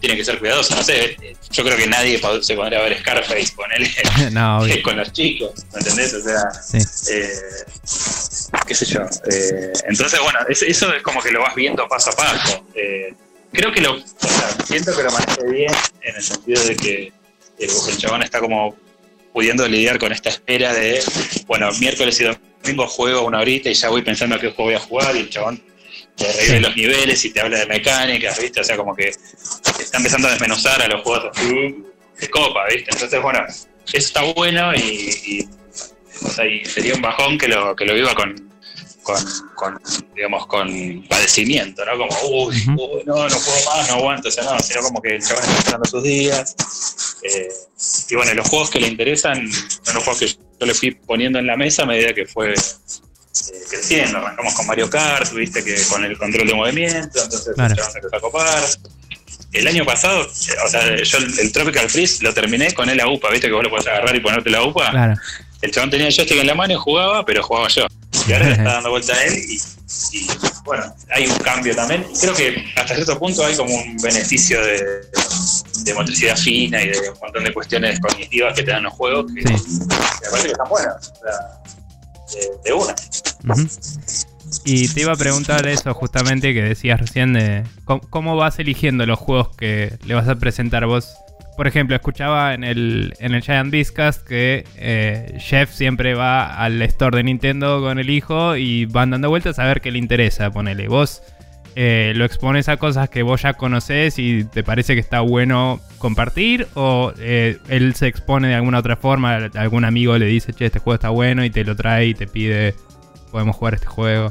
tiene 0.00 0.16
que 0.16 0.24
ser 0.24 0.38
cuidadoso. 0.38 0.74
No 0.74 0.82
sé, 0.82 1.16
yo 1.50 1.64
creo 1.64 1.76
que 1.76 1.86
nadie 1.86 2.20
se 2.42 2.54
pondría 2.54 2.80
a 2.80 2.82
ver 2.82 2.98
Scarface 3.00 3.54
con 3.54 3.70
él 3.72 3.88
no, 4.32 4.60
con 4.82 4.96
los 4.96 5.12
chicos, 5.12 5.52
¿me 5.72 5.80
entendés? 5.80 6.14
O 6.14 6.22
sea, 6.22 6.50
eh, 7.10 7.32
qué 8.66 8.74
sé 8.74 8.86
yo. 8.86 9.02
Eh, 9.30 9.72
entonces, 9.88 10.20
bueno, 10.20 10.38
eso 10.48 10.92
es 10.92 11.02
como 11.02 11.20
que 11.22 11.30
lo 11.30 11.40
vas 11.40 11.54
viendo 11.54 11.86
paso 11.88 12.10
a 12.10 12.12
paso. 12.14 12.64
Eh, 12.74 13.14
creo 13.52 13.72
que 13.72 13.80
lo, 13.80 13.94
o 13.94 13.98
sea, 13.98 14.66
siento 14.66 14.96
que 14.96 15.02
lo 15.02 15.10
manejé 15.10 15.44
bien 15.50 15.72
en 16.02 16.16
el 16.16 16.22
sentido 16.22 16.62
de 16.64 16.76
que 16.76 17.12
el 17.58 17.98
chabón 17.98 18.22
está 18.22 18.40
como 18.40 18.76
pudiendo 19.32 19.66
lidiar 19.68 19.98
con 19.98 20.12
esta 20.12 20.30
espera 20.30 20.72
de, 20.72 21.02
bueno, 21.46 21.70
miércoles 21.80 22.20
y 22.20 22.24
domingo 22.24 22.86
juego 22.86 23.26
una 23.26 23.40
horita 23.40 23.70
y 23.70 23.74
ya 23.74 23.88
voy 23.88 24.02
pensando 24.02 24.36
a 24.36 24.40
qué 24.40 24.48
juego 24.48 24.64
voy 24.64 24.74
a 24.74 24.80
jugar 24.80 25.16
y 25.16 25.20
el 25.20 25.30
chabón 25.30 25.62
te 26.18 26.32
revive 26.32 26.60
los 26.60 26.76
niveles 26.76 27.24
y 27.24 27.30
te 27.30 27.40
habla 27.40 27.58
de 27.60 27.66
mecánicas, 27.66 28.38
¿viste? 28.40 28.60
O 28.60 28.64
sea, 28.64 28.76
como 28.76 28.94
que 28.94 29.08
está 29.08 29.98
empezando 29.98 30.28
a 30.28 30.32
desmenuzar 30.32 30.82
a 30.82 30.88
los 30.88 31.02
juegos 31.02 31.30
así 31.34 31.84
de 32.20 32.30
copa, 32.30 32.66
¿viste? 32.66 32.90
Entonces, 32.92 33.22
bueno, 33.22 33.40
eso 33.48 33.96
está 33.96 34.22
bueno 34.22 34.74
y, 34.74 35.48
o 36.22 36.28
sea, 36.28 36.44
y 36.44 36.64
sería 36.64 36.94
un 36.94 37.02
bajón 37.02 37.38
que 37.38 37.48
lo, 37.48 37.74
que 37.76 37.84
lo 37.84 37.94
viva 37.94 38.14
con, 38.14 38.50
con, 39.54 39.80
digamos, 40.14 40.46
con 40.46 41.06
padecimiento, 41.08 41.84
¿no? 41.84 41.92
Como, 41.92 42.46
uy, 42.46 42.56
uy, 42.66 43.02
no, 43.06 43.28
no 43.28 43.36
puedo 43.36 43.64
más, 43.66 43.88
no 43.88 43.94
aguanto, 43.94 44.28
o 44.28 44.32
sea, 44.32 44.44
no, 44.44 44.58
sino 44.58 44.82
como 44.82 45.00
que 45.00 45.14
el 45.14 45.22
chaval 45.22 45.44
está 45.44 45.58
esperando 45.58 45.88
sus 45.88 46.02
días. 46.02 46.56
Eh, 47.22 47.48
y 48.10 48.14
bueno, 48.16 48.34
los 48.34 48.48
juegos 48.48 48.70
que 48.70 48.80
le 48.80 48.88
interesan 48.88 49.50
son 49.52 49.94
los 49.94 50.04
juegos 50.04 50.18
que 50.18 50.26
yo 50.26 50.66
le 50.66 50.74
fui 50.74 50.90
poniendo 50.92 51.38
en 51.38 51.46
la 51.46 51.56
mesa 51.56 51.84
a 51.84 51.86
medida 51.86 52.12
que 52.12 52.26
fue 52.26 52.54
eh, 53.52 53.64
creciendo. 53.68 54.18
Arrancamos 54.18 54.54
con 54.54 54.66
Mario 54.66 54.90
Kart, 54.90 55.32
viste 55.32 55.64
que 55.64 55.76
con 55.88 56.04
el 56.04 56.16
control 56.18 56.46
de 56.46 56.54
movimiento, 56.54 57.22
entonces 57.22 57.54
claro. 57.54 57.74
se 57.74 57.98
empezó 57.98 58.16
a 58.16 58.20
copar. 58.20 58.64
El 59.52 59.66
año 59.66 59.84
pasado, 59.84 60.26
o 60.26 60.68
sea, 60.68 60.96
yo 61.02 61.18
el, 61.18 61.52
Tropical 61.52 61.88
Freeze 61.88 62.22
lo 62.22 62.34
terminé 62.34 62.72
con 62.74 62.88
el 62.90 63.00
UPA, 63.04 63.30
viste 63.30 63.46
que 63.46 63.54
vos 63.54 63.64
lo 63.64 63.70
podés 63.70 63.86
agarrar 63.86 64.14
y 64.14 64.20
ponerte 64.20 64.50
la 64.50 64.62
UPA. 64.62 64.90
Claro. 64.90 65.14
El 65.62 65.70
chabón 65.72 65.90
tenía 65.90 66.06
el 66.06 66.14
joystick 66.14 66.38
en 66.38 66.46
la 66.46 66.54
mano 66.54 66.74
y 66.74 66.76
jugaba, 66.76 67.24
pero 67.24 67.42
jugaba 67.42 67.68
yo. 67.68 67.86
Y 68.28 68.32
ahora 68.32 68.46
le 68.46 68.52
está 68.52 68.62
dando 68.74 68.90
vuelta 68.90 69.14
a 69.14 69.24
él 69.24 69.34
y, 69.38 69.58
bueno, 70.64 70.94
hay 71.10 71.26
un 71.26 71.36
cambio 71.38 71.74
también. 71.74 72.06
Creo 72.20 72.34
que 72.34 72.64
hasta 72.76 72.94
cierto 72.94 73.18
punto 73.18 73.44
hay 73.44 73.56
como 73.56 73.74
un 73.74 73.96
beneficio 73.96 74.62
de, 74.62 75.00
de 75.84 75.94
motricidad 75.94 76.36
fina 76.36 76.82
y 76.82 76.88
de 76.88 77.10
un 77.10 77.18
montón 77.20 77.44
de 77.44 77.54
cuestiones 77.54 77.98
cognitivas 78.00 78.54
que 78.54 78.62
te 78.62 78.70
dan 78.70 78.82
los 78.82 78.92
juegos 78.92 79.32
que, 79.32 79.42
sí. 79.42 79.78
me 79.80 80.30
parece 80.30 80.46
que 80.46 80.52
están 80.52 80.68
buenas. 80.68 81.08
O 81.08 81.20
sea, 81.24 81.57
de, 82.64 82.72
una. 82.72 82.94
Y 84.64 84.88
te 84.88 85.02
iba 85.02 85.12
a 85.12 85.16
preguntar 85.16 85.66
eso 85.66 85.92
justamente 85.94 86.54
que 86.54 86.62
decías 86.62 87.00
recién 87.00 87.32
de 87.34 87.64
cómo, 87.84 88.36
vas 88.36 88.58
eligiendo 88.58 89.06
los 89.06 89.18
juegos 89.18 89.54
que 89.56 89.98
le 90.06 90.14
vas 90.14 90.28
a 90.28 90.36
presentar 90.36 90.86
vos. 90.86 91.14
Por 91.56 91.66
ejemplo, 91.66 91.96
escuchaba 91.96 92.54
en 92.54 92.62
el, 92.62 93.14
en 93.18 93.34
el 93.34 93.42
Giant 93.42 93.72
Beastcast 93.72 94.26
que 94.26 94.64
eh, 94.76 95.36
Jeff 95.40 95.72
siempre 95.72 96.14
va 96.14 96.54
al 96.54 96.80
store 96.82 97.16
de 97.16 97.24
Nintendo 97.24 97.80
con 97.80 97.98
el 97.98 98.10
hijo 98.10 98.56
y 98.56 98.84
van 98.86 99.10
dando 99.10 99.28
vueltas 99.28 99.58
a 99.58 99.64
ver 99.64 99.80
qué 99.80 99.90
le 99.90 99.98
interesa, 99.98 100.50
ponele. 100.50 100.86
Vos 100.86 101.22
eh, 101.80 102.12
lo 102.16 102.24
expones 102.24 102.68
a 102.68 102.76
cosas 102.76 103.08
que 103.08 103.22
vos 103.22 103.40
ya 103.42 103.54
conoces 103.54 104.18
y 104.18 104.42
te 104.42 104.64
parece 104.64 104.94
que 104.94 105.00
está 105.00 105.20
bueno 105.20 105.78
compartir 105.98 106.66
o 106.74 107.12
eh, 107.20 107.60
él 107.68 107.94
se 107.94 108.08
expone 108.08 108.48
de 108.48 108.56
alguna 108.56 108.80
otra 108.80 108.96
forma, 108.96 109.48
algún 109.54 109.84
amigo 109.84 110.18
le 110.18 110.26
dice, 110.26 110.52
che, 110.52 110.66
este 110.66 110.80
juego 110.80 110.94
está 110.94 111.10
bueno 111.10 111.44
y 111.44 111.50
te 111.50 111.62
lo 111.62 111.76
trae 111.76 112.06
y 112.06 112.14
te 112.14 112.26
pide, 112.26 112.74
podemos 113.30 113.54
jugar 113.54 113.74
este 113.74 113.86
juego. 113.86 114.28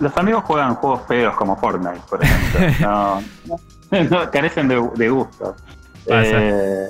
los, 0.00 0.16
amigos 0.16 0.44
juegan 0.44 0.76
juegos 0.76 1.02
feos 1.06 1.36
como 1.36 1.58
Fortnite, 1.58 2.00
por 2.08 2.24
ejemplo. 2.24 3.20
no, 3.90 4.30
carecen 4.30 4.66
de, 4.66 5.08
gusto. 5.10 5.56
Eh, 6.06 6.88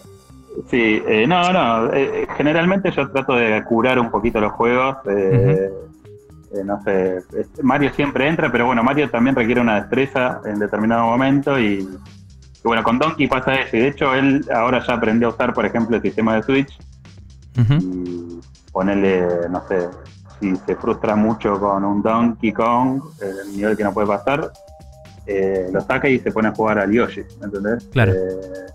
sí, 0.70 1.02
no, 1.26 1.52
no, 1.52 1.90
generalmente 2.36 2.92
yo 2.92 3.10
trato 3.10 3.34
de 3.34 3.64
curar 3.64 3.98
un 3.98 4.12
poquito 4.12 4.38
los 4.40 4.52
juegos. 4.52 4.98
Eh, 6.52 6.64
no 6.64 6.82
sé, 6.82 7.22
Mario 7.62 7.92
siempre 7.92 8.26
entra, 8.26 8.50
pero 8.50 8.66
bueno, 8.66 8.82
Mario 8.82 9.10
también 9.10 9.36
requiere 9.36 9.60
una 9.60 9.80
destreza 9.80 10.40
en 10.46 10.58
determinado 10.58 11.04
momento 11.04 11.58
y, 11.58 11.86
bueno, 12.64 12.82
con 12.82 12.98
Donkey 12.98 13.26
pasa 13.26 13.54
eso. 13.54 13.76
Y 13.76 13.80
de 13.80 13.88
hecho, 13.88 14.14
él 14.14 14.44
ahora 14.52 14.84
ya 14.86 14.94
aprendió 14.94 15.28
a 15.28 15.30
usar, 15.32 15.52
por 15.52 15.66
ejemplo, 15.66 15.96
el 15.96 16.02
sistema 16.02 16.36
de 16.36 16.42
Switch 16.42 16.78
y 17.80 18.40
ponerle, 18.72 19.48
no 19.50 19.62
sé, 19.68 19.88
si 20.40 20.54
se 20.56 20.76
frustra 20.76 21.16
mucho 21.16 21.58
con 21.58 21.84
un 21.84 22.02
Donkey 22.02 22.52
Kong, 22.52 23.02
el 23.20 23.56
nivel 23.56 23.76
que 23.76 23.84
no 23.84 23.92
puede 23.92 24.06
pasar, 24.06 24.52
eh, 25.26 25.68
lo 25.72 25.80
saca 25.80 26.08
y 26.08 26.18
se 26.20 26.32
pone 26.32 26.48
a 26.48 26.52
jugar 26.52 26.78
al 26.78 26.90
Yoshi, 26.90 27.22
¿me 27.40 27.46
entendés? 27.46 27.86
Claro. 27.92 28.12
Eh, 28.12 28.66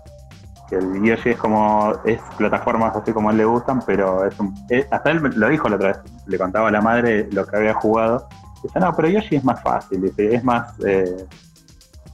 que 0.68 0.76
el 0.76 1.02
Yoshi 1.02 1.30
es 1.30 1.36
como, 1.36 1.92
es 2.04 2.20
plataformas 2.36 2.96
así 2.96 3.12
como 3.12 3.28
a 3.28 3.32
él 3.32 3.38
le 3.38 3.44
gustan, 3.44 3.80
pero 3.86 4.26
es 4.26 4.38
un, 4.40 4.54
hasta 4.90 5.10
él 5.10 5.18
lo 5.18 5.48
dijo 5.48 5.68
la 5.68 5.76
otra 5.76 5.88
vez, 5.88 5.98
le 6.26 6.38
contaba 6.38 6.68
a 6.68 6.70
la 6.70 6.80
madre 6.80 7.28
lo 7.30 7.46
que 7.46 7.56
había 7.56 7.74
jugado. 7.74 8.26
Dice, 8.62 8.80
no, 8.80 8.94
pero 8.94 9.08
Yoshi 9.08 9.36
es 9.36 9.44
más 9.44 9.62
fácil, 9.62 10.02
dice, 10.02 10.34
es 10.34 10.42
más, 10.42 10.72
eh, 10.86 11.26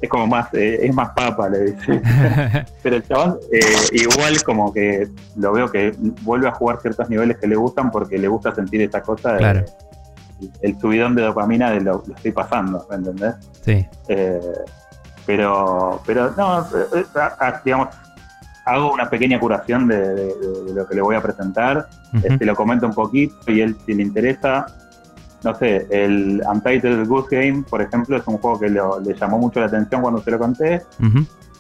es 0.01 0.09
como 0.09 0.27
más, 0.27 0.53
eh, 0.55 0.81
es 0.83 0.95
más 0.95 1.11
papa, 1.11 1.49
le 1.49 1.73
dice. 1.73 2.03
pero 2.83 2.97
el 2.97 3.07
chaval 3.07 3.39
eh, 3.53 3.63
igual 3.93 4.43
como 4.43 4.73
que 4.73 5.09
lo 5.37 5.53
veo 5.53 5.71
que 5.71 5.95
vuelve 6.23 6.49
a 6.49 6.53
jugar 6.53 6.81
ciertos 6.81 7.09
niveles 7.09 7.39
que 7.39 7.47
le 7.47 7.55
gustan 7.55 7.91
porque 7.91 8.19
le 8.19 8.27
gusta 8.27 8.55
sentir 8.55 8.83
esa 8.83 9.01
cosa 9.03 9.35
de, 9.35 9.65
el 10.63 10.81
subidón 10.81 11.15
de 11.15 11.23
dopamina 11.23 11.71
de 11.71 11.83
lo, 11.83 12.03
lo 12.05 12.15
estoy 12.17 12.33
pasando, 12.33 12.85
¿me 12.89 12.97
entendés? 12.97 13.35
Sí. 13.63 13.87
pero, 15.27 16.01
pero 16.07 16.33
no, 16.37 16.67
digamos, 17.63 17.89
hago 18.65 18.93
una 18.93 19.09
pequeña 19.09 19.39
curación 19.39 19.89
de, 19.89 20.35
lo 20.75 20.87
que 20.87 20.95
le 20.95 21.01
voy 21.01 21.17
a 21.17 21.21
presentar, 21.21 21.89
este, 22.23 22.45
lo 22.45 22.55
comento 22.55 22.87
un 22.87 22.95
poquito 22.95 23.35
y 23.49 23.61
él 23.61 23.77
si 23.87 23.95
le 23.95 24.03
interesa, 24.03 24.67
no 25.43 25.55
sé, 25.55 25.87
el 25.91 26.43
Untitled 26.47 27.07
Goose 27.07 27.37
Game, 27.37 27.65
por 27.69 27.83
ejemplo, 27.83 28.17
es 28.17 28.27
un 28.27 28.39
juego 28.39 28.61
que 28.61 28.69
le 28.69 29.15
llamó 29.15 29.39
mucho 29.39 29.61
la 29.61 29.67
atención 29.67 30.03
cuando 30.03 30.21
se 30.23 30.31
lo 30.31 30.39
conté. 30.39 30.83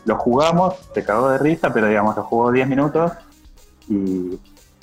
Lo 0.04 0.16
jugamos, 0.16 0.74
se 0.94 1.04
cagó 1.04 1.30
de 1.30 1.38
risa, 1.38 1.72
pero 1.72 1.86
digamos, 1.86 2.16
lo 2.16 2.22
jugó 2.22 2.50
10 2.50 2.68
minutos 2.68 3.12
y 3.88 4.38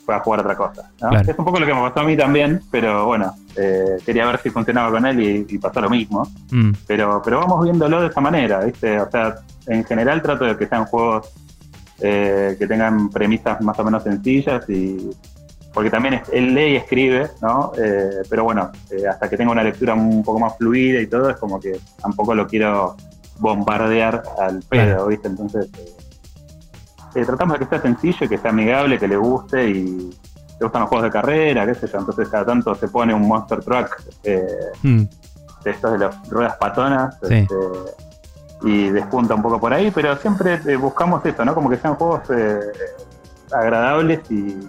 fue 0.05 0.15
a 0.15 0.20
jugar 0.20 0.39
otra 0.39 0.55
cosa. 0.55 0.89
Es 1.22 1.38
un 1.38 1.45
poco 1.45 1.59
lo 1.59 1.65
que 1.65 1.74
me 1.74 1.82
pasó 1.82 1.99
a 1.99 2.03
mí 2.03 2.15
también, 2.15 2.61
pero 2.72 3.05
bueno, 3.05 3.36
eh, 3.55 3.97
quería 4.05 4.26
ver 4.26 4.39
si 4.39 4.49
funcionaba 4.49 4.91
con 4.91 5.05
él 5.05 5.45
y, 5.49 5.57
pasó 5.57 5.82
lo 5.82 5.89
mismo. 5.89 6.24
Mm. 6.51 6.72
Pero, 6.88 7.22
pero 7.24 7.39
vamos 7.39 7.63
viéndolo 7.63 8.01
de 8.01 8.07
esa 8.07 8.22
manera, 8.22 8.63
¿viste? 8.63 8.99
O 9.01 9.11
sea, 9.11 9.36
en 9.65 9.84
general 9.84 10.22
trato 10.22 10.45
de 10.45 10.55
que 10.55 10.65
sean 10.65 10.86
juegos 10.86 11.30
eh, 12.02 12.56
que 12.58 12.68
tengan 12.68 13.10
premisas 13.10 13.62
más 13.62 13.78
o 13.80 13.84
menos 13.84 14.04
sencillas 14.04 14.70
y 14.70 15.10
porque 15.78 15.91
también 15.91 16.24
él 16.32 16.56
lee 16.56 16.72
y 16.72 16.76
escribe, 16.76 17.30
¿no? 17.39 17.72
Eh, 17.78 18.24
pero 18.28 18.45
bueno, 18.45 18.72
eh, 18.89 19.08
hasta 19.08 19.30
que 19.30 19.38
tenga 19.38 19.52
una 19.52 19.62
lectura 19.62 19.93
un 19.93 20.24
poco 20.24 20.39
más 20.39 20.58
fluida 20.58 21.00
y 21.00 21.06
todo, 21.06 21.30
es 21.30 21.38
como 21.38 21.60
que 21.60 21.80
tampoco 22.02 22.34
lo 22.34 22.48
quiero 22.48 22.98
bombardear 23.38 24.24
al 24.39 24.64
pedo, 24.64 25.06
¿viste? 25.06 25.28
Entonces, 25.28 25.70
eh, 27.14 27.24
tratamos 27.24 27.60
de 27.60 27.66
que 27.66 27.70
sea 27.70 27.80
sencillo, 27.80 28.28
que 28.28 28.39
sea 28.39 28.50
amigable, 28.50 28.98
que 28.98 29.08
le 29.08 29.18
guste 29.18 29.70
y 29.70 29.84
le 29.86 30.64
gustan 30.64 30.82
los 30.82 30.89
juegos 30.89 31.04
de 31.04 31.12
carrera, 31.12 31.68
qué 31.68 31.76
sé 31.76 31.88
yo. 31.88 32.00
Entonces, 32.00 32.28
cada 32.28 32.45
tanto 32.48 32.74
se 32.74 32.88
pone 32.88 33.14
un 33.14 33.28
Monster 33.28 33.60
Truck 33.60 34.02
hmm. 34.82 35.04
de 35.64 35.70
estos 35.70 35.91
de 35.91 36.00
las 36.00 36.28
ruedas 36.28 36.56
patonas. 36.58 37.22
Este, 37.22 37.56
y 38.64 38.89
despunta 38.89 39.36
un 39.36 39.41
poco 39.41 39.60
por 39.60 39.74
ahí, 39.74 39.91
pero 39.91 40.16
siempre 40.18 40.58
buscamos 40.78 41.26
eso, 41.26 41.45
¿no? 41.45 41.53
Como 41.53 41.70
que 41.70 41.78
sean 41.78 41.95
juegos 41.95 42.22
agradables 43.51 44.20
y, 44.32 44.68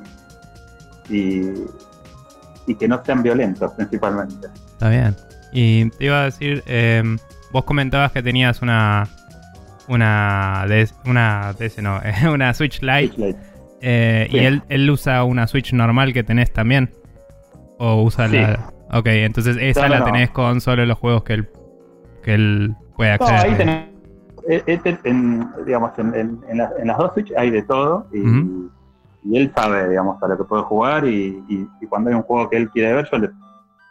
y, 1.09 2.75
que 2.75 2.87
no 2.87 3.03
sean 3.03 3.23
violentos 3.23 3.73
principalmente. 3.73 4.49
Está 4.73 4.91
bien. 4.91 5.17
Y 5.53 5.89
te 5.91 6.05
iba 6.05 6.21
a 6.21 6.25
decir, 6.25 6.63
em, 6.67 7.19
vos 7.51 7.65
comentabas 7.65 8.13
que 8.13 8.23
tenías 8.23 8.61
una 8.61 9.09
una 9.89 10.67
una 11.07 11.55
no, 11.83 12.01
una 12.33 12.55
Switch 12.55 12.83
Lite. 12.83 13.37
Eh, 13.81 14.27
y 14.31 14.39
él, 14.39 14.63
él 14.69 14.91
usa 14.91 15.25
una 15.25 15.47
Switch 15.47 15.73
normal 15.73 16.13
que 16.13 16.23
tenés 16.23 16.53
también. 16.53 16.91
O 17.79 18.03
usa 18.03 18.29
la. 18.29 18.73
Ok, 18.91 19.07
entonces 19.07 19.57
esa 19.61 19.89
la 19.89 20.05
tenés 20.05 20.31
con 20.31 20.61
solo 20.61 20.85
los 20.85 20.99
juegos 20.99 21.23
que 21.23 21.35
él, 21.35 21.49
que 22.23 22.35
él 22.35 22.75
puede 22.99 23.13
acceder. 23.13 23.35
No, 23.35 23.41
ahí 23.41 23.55
tenés. 23.57 23.89
Eh, 24.51 24.63
eh, 24.67 24.99
en, 25.05 25.51
digamos, 25.65 25.91
en, 25.99 26.41
en, 26.49 26.59
las 26.59 26.99
dos 26.99 27.13
Switch 27.15 27.33
hay 27.37 27.51
de 27.51 27.63
todo. 27.63 28.07
Y, 28.13 28.23
y 29.25 29.37
él 29.37 29.53
sabe, 29.55 29.89
digamos, 29.89 30.23
a 30.23 30.29
lo 30.29 30.37
que 30.37 30.45
puede 30.45 30.63
jugar 30.63 31.07
y, 31.07 31.43
cuando 31.89 32.11
hay 32.11 32.17
un 32.17 32.23
juego 32.23 32.49
que 32.49 32.57
él 32.57 32.71
quiere 32.71 32.95
ver, 32.95 33.09
yo 33.11 33.19
le 33.19 33.31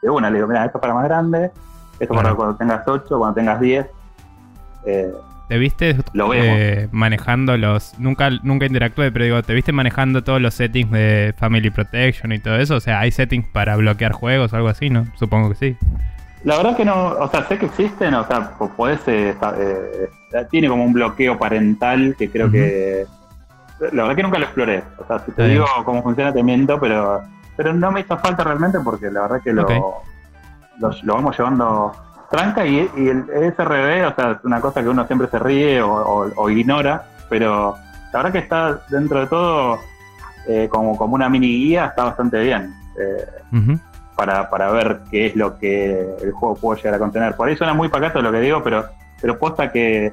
de 0.01 0.09
una 0.09 0.29
le 0.29 0.37
digo, 0.37 0.47
mira, 0.47 0.65
esto 0.65 0.77
es 0.77 0.81
para 0.81 0.93
más 0.93 1.05
grande, 1.05 1.51
esto 1.99 2.13
para 2.13 2.33
cuando 2.35 2.55
tengas 2.55 2.87
8, 2.87 3.17
cuando 3.17 3.33
tengas 3.33 3.59
10. 3.59 3.87
Eh, 4.85 5.11
¿Te 5.49 5.57
viste 5.57 5.95
eh, 6.33 6.87
manejando 6.91 7.57
los... 7.57 7.97
Nunca, 7.97 8.29
nunca 8.43 8.65
interactué, 8.65 9.11
pero 9.11 9.25
digo, 9.25 9.41
¿te 9.43 9.53
viste 9.53 9.71
manejando 9.71 10.23
todos 10.23 10.41
los 10.41 10.53
settings 10.53 10.91
de 10.91 11.33
Family 11.37 11.69
Protection 11.69 12.31
y 12.31 12.39
todo 12.39 12.57
eso? 12.57 12.75
O 12.75 12.79
sea, 12.79 12.99
¿hay 12.99 13.11
settings 13.11 13.47
para 13.47 13.75
bloquear 13.75 14.11
juegos 14.11 14.53
o 14.53 14.55
algo 14.55 14.67
así, 14.67 14.89
no? 14.89 15.05
Supongo 15.15 15.49
que 15.49 15.55
sí. 15.55 15.77
La 16.43 16.57
verdad 16.57 16.77
que 16.77 16.85
no, 16.85 17.07
o 17.07 17.27
sea, 17.29 17.47
sé 17.47 17.57
que 17.57 17.65
existen, 17.65 18.13
o 18.13 18.25
sea, 18.25 18.51
puede 18.75 18.97
ser, 18.99 19.35
eh, 19.57 20.09
tiene 20.49 20.69
como 20.69 20.85
un 20.85 20.93
bloqueo 20.93 21.37
parental 21.37 22.15
que 22.17 22.29
creo 22.29 22.51
que 22.51 23.05
la 23.79 24.03
verdad 24.03 24.15
que 24.15 24.23
nunca 24.23 24.39
lo 24.39 24.45
exploré. 24.45 24.83
O 24.97 25.05
sea, 25.05 25.19
si 25.19 25.31
te 25.31 25.47
digo 25.47 25.65
cómo 25.83 26.03
funciona, 26.03 26.33
te 26.33 26.43
miento, 26.43 26.79
pero, 26.79 27.21
pero 27.55 27.73
no 27.73 27.91
me 27.91 28.01
hizo 28.01 28.17
falta 28.17 28.43
realmente 28.43 28.79
porque 28.83 29.09
la 29.11 29.21
verdad 29.21 29.41
que 29.41 29.53
lo, 29.53 29.67
lo, 30.79 31.13
vamos 31.13 31.37
llevando 31.37 31.91
tranca 32.29 32.65
y, 32.65 32.79
el 32.79 33.25
SRB, 33.55 34.07
o 34.07 34.15
sea, 34.15 34.31
es 34.31 34.43
una 34.43 34.61
cosa 34.61 34.81
que 34.81 34.89
uno 34.89 35.05
siempre 35.07 35.27
se 35.27 35.39
ríe 35.39 35.81
o, 35.81 36.49
ignora, 36.49 37.05
pero 37.29 37.75
la 38.13 38.19
verdad 38.19 38.31
que 38.31 38.39
está 38.39 38.81
dentro 38.89 39.21
de 39.21 39.27
todo 39.27 39.79
eh, 40.47 40.67
como, 40.69 40.97
como 40.97 41.15
una 41.15 41.29
mini 41.29 41.47
guía, 41.47 41.87
está 41.87 42.05
bastante 42.05 42.39
bien. 42.39 42.73
Eh, 42.99 43.79
para, 44.17 44.49
para 44.49 44.71
ver 44.71 45.01
qué 45.09 45.27
es 45.27 45.35
lo 45.35 45.57
que 45.57 46.15
el 46.21 46.31
juego 46.31 46.55
puede 46.55 46.79
llegar 46.79 46.95
a 46.95 46.99
contener. 46.99 47.35
Por 47.35 47.47
ahí 47.47 47.55
suena 47.55 47.73
muy 47.73 47.87
pacato 47.87 48.21
lo 48.21 48.31
que 48.31 48.39
digo, 48.39 48.61
pero, 48.63 48.85
pero 49.21 49.37
posta 49.37 49.71
que 49.71 50.11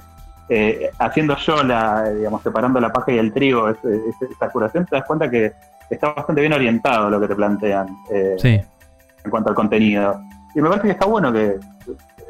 eh, 0.48 0.90
haciendo 0.98 1.36
yo 1.38 1.62
la, 1.64 2.11
digamos, 2.11 2.42
separando 2.42 2.78
la 2.78 2.92
paja 2.92 3.12
y 3.12 3.18
el 3.18 3.32
trigo, 3.32 3.68
esa 3.68 4.50
curación, 4.52 4.84
te 4.84 4.96
das 4.96 5.07
cuenta 5.07 5.30
que 5.30 5.52
está 5.88 6.12
bastante 6.12 6.42
bien 6.42 6.52
orientado 6.52 7.09
lo 7.09 7.18
que 7.18 7.28
te 7.28 7.34
plantean 7.34 7.88
eh, 8.12 8.36
en 8.42 9.30
cuanto 9.30 9.48
al 9.48 9.57
contenido. 9.57 10.20
Y 10.55 10.61
me 10.61 10.68
parece 10.68 10.88
que 10.88 10.92
está 10.92 11.07
bueno 11.07 11.32
que 11.32 11.59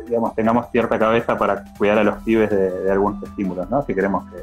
digamos, 0.07 0.35
tengamos 0.35 0.71
cierta 0.71 0.99
cabeza 0.99 1.37
para 1.37 1.65
cuidar 1.77 1.99
a 1.99 2.05
los 2.05 2.23
pibes 2.23 2.51
de, 2.51 2.91
algunos 2.91 3.23
estímulos, 3.23 3.69
¿no? 3.71 3.83
Si 3.83 3.95
queremos 3.95 4.25
que... 4.31 4.39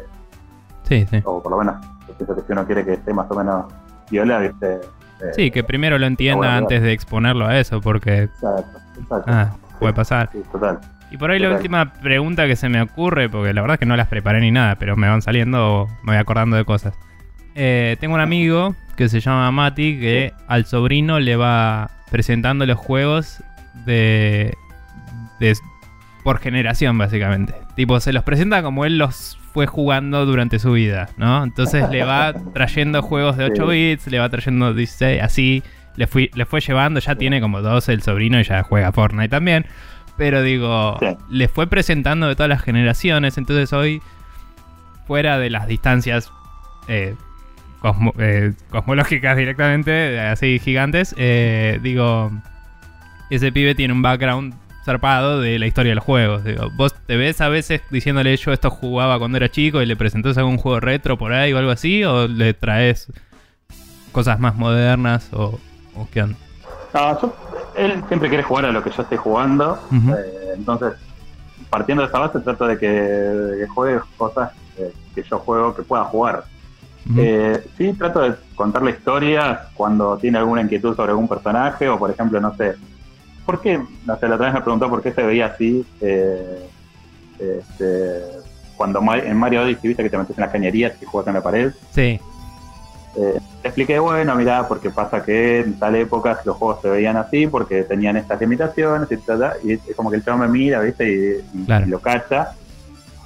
Sí, 0.83 1.07
sí. 1.09 1.21
O 1.23 1.41
por 1.41 1.51
lo 1.51 1.57
menos, 1.59 1.85
que 2.17 2.25
si 2.25 2.51
uno 2.51 2.65
quiere 2.65 2.83
que 2.83 2.93
esté 2.93 3.13
más 3.13 3.29
o 3.31 3.35
menos 3.35 3.71
viola, 4.09 4.39
¿viste? 4.39 4.81
Eh, 5.23 5.31
sí, 5.35 5.51
que 5.51 5.63
primero 5.63 5.97
lo 5.97 6.07
entienda 6.07 6.57
antes 6.57 6.81
de 6.81 6.93
exponerlo 6.93 7.47
a 7.47 7.59
eso, 7.59 7.81
porque... 7.81 8.23
Exacto, 8.23 8.79
exacto. 8.99 9.31
Ah, 9.31 9.55
puede 9.79 9.93
pasar. 9.93 10.29
Sí, 10.31 10.41
total. 10.51 10.79
Y 11.11 11.17
por 11.17 11.29
ahí 11.29 11.39
la 11.39 11.49
última 11.51 11.93
pregunta 11.93 12.47
que 12.47 12.55
se 12.55 12.69
me 12.69 12.81
ocurre, 12.81 13.27
porque 13.29 13.53
la 13.53 13.61
verdad 13.61 13.75
es 13.75 13.79
que 13.79 13.85
no 13.85 13.97
las 13.97 14.07
preparé 14.07 14.39
ni 14.39 14.49
nada, 14.49 14.75
pero 14.75 14.95
me 14.95 15.09
van 15.09 15.21
saliendo, 15.21 15.87
me 16.03 16.13
voy 16.13 16.17
acordando 16.17 16.55
de 16.55 16.63
cosas. 16.63 16.93
Eh, 17.53 17.97
tengo 17.99 18.15
un 18.15 18.21
amigo 18.21 18.75
que 18.95 19.09
se 19.09 19.19
llama 19.19 19.51
Mati 19.51 19.99
que 19.99 20.33
al 20.47 20.65
sobrino 20.65 21.19
le 21.19 21.35
va 21.35 21.91
presentando 22.09 22.65
los 22.65 22.77
juegos 22.77 23.43
de, 23.85 24.55
de 25.41 25.57
por 26.23 26.39
generación 26.39 26.97
básicamente. 26.97 27.53
Tipo, 27.75 27.99
se 27.99 28.13
los 28.13 28.23
presenta 28.23 28.63
como 28.63 28.85
él 28.85 28.97
los 28.97 29.37
fue 29.53 29.67
jugando 29.67 30.25
durante 30.25 30.59
su 30.59 30.71
vida, 30.73 31.09
¿no? 31.17 31.43
Entonces 31.43 31.89
le 31.89 32.03
va 32.03 32.33
trayendo 32.53 33.01
juegos 33.01 33.37
de 33.37 33.45
8 33.45 33.67
bits, 33.67 34.07
le 34.07 34.19
va 34.19 34.29
trayendo 34.29 34.73
16, 34.73 35.21
así, 35.21 35.63
le, 35.95 36.07
fui, 36.07 36.31
le 36.33 36.45
fue 36.45 36.61
llevando, 36.61 36.99
ya 36.99 37.15
tiene 37.15 37.41
como 37.41 37.61
12 37.61 37.91
el 37.91 38.01
sobrino 38.01 38.39
y 38.39 38.43
ya 38.43 38.63
juega 38.63 38.91
Fortnite 38.91 39.29
también. 39.29 39.65
Pero 40.17 40.41
digo, 40.41 40.97
le 41.29 41.47
fue 41.47 41.67
presentando 41.67 42.27
de 42.27 42.35
todas 42.35 42.49
las 42.49 42.61
generaciones. 42.61 43.37
Entonces 43.37 43.73
hoy, 43.73 44.01
fuera 45.07 45.37
de 45.37 45.49
las 45.49 45.67
distancias 45.67 46.31
eh, 46.87 47.15
eh, 48.19 48.53
cosmológicas 48.69 49.35
directamente, 49.35 50.19
así 50.19 50.59
gigantes, 50.59 51.15
eh, 51.17 51.79
digo, 51.81 52.31
ese 53.29 53.51
pibe 53.51 53.75
tiene 53.75 53.93
un 53.93 54.01
background 54.01 54.53
zarpado 54.83 55.41
de 55.41 55.59
la 55.59 55.67
historia 55.67 55.91
de 55.91 55.95
los 55.95 56.03
juegos. 56.03 56.43
Digo, 56.43 56.69
vos 56.75 56.93
te 57.05 57.17
ves 57.17 57.41
a 57.41 57.49
veces 57.49 57.81
diciéndole 57.89 58.35
yo 58.37 58.51
esto 58.51 58.69
jugaba 58.69 59.19
cuando 59.19 59.37
era 59.37 59.49
chico 59.49 59.81
y 59.81 59.85
le 59.85 59.95
presentás 59.95 60.37
algún 60.37 60.57
juego 60.57 60.79
retro 60.79 61.17
por 61.17 61.33
ahí 61.33 61.53
o 61.53 61.57
algo 61.57 61.71
así, 61.71 62.03
o 62.03 62.27
le 62.27 62.53
traes 62.53 63.11
cosas 64.11 64.39
más 64.39 64.55
modernas 64.55 65.29
o, 65.33 65.59
o 65.95 66.07
qué 66.11 66.23
onda. 66.23 66.37
No, 66.93 67.21
yo 67.21 67.33
él 67.75 68.03
siempre 68.07 68.29
quiere 68.29 68.43
jugar 68.43 68.65
a 68.65 68.71
lo 68.71 68.83
que 68.83 68.91
yo 68.91 69.01
estoy 69.01 69.17
jugando. 69.17 69.79
Eh, 69.91 70.53
entonces, 70.57 70.93
partiendo 71.69 72.03
de 72.03 72.09
esa 72.09 72.19
base, 72.19 72.39
trato 72.39 72.67
de 72.67 72.77
que, 72.77 73.65
juegue 73.73 73.99
cosas 74.17 74.51
que 75.15 75.23
yo 75.23 75.39
juego 75.39 75.75
que 75.75 75.83
pueda 75.83 76.03
jugar. 76.05 76.43
Eh, 77.17 77.65
sí, 77.77 77.93
trato 77.93 78.21
de 78.21 78.35
contar 78.55 78.83
la 78.83 78.91
historia 78.91 79.69
cuando 79.73 80.17
tiene 80.17 80.37
alguna 80.37 80.61
inquietud 80.61 80.95
sobre 80.95 81.11
algún 81.11 81.27
personaje 81.27 81.89
o, 81.89 81.97
por 81.97 82.11
ejemplo, 82.11 82.39
no 82.39 82.55
sé, 82.55 82.75
¿por 83.45 83.61
qué? 83.61 83.81
No 84.05 84.17
sé, 84.17 84.27
la 84.27 84.35
otra 84.35 84.47
vez 84.47 84.53
me 84.55 84.61
preguntó 84.61 84.89
por 84.89 85.01
qué 85.01 85.11
se 85.11 85.23
veía 85.23 85.47
así. 85.47 85.85
Eh, 86.01 86.69
este, 87.39 88.21
cuando 88.77 89.01
en 89.13 89.37
Mario 89.37 89.63
Odyssey 89.63 89.89
viste 89.89 90.03
que 90.03 90.09
te 90.09 90.17
metes 90.17 90.37
en 90.37 90.41
las 90.41 90.51
cañerías 90.51 90.93
y 91.01 91.05
juegas 91.05 91.27
en 91.27 91.33
la 91.35 91.43
pared. 91.43 91.71
Sí. 91.91 92.19
Eh, 93.15 93.39
expliqué, 93.63 93.99
bueno, 93.99 94.35
mira, 94.35 94.67
porque 94.67 94.89
pasa 94.89 95.23
que 95.23 95.59
en 95.59 95.77
tal 95.77 95.95
época 95.95 96.39
los 96.45 96.55
juegos 96.55 96.81
se 96.81 96.89
veían 96.89 97.17
así, 97.17 97.45
porque 97.45 97.83
tenían 97.83 98.17
estas 98.17 98.39
limitaciones, 98.39 99.09
y, 99.63 99.73
es 99.73 99.95
como 99.95 100.09
que 100.09 100.17
el 100.17 100.25
chavo 100.25 100.37
me 100.37 100.47
mira, 100.47 100.79
¿viste? 100.79 101.43
Y, 101.53 101.87
lo 101.87 101.99
cacha. 101.99 102.53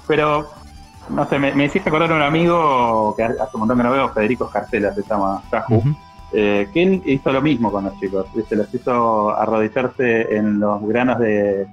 Pero, 0.07 0.49
no 1.09 1.27
sé, 1.29 1.39
me, 1.39 1.65
hiciste 1.65 1.89
acordar 1.89 2.11
a 2.11 2.15
un 2.15 2.21
amigo 2.21 3.13
que 3.15 3.23
hace 3.23 3.49
un 3.53 3.59
montón 3.59 3.77
que 3.77 3.83
no 3.83 3.91
veo, 3.91 4.09
Federico 4.09 4.45
Escarcela, 4.45 4.93
se 4.93 5.03
llama 5.03 5.43
Yahoo, 5.51 5.83
eh, 6.33 6.67
que 6.73 6.83
él 6.83 7.01
hizo 7.05 7.31
lo 7.31 7.41
mismo 7.41 7.71
con 7.71 7.85
los 7.85 7.99
chicos, 7.99 8.25
se 8.47 8.55
los 8.55 8.73
hizo 8.73 9.29
arrodillarse 9.35 10.35
en 10.35 10.59
los 10.59 10.81
granos 10.87 11.19
de, 11.19 11.67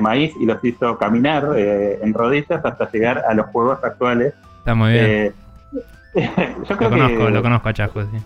maíz 0.00 0.32
y 0.38 0.46
los 0.46 0.62
hizo 0.64 0.96
caminar 0.96 1.54
eh, 1.56 1.98
en 2.02 2.14
rodillas 2.14 2.64
hasta 2.64 2.90
llegar 2.90 3.24
a 3.26 3.34
los 3.34 3.46
juegos 3.46 3.82
actuales. 3.82 4.34
Está 4.58 4.74
muy 4.74 4.92
bien. 4.92 5.04
Eh, 5.06 5.32
yo 6.68 6.76
creo 6.76 6.90
lo 6.90 6.96
conozco, 6.96 7.30
lo 7.30 7.42
conozco 7.42 7.68
a 7.68 7.72
Chahu, 7.72 8.02
sí. 8.02 8.22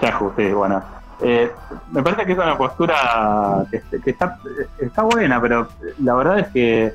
Chahu, 0.00 0.32
sí, 0.36 0.50
bueno. 0.50 0.82
Eh, 1.20 1.50
me 1.92 2.02
parece 2.02 2.24
que 2.24 2.32
es 2.32 2.38
una 2.38 2.56
postura 2.56 3.66
que, 3.70 4.10
está, 4.10 4.38
está, 4.80 5.02
buena, 5.02 5.40
pero 5.40 5.68
la 6.02 6.14
verdad 6.14 6.38
es 6.40 6.48
que 6.48 6.94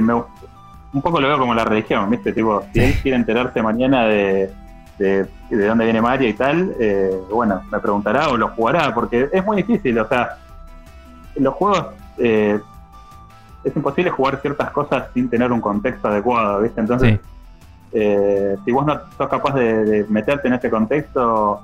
me, 0.00 0.14
un 0.14 1.02
poco 1.02 1.20
lo 1.20 1.28
veo 1.28 1.38
como 1.38 1.54
la 1.54 1.64
religión, 1.64 2.10
¿viste? 2.10 2.32
Tipo, 2.32 2.64
si 2.72 2.80
él 2.80 2.94
quiere 3.02 3.16
enterarse 3.16 3.62
mañana 3.62 4.06
de, 4.06 4.50
de, 5.00 5.66
dónde 5.66 5.84
viene 5.84 6.00
Mario 6.00 6.28
y 6.28 6.34
tal, 6.34 6.74
eh, 6.78 7.18
bueno, 7.30 7.62
me 7.72 7.80
preguntará 7.80 8.28
o 8.28 8.36
lo 8.36 8.48
jugará, 8.48 8.94
porque 8.94 9.28
es 9.32 9.44
muy 9.44 9.58
difícil, 9.58 9.98
o 9.98 10.06
sea, 10.06 10.36
los 11.36 11.54
juegos 11.54 11.86
es 13.64 13.76
imposible 13.76 14.10
jugar 14.10 14.40
ciertas 14.40 14.70
cosas 14.70 15.08
sin 15.14 15.28
tener 15.28 15.52
un 15.52 15.60
contexto 15.60 16.08
adecuado, 16.08 16.60
¿viste? 16.62 16.80
Entonces, 16.80 17.20
eh, 17.92 18.56
si 18.64 18.72
vos 18.72 18.86
no 18.86 19.00
sos 19.16 19.28
capaz 19.28 19.54
de, 19.54 20.06
meterte 20.08 20.48
en 20.48 20.54
ese 20.54 20.70
contexto, 20.70 21.60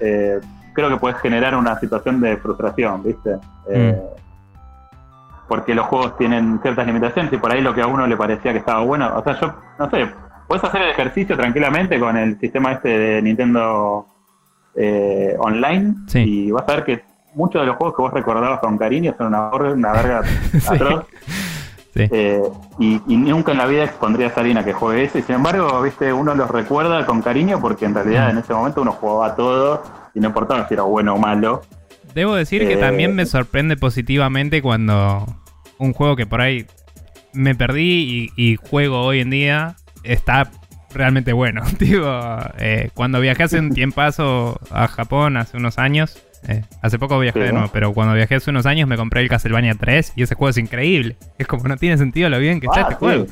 eh, 0.00 0.40
creo 0.74 0.88
que 0.90 0.96
puedes 0.96 1.18
generar 1.18 1.54
una 1.56 1.78
situación 1.78 2.20
de 2.20 2.36
frustración, 2.36 3.02
¿viste? 3.02 3.38
Eh, 3.68 3.98
mm. 3.98 4.16
Porque 5.48 5.74
los 5.74 5.86
juegos 5.86 6.16
tienen 6.18 6.58
ciertas 6.60 6.86
limitaciones 6.86 7.32
y 7.32 7.36
por 7.36 7.52
ahí 7.52 7.60
lo 7.60 7.72
que 7.72 7.80
a 7.80 7.86
uno 7.86 8.06
le 8.06 8.16
parecía 8.16 8.52
que 8.52 8.58
estaba 8.58 8.80
bueno, 8.80 9.16
o 9.16 9.22
sea, 9.22 9.38
yo 9.40 9.54
no 9.78 9.88
sé, 9.90 10.10
puedes 10.46 10.64
hacer 10.64 10.82
el 10.82 10.90
ejercicio 10.90 11.36
tranquilamente 11.36 11.98
con 11.98 12.16
el 12.16 12.38
sistema 12.38 12.72
este 12.72 12.88
de 12.88 13.22
Nintendo 13.22 14.06
eh, 14.74 15.34
online 15.38 15.94
Sí. 16.06 16.18
y 16.20 16.50
vas 16.50 16.68
a 16.68 16.74
ver 16.76 16.84
que 16.84 17.02
muchos 17.34 17.60
de 17.62 17.66
los 17.66 17.76
juegos 17.76 17.96
que 17.96 18.02
vos 18.02 18.12
recordabas 18.12 18.60
con 18.60 18.78
cariño 18.78 19.14
son 19.16 19.28
una, 19.28 19.50
una 19.50 19.92
verga 19.92 20.22
atroz. 20.68 21.04
Sí. 21.94 22.02
Eh, 22.10 22.42
y, 22.78 23.00
y 23.08 23.16
nunca 23.16 23.52
en 23.52 23.58
la 23.58 23.66
vida 23.66 23.84
expondrías 23.84 24.36
a 24.36 24.40
alguien 24.40 24.58
a 24.58 24.64
que 24.64 24.74
juegue 24.74 25.04
ese. 25.04 25.22
Sin 25.22 25.36
embargo, 25.36 25.80
viste, 25.80 26.12
uno 26.12 26.34
los 26.34 26.50
recuerda 26.50 27.06
con 27.06 27.22
cariño 27.22 27.58
porque 27.60 27.86
en 27.86 27.94
realidad 27.94 28.28
en 28.30 28.38
ese 28.38 28.52
momento 28.52 28.82
uno 28.82 28.92
jugaba 28.92 29.34
todo 29.34 29.82
y 30.14 30.20
no 30.20 30.28
importaba 30.28 30.68
si 30.68 30.74
era 30.74 30.82
bueno 30.82 31.14
o 31.14 31.18
malo. 31.18 31.62
Debo 32.14 32.34
decir 32.34 32.66
que 32.66 32.74
Eh, 32.74 32.78
también 32.78 33.14
me 33.14 33.24
sorprende 33.24 33.76
positivamente 33.78 34.60
cuando 34.60 35.24
un 35.78 35.92
juego 35.94 36.16
que 36.16 36.26
por 36.26 36.40
ahí 36.42 36.66
me 37.32 37.54
perdí 37.54 38.30
y, 38.36 38.42
y 38.52 38.56
juego 38.56 39.00
hoy 39.02 39.20
en 39.20 39.30
día 39.30 39.76
está 40.06 40.50
realmente 40.94 41.32
bueno. 41.32 41.62
Digo, 41.78 42.08
eh, 42.58 42.90
cuando 42.94 43.20
viajé 43.20 43.44
hace 43.44 43.58
un 43.58 43.70
tiempazo 43.70 44.58
a 44.70 44.88
Japón, 44.88 45.36
hace 45.36 45.56
unos 45.56 45.78
años, 45.78 46.22
eh, 46.48 46.62
hace 46.82 46.98
poco 46.98 47.18
viajé 47.18 47.40
de 47.40 47.52
nuevo, 47.52 47.68
pero 47.72 47.92
cuando 47.92 48.14
viajé 48.14 48.36
hace 48.36 48.50
unos 48.50 48.66
años 48.66 48.88
me 48.88 48.96
compré 48.96 49.20
el 49.20 49.28
Castlevania 49.28 49.74
3 49.78 50.12
y 50.16 50.22
ese 50.22 50.34
juego 50.34 50.50
es 50.50 50.58
increíble. 50.58 51.16
Es 51.38 51.46
como 51.46 51.64
no 51.68 51.76
tiene 51.76 51.98
sentido 51.98 52.28
lo 52.28 52.38
bien 52.38 52.60
que 52.60 52.66
está 52.66 52.80
Ah, 52.80 52.82
este 52.82 52.94
sí. 52.94 52.98
juego. 53.00 53.26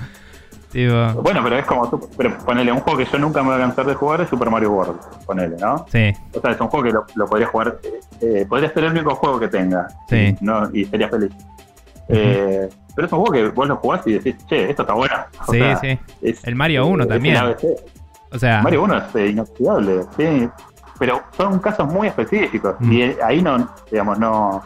Digo, 0.72 1.22
Bueno, 1.22 1.40
pero 1.44 1.56
es 1.56 1.64
como, 1.66 1.88
pero 2.16 2.36
ponele, 2.38 2.72
un 2.72 2.80
juego 2.80 2.98
que 2.98 3.04
yo 3.04 3.16
nunca 3.18 3.42
me 3.44 3.50
voy 3.50 3.58
a 3.58 3.60
cansar 3.60 3.86
de 3.86 3.94
jugar 3.94 4.22
es 4.22 4.28
Super 4.28 4.50
Mario 4.50 4.72
World, 4.72 4.98
ponele, 5.24 5.54
¿no? 5.60 5.86
sí, 5.88 6.12
O 6.32 6.40
sea, 6.40 6.50
es 6.50 6.60
un 6.60 6.66
juego 6.66 6.84
que 6.84 6.90
lo, 6.92 7.04
lo 7.14 7.26
podría 7.28 7.46
jugar, 7.46 7.78
eh, 7.84 8.00
eh, 8.40 8.46
podría 8.48 8.72
ser 8.74 8.82
el 8.82 8.90
único 8.90 9.14
juego 9.14 9.38
que 9.38 9.46
tenga. 9.46 9.86
Sí. 10.08 10.36
Y, 10.40 10.44
no, 10.44 10.68
y 10.74 10.84
sería 10.86 11.08
feliz. 11.08 11.30
Eh, 12.08 12.68
pero 12.94 13.06
es 13.06 13.12
un 13.12 13.20
juego 13.20 13.32
que 13.32 13.48
vos 13.48 13.66
lo 13.68 13.76
jugás 13.76 14.06
y 14.06 14.12
decís, 14.14 14.36
che, 14.46 14.70
esto 14.70 14.82
está 14.82 14.94
bueno. 14.94 15.14
O 15.46 15.52
sí, 15.52 15.58
sea, 15.58 15.76
sí. 15.76 15.98
es- 16.22 16.44
El 16.44 16.54
Mario 16.54 16.86
1 16.86 17.02
es 17.04 17.08
también. 17.08 17.36
ABC. 17.36 17.64
O 18.32 18.38
sea, 18.38 18.62
Mario 18.62 18.82
1 18.84 18.96
es 18.98 19.14
eh, 19.16 19.26
inoxidable, 19.28 20.00
sí. 20.16 20.48
Pero 20.98 21.22
son 21.36 21.58
casos 21.58 21.86
muy 21.92 22.08
específicos. 22.08 22.76
Mm. 22.80 22.92
Y 22.92 23.02
eh, 23.02 23.16
ahí 23.24 23.42
no, 23.42 23.68
digamos, 23.90 24.18
no, 24.18 24.62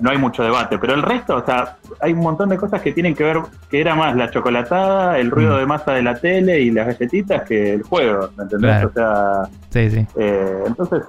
no 0.00 0.10
hay 0.10 0.18
mucho 0.18 0.42
debate. 0.44 0.78
Pero 0.78 0.94
el 0.94 1.02
resto, 1.02 1.36
o 1.36 1.44
sea, 1.44 1.78
hay 2.00 2.12
un 2.12 2.20
montón 2.20 2.48
de 2.48 2.56
cosas 2.56 2.80
que 2.82 2.92
tienen 2.92 3.14
que 3.14 3.24
ver, 3.24 3.38
que 3.70 3.80
era 3.80 3.94
más 3.94 4.14
la 4.14 4.30
chocolatada, 4.30 5.18
el 5.18 5.30
ruido 5.30 5.56
Mm. 5.56 5.58
de 5.60 5.66
masa 5.66 5.92
de 5.94 6.02
la 6.02 6.14
tele 6.20 6.60
y 6.60 6.70
las 6.70 6.86
galletitas 6.86 7.42
que 7.42 7.74
el 7.74 7.82
juego, 7.82 8.28
¿me 8.36 8.44
entendés? 8.44 8.70
Claro. 8.70 8.88
O 8.88 8.92
sea, 8.92 9.50
sí, 9.70 9.90
sí. 9.90 10.06
eh, 10.16 10.62
entonces, 10.66 11.02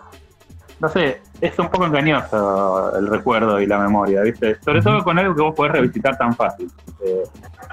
no 0.80 0.88
sé, 0.90 1.22
es 1.42 1.58
un 1.60 1.68
poco 1.70 1.86
engañoso 1.86 2.98
el 2.98 3.08
recuerdo 3.08 3.60
y 3.60 3.66
la 3.68 3.78
memoria, 3.80 4.22
¿viste? 4.22 4.58
Sobre 4.64 4.82
todo 4.82 5.04
con 5.04 5.18
algo 5.20 5.36
que 5.36 5.42
vos 5.42 5.56
podés 5.56 5.74
revisitar 5.74 6.18
tan 6.18 6.36
fácil. 6.36 6.70
Eh, 7.06 7.24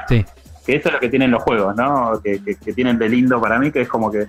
Sí. 0.08 0.24
que 0.66 0.76
eso 0.76 0.88
es 0.88 0.94
lo 0.94 1.00
que 1.00 1.08
tienen 1.08 1.30
los 1.30 1.42
juegos, 1.42 1.74
¿no? 1.76 2.20
Que, 2.22 2.42
que- 2.42 2.56
que 2.56 2.72
tienen 2.72 2.98
de 2.98 3.08
lindo 3.08 3.40
para 3.40 3.58
mí, 3.58 3.70
que 3.70 3.82
es 3.82 3.88
como 3.88 4.10
que 4.10 4.26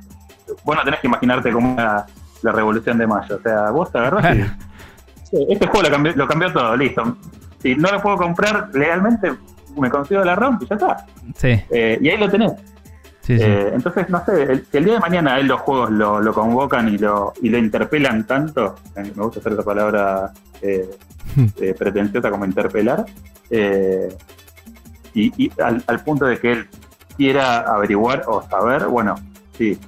vos 0.63 0.75
no 0.75 0.83
tenés 0.83 0.99
que 0.99 1.07
imaginarte 1.07 1.51
como 1.51 1.73
una- 1.73 2.05
la 2.41 2.51
revolución 2.51 2.97
de 2.97 3.07
mayo. 3.07 3.35
O 3.37 3.41
sea, 3.41 3.71
vos 3.71 3.91
te 3.91 3.97
agarrás 3.97 4.35
y 4.35 4.39
Claro. 4.39 4.51
"Sí, 5.31 5.45
este 5.49 5.67
juego 5.67 5.83
lo 5.83 5.91
cambió, 5.91 6.13
lo 6.15 6.27
cambió 6.27 6.53
todo, 6.53 6.75
listo. 6.77 7.17
Si 7.59 7.75
no 7.75 7.91
lo 7.91 8.01
puedo 8.01 8.17
comprar 8.17 8.69
legalmente, 8.73 9.33
me 9.77 9.89
consigo 9.89 10.23
la 10.23 10.35
ROM 10.35 10.57
y 10.61 10.65
ya 10.67 10.75
está. 10.75 11.05
Sí, 11.35 11.59
Eh, 11.71 11.97
y 12.01 12.09
ahí 12.09 12.17
lo 12.17 12.29
tenés. 12.29 12.53
Sí, 13.25 13.37
sí. 13.37 13.43
Eh, 13.43 13.71
entonces, 13.73 14.09
no 14.09 14.23
sé, 14.25 14.43
el, 14.43 14.65
si 14.65 14.77
el 14.77 14.85
día 14.85 14.93
de 14.95 14.99
mañana 14.99 15.39
él 15.39 15.47
los 15.47 15.59
juegos 15.61 15.91
lo, 15.91 16.21
lo 16.21 16.33
convocan 16.33 16.87
y 16.89 16.97
lo, 16.97 17.33
y 17.41 17.49
lo 17.49 17.57
interpelan 17.57 18.25
tanto, 18.25 18.75
eh, 18.95 19.11
me 19.15 19.23
gusta 19.23 19.39
hacer 19.39 19.53
esa 19.53 19.63
palabra 19.63 20.31
eh, 20.61 20.89
eh, 21.59 21.75
pretenciosa 21.77 22.29
como 22.29 22.45
interpelar, 22.45 23.05
eh, 23.49 24.09
y, 25.13 25.45
y 25.45 25.51
al, 25.61 25.83
al 25.87 26.03
punto 26.03 26.25
de 26.25 26.37
que 26.39 26.51
él 26.51 26.67
quiera 27.17 27.59
averiguar 27.59 28.23
o 28.27 28.41
saber, 28.43 28.87
bueno, 28.87 29.15
sí, 29.57 29.79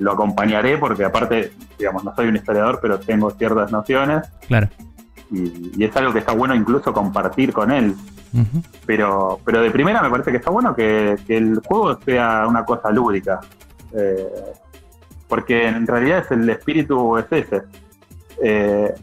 lo 0.00 0.12
acompañaré 0.12 0.78
porque 0.78 1.04
aparte, 1.04 1.52
digamos, 1.78 2.04
no 2.04 2.14
soy 2.14 2.28
un 2.28 2.36
historiador, 2.36 2.78
pero 2.80 2.98
tengo 2.98 3.30
ciertas 3.30 3.72
nociones 3.72 4.28
Claro. 4.46 4.68
Y, 5.30 5.72
y 5.76 5.84
es 5.84 5.96
algo 5.96 6.12
que 6.12 6.20
está 6.20 6.32
bueno 6.32 6.54
incluso 6.54 6.92
compartir 6.92 7.52
con 7.52 7.70
él. 7.70 7.94
Pero, 8.86 9.40
pero 9.44 9.62
de 9.62 9.70
primera 9.70 10.02
me 10.02 10.10
parece 10.10 10.30
que 10.30 10.36
está 10.36 10.50
bueno 10.50 10.74
que, 10.74 11.16
que 11.26 11.36
el 11.38 11.60
juego 11.64 11.98
sea 12.04 12.46
una 12.46 12.64
cosa 12.64 12.90
lúdica. 12.90 13.40
Eh, 13.94 14.26
porque 15.28 15.66
en 15.68 15.86
realidad 15.86 16.18
es 16.18 16.30
el 16.30 16.48
espíritu 16.50 17.16
es 17.18 17.26
ese. 17.30 17.62
Eh, 18.42 18.94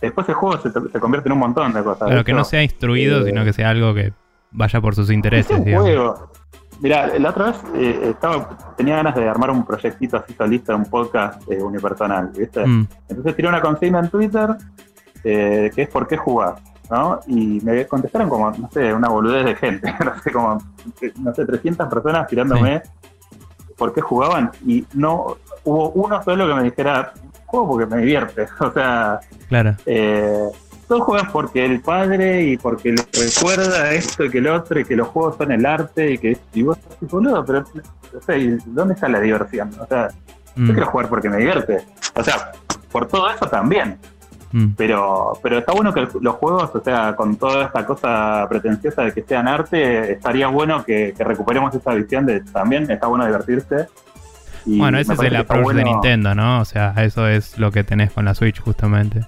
después 0.00 0.28
el 0.28 0.34
juego 0.34 0.58
se, 0.62 0.70
se 0.70 1.00
convierte 1.00 1.28
en 1.28 1.34
un 1.34 1.38
montón 1.40 1.72
de 1.72 1.82
cosas. 1.82 2.08
De 2.08 2.14
que 2.16 2.30
hecho, 2.30 2.36
no 2.38 2.44
sea 2.44 2.62
instruido, 2.62 3.20
eh, 3.20 3.26
sino 3.26 3.44
que 3.44 3.52
sea 3.52 3.70
algo 3.70 3.94
que 3.94 4.12
vaya 4.50 4.80
por 4.80 4.94
sus 4.94 5.08
es 5.10 5.14
intereses, 5.14 5.58
un 5.58 5.64
digamos. 5.64 5.86
juego. 5.86 6.30
Mira, 6.80 7.18
la 7.18 7.30
otra 7.30 7.46
vez 7.46 7.56
eh, 7.76 8.08
estaba, 8.10 8.74
tenía 8.76 8.96
ganas 8.96 9.14
de 9.14 9.28
armar 9.28 9.50
un 9.50 9.64
proyectito 9.64 10.16
así 10.16 10.34
solista, 10.34 10.74
un 10.74 10.84
podcast 10.86 11.40
eh, 11.48 11.62
unipersonal, 11.62 12.30
¿viste? 12.36 12.66
Mm, 12.66 12.88
Entonces 13.08 13.36
tiré 13.36 13.48
una 13.48 13.60
consigna 13.60 14.00
en 14.00 14.08
Twitter 14.10 14.56
eh, 15.24 15.70
que 15.74 15.82
es 15.82 15.88
¿por 15.88 16.06
qué 16.06 16.16
jugar? 16.16 16.56
¿no? 16.90 17.20
Y 17.26 17.60
me 17.62 17.86
contestaron 17.86 18.28
como, 18.28 18.50
no 18.50 18.70
sé, 18.70 18.92
una 18.92 19.08
boludez 19.08 19.44
de 19.44 19.54
gente, 19.56 19.94
no 20.04 20.22
sé, 20.22 20.30
como, 20.30 20.62
no 21.20 21.34
sé, 21.34 21.46
300 21.46 21.88
personas 21.88 22.26
tirándome 22.26 22.82
por 23.76 23.92
qué 23.92 24.00
jugaban 24.00 24.50
y 24.66 24.86
no 24.94 25.36
hubo 25.64 25.90
uno 25.90 26.22
solo 26.22 26.46
que 26.46 26.54
me 26.54 26.62
dijera, 26.64 27.12
juego 27.46 27.68
porque 27.68 27.86
me 27.86 28.02
divierte, 28.02 28.46
o 28.60 28.70
sea, 28.72 29.20
claro. 29.48 29.74
eh, 29.86 30.48
todos 30.86 31.02
juegan 31.02 31.32
porque 31.32 31.64
el 31.64 31.80
padre 31.80 32.42
y 32.42 32.56
porque 32.58 32.92
le 32.92 33.02
recuerda 33.12 33.90
esto 33.92 34.24
y 34.24 34.30
que 34.30 34.38
el 34.38 34.48
otro 34.48 34.78
y 34.78 34.84
que 34.84 34.94
los 34.94 35.08
juegos 35.08 35.36
son 35.38 35.50
el 35.50 35.64
arte 35.64 36.12
y 36.12 36.18
que 36.18 36.38
y 36.52 36.62
vos 36.62 36.78
decís, 36.78 37.10
boludo, 37.10 37.44
pero 37.44 37.64
no 38.12 38.20
sé, 38.20 38.38
¿y 38.38 38.58
¿dónde 38.66 38.94
está 38.94 39.08
la 39.08 39.18
diversión? 39.18 39.70
O 39.80 39.86
sea, 39.86 40.10
Mm, 40.56 40.68
yo 40.68 40.74
quiero 40.74 40.90
jugar 40.90 41.08
porque 41.08 41.28
me 41.28 41.38
divierte. 41.38 41.84
O 42.14 42.22
sea, 42.22 42.52
por 42.90 43.06
todo 43.08 43.30
eso 43.30 43.46
también. 43.46 43.98
Mm, 44.54 44.74
Pero, 44.76 45.32
pero 45.42 45.58
está 45.58 45.72
bueno 45.72 45.92
que 45.92 46.06
los 46.20 46.34
juegos, 46.36 46.70
o 46.74 46.80
sea, 46.82 47.14
con 47.16 47.36
toda 47.36 47.66
esta 47.66 47.84
cosa 47.84 48.46
pretenciosa 48.48 49.02
de 49.02 49.12
que 49.12 49.22
sean 49.22 49.48
arte, 49.48 50.12
estaría 50.12 50.48
bueno 50.48 50.84
que, 50.84 51.12
que 51.16 51.24
recuperemos 51.24 51.74
esa 51.74 51.92
visión 51.94 52.24
de 52.26 52.40
también 52.40 52.90
está 52.90 53.06
bueno 53.06 53.26
divertirse. 53.26 53.88
Y 54.66 54.78
Bueno, 54.78 54.98
ese 54.98 55.12
es 55.12 55.20
el 55.20 55.36
approach 55.36 55.74
de 55.74 55.84
Nintendo, 55.84 56.34
¿no? 56.34 56.60
O 56.60 56.64
sea, 56.64 56.94
eso 56.98 57.28
es 57.28 57.58
lo 57.58 57.70
que 57.70 57.84
tenés 57.84 58.12
con 58.12 58.24
la 58.24 58.34
Switch, 58.34 58.60
justamente. 58.62 59.20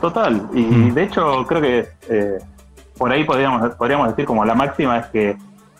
Total. 0.00 0.48
Y 0.54 0.60
Mm. 0.62 0.94
de 0.94 1.02
hecho, 1.04 1.44
creo 1.46 1.60
que 1.62 1.88
eh, 2.08 2.38
por 2.96 3.10
ahí 3.10 3.24
podríamos, 3.24 3.74
podríamos 3.76 4.08
decir 4.08 4.24
como 4.26 4.44
la 4.44 4.54
máxima 4.54 4.98
es 4.98 5.06
que 5.06 5.36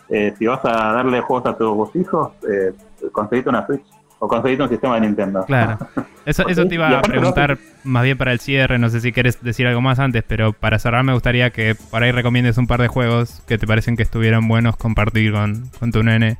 eh, 0.09 0.33
si 0.39 0.47
vas 0.47 0.63
a 0.65 0.91
darle 0.93 1.21
juegos 1.21 1.45
a 1.45 1.55
tus 1.55 1.95
hijos, 1.95 2.31
eh, 2.49 2.73
conseguite 3.11 3.49
una 3.49 3.65
Switch 3.67 3.83
o 4.19 4.27
conseguite 4.27 4.61
un 4.63 4.69
sistema 4.69 4.95
de 4.95 5.01
Nintendo. 5.01 5.45
Claro. 5.45 5.77
Eso, 6.25 6.47
eso 6.47 6.65
te 6.67 6.75
iba 6.75 6.89
a 6.99 7.01
preguntar 7.01 7.57
más 7.83 8.03
bien 8.03 8.17
para 8.17 8.33
el 8.33 8.39
cierre, 8.39 8.77
no 8.77 8.89
sé 8.89 8.99
si 9.01 9.11
quieres 9.13 9.41
decir 9.41 9.65
algo 9.65 9.81
más 9.81 9.97
antes, 9.99 10.23
pero 10.27 10.53
para 10.53 10.77
cerrar 10.77 11.03
me 11.03 11.13
gustaría 11.13 11.49
que 11.51 11.75
por 11.89 12.03
ahí 12.03 12.11
recomiendes 12.11 12.57
un 12.57 12.67
par 12.67 12.81
de 12.81 12.87
juegos 12.89 13.41
que 13.47 13.57
te 13.57 13.65
parecen 13.65 13.95
que 13.95 14.03
estuvieran 14.03 14.47
buenos 14.47 14.75
compartir 14.77 15.31
con, 15.31 15.69
con 15.79 15.91
tu 15.91 16.03
nene. 16.03 16.37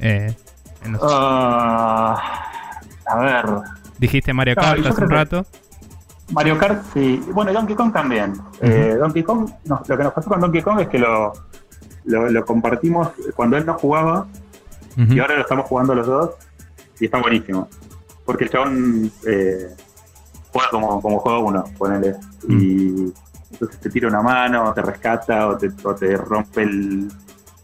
Eh, 0.00 0.34
en 0.84 0.92
los- 0.92 1.00
Ah, 1.04 2.50
a 3.06 3.18
ver, 3.18 3.44
Dijiste 3.98 4.32
Mario 4.32 4.54
Kart 4.56 4.84
hace 4.86 5.04
un 5.04 5.10
rato. 5.10 5.46
Mario 6.32 6.58
Kart, 6.58 6.82
sí. 6.92 7.22
Bueno, 7.32 7.50
y 7.50 7.54
Donkey 7.54 7.76
Kong 7.76 7.92
también. 7.92 8.34
Eh, 8.60 8.96
Donkey 8.98 9.22
Kong, 9.22 9.48
no, 9.66 9.80
lo 9.86 9.96
que 9.96 10.02
nos 10.02 10.12
pasó 10.12 10.28
con 10.28 10.40
Donkey 10.40 10.62
Kong 10.62 10.80
es 10.80 10.88
que 10.88 10.98
lo, 10.98 11.32
lo, 12.06 12.28
lo 12.28 12.44
compartimos 12.44 13.08
cuando 13.36 13.56
él 13.56 13.64
no 13.66 13.74
jugaba 13.74 14.26
y 14.96 15.18
ahora 15.18 15.34
lo 15.36 15.40
estamos 15.42 15.66
jugando 15.66 15.94
los 15.94 16.06
dos 16.06 16.30
y 17.00 17.04
está 17.06 17.20
buenísimo. 17.20 17.68
Porque 18.24 18.44
el 18.44 18.50
chabón 18.50 19.10
eh, 19.26 19.68
juega 20.52 20.70
como, 20.70 21.00
como 21.02 21.18
juega 21.18 21.38
uno, 21.38 21.64
ponele. 21.78 22.14
Y 22.48 23.12
entonces 23.52 23.80
te 23.80 23.90
tira 23.90 24.08
una 24.08 24.22
mano, 24.22 24.72
te 24.74 24.82
rescata 24.82 25.48
o 25.48 25.56
te, 25.58 25.70
o 25.82 25.94
te 25.94 26.16
rompe 26.16 26.62
el. 26.62 27.08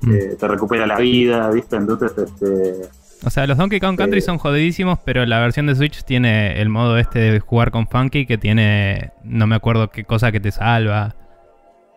Mm. 0.02 0.14
eh, 0.14 0.36
te 0.38 0.48
recupera 0.48 0.86
la 0.86 0.96
vida, 0.98 1.50
¿viste? 1.50 1.76
Entonces, 1.76 2.12
este. 2.16 2.88
O 3.22 3.28
sea, 3.28 3.46
los 3.46 3.58
Donkey 3.58 3.80
Kong 3.80 3.98
Country 3.98 4.18
Eh. 4.20 4.22
son 4.22 4.38
jodidísimos, 4.38 4.98
pero 5.04 5.26
la 5.26 5.40
versión 5.40 5.66
de 5.66 5.74
Switch 5.74 6.04
tiene 6.04 6.58
el 6.60 6.70
modo 6.70 6.96
este 6.96 7.18
de 7.18 7.40
jugar 7.40 7.70
con 7.70 7.86
Funky 7.86 8.24
que 8.24 8.38
tiene, 8.38 9.12
no 9.24 9.46
me 9.46 9.56
acuerdo 9.56 9.90
qué 9.90 10.04
cosa 10.04 10.32
que 10.32 10.40
te 10.40 10.50
salva. 10.50 11.14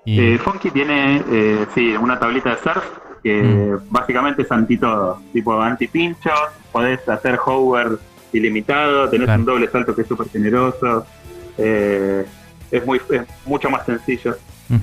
Y, 0.06 0.20
Eh, 0.20 0.38
Funky 0.38 0.70
tiene, 0.72 1.24
eh, 1.32 1.66
sí, 1.74 1.96
una 1.96 2.20
tablita 2.20 2.50
de 2.50 2.58
surf 2.58 2.84
que 3.24 3.42
Mm. 3.42 3.90
básicamente 3.90 4.42
es 4.42 4.52
anti 4.52 4.78
todo, 4.78 5.20
tipo 5.32 5.60
anti 5.62 5.88
pincho, 5.88 6.30
podés 6.72 7.08
hacer 7.08 7.40
hover 7.46 7.98
ilimitado, 8.34 9.10
tenés 9.10 9.26
Claro. 9.28 9.40
un 9.42 9.46
doble 9.46 9.70
salto 9.70 9.96
que 9.96 10.02
es 10.02 10.08
súper 10.08 10.28
generoso, 10.30 11.06
eh, 11.58 12.26
es, 12.72 12.86
muy, 12.86 13.00
es 13.10 13.22
mucho 13.46 13.70
más 13.70 13.86
sencillo. 13.86 14.36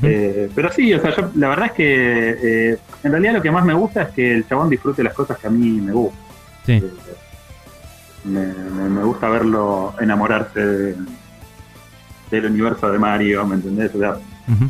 Eh, 0.05 0.49
pero 0.55 0.71
sí, 0.71 0.95
o 0.95 1.01
sea, 1.01 1.11
yo, 1.17 1.31
la 1.35 1.49
verdad 1.49 1.67
es 1.67 1.73
que 1.73 2.37
eh, 2.73 2.79
en 3.03 3.11
realidad 3.11 3.33
lo 3.35 3.43
que 3.43 3.51
más 3.51 3.65
me 3.65 3.75
gusta 3.75 4.03
es 4.03 4.09
que 4.11 4.35
el 4.37 4.47
chabón 4.49 4.69
disfrute 4.71 5.03
las 5.03 5.15
cosas 5.15 5.37
que 5.39 5.49
a 5.49 5.51
mí 5.51 5.81
me 5.81 5.93
gustan. 5.93 6.21
Sí. 6.65 6.73
Eh, 6.75 6.91
me, 8.25 8.47
me- 8.47 8.89
me 8.89 9.03
gusta 9.03 9.29
verlo 9.29 9.95
enamorarse 10.01 10.61
de- 10.65 10.97
del 12.31 12.47
universo 12.47 12.91
de 12.93 12.99
Mario, 13.01 13.45
¿me 13.47 13.57
entendés? 13.57 13.93
O 13.95 13.99
sea, 13.99 14.17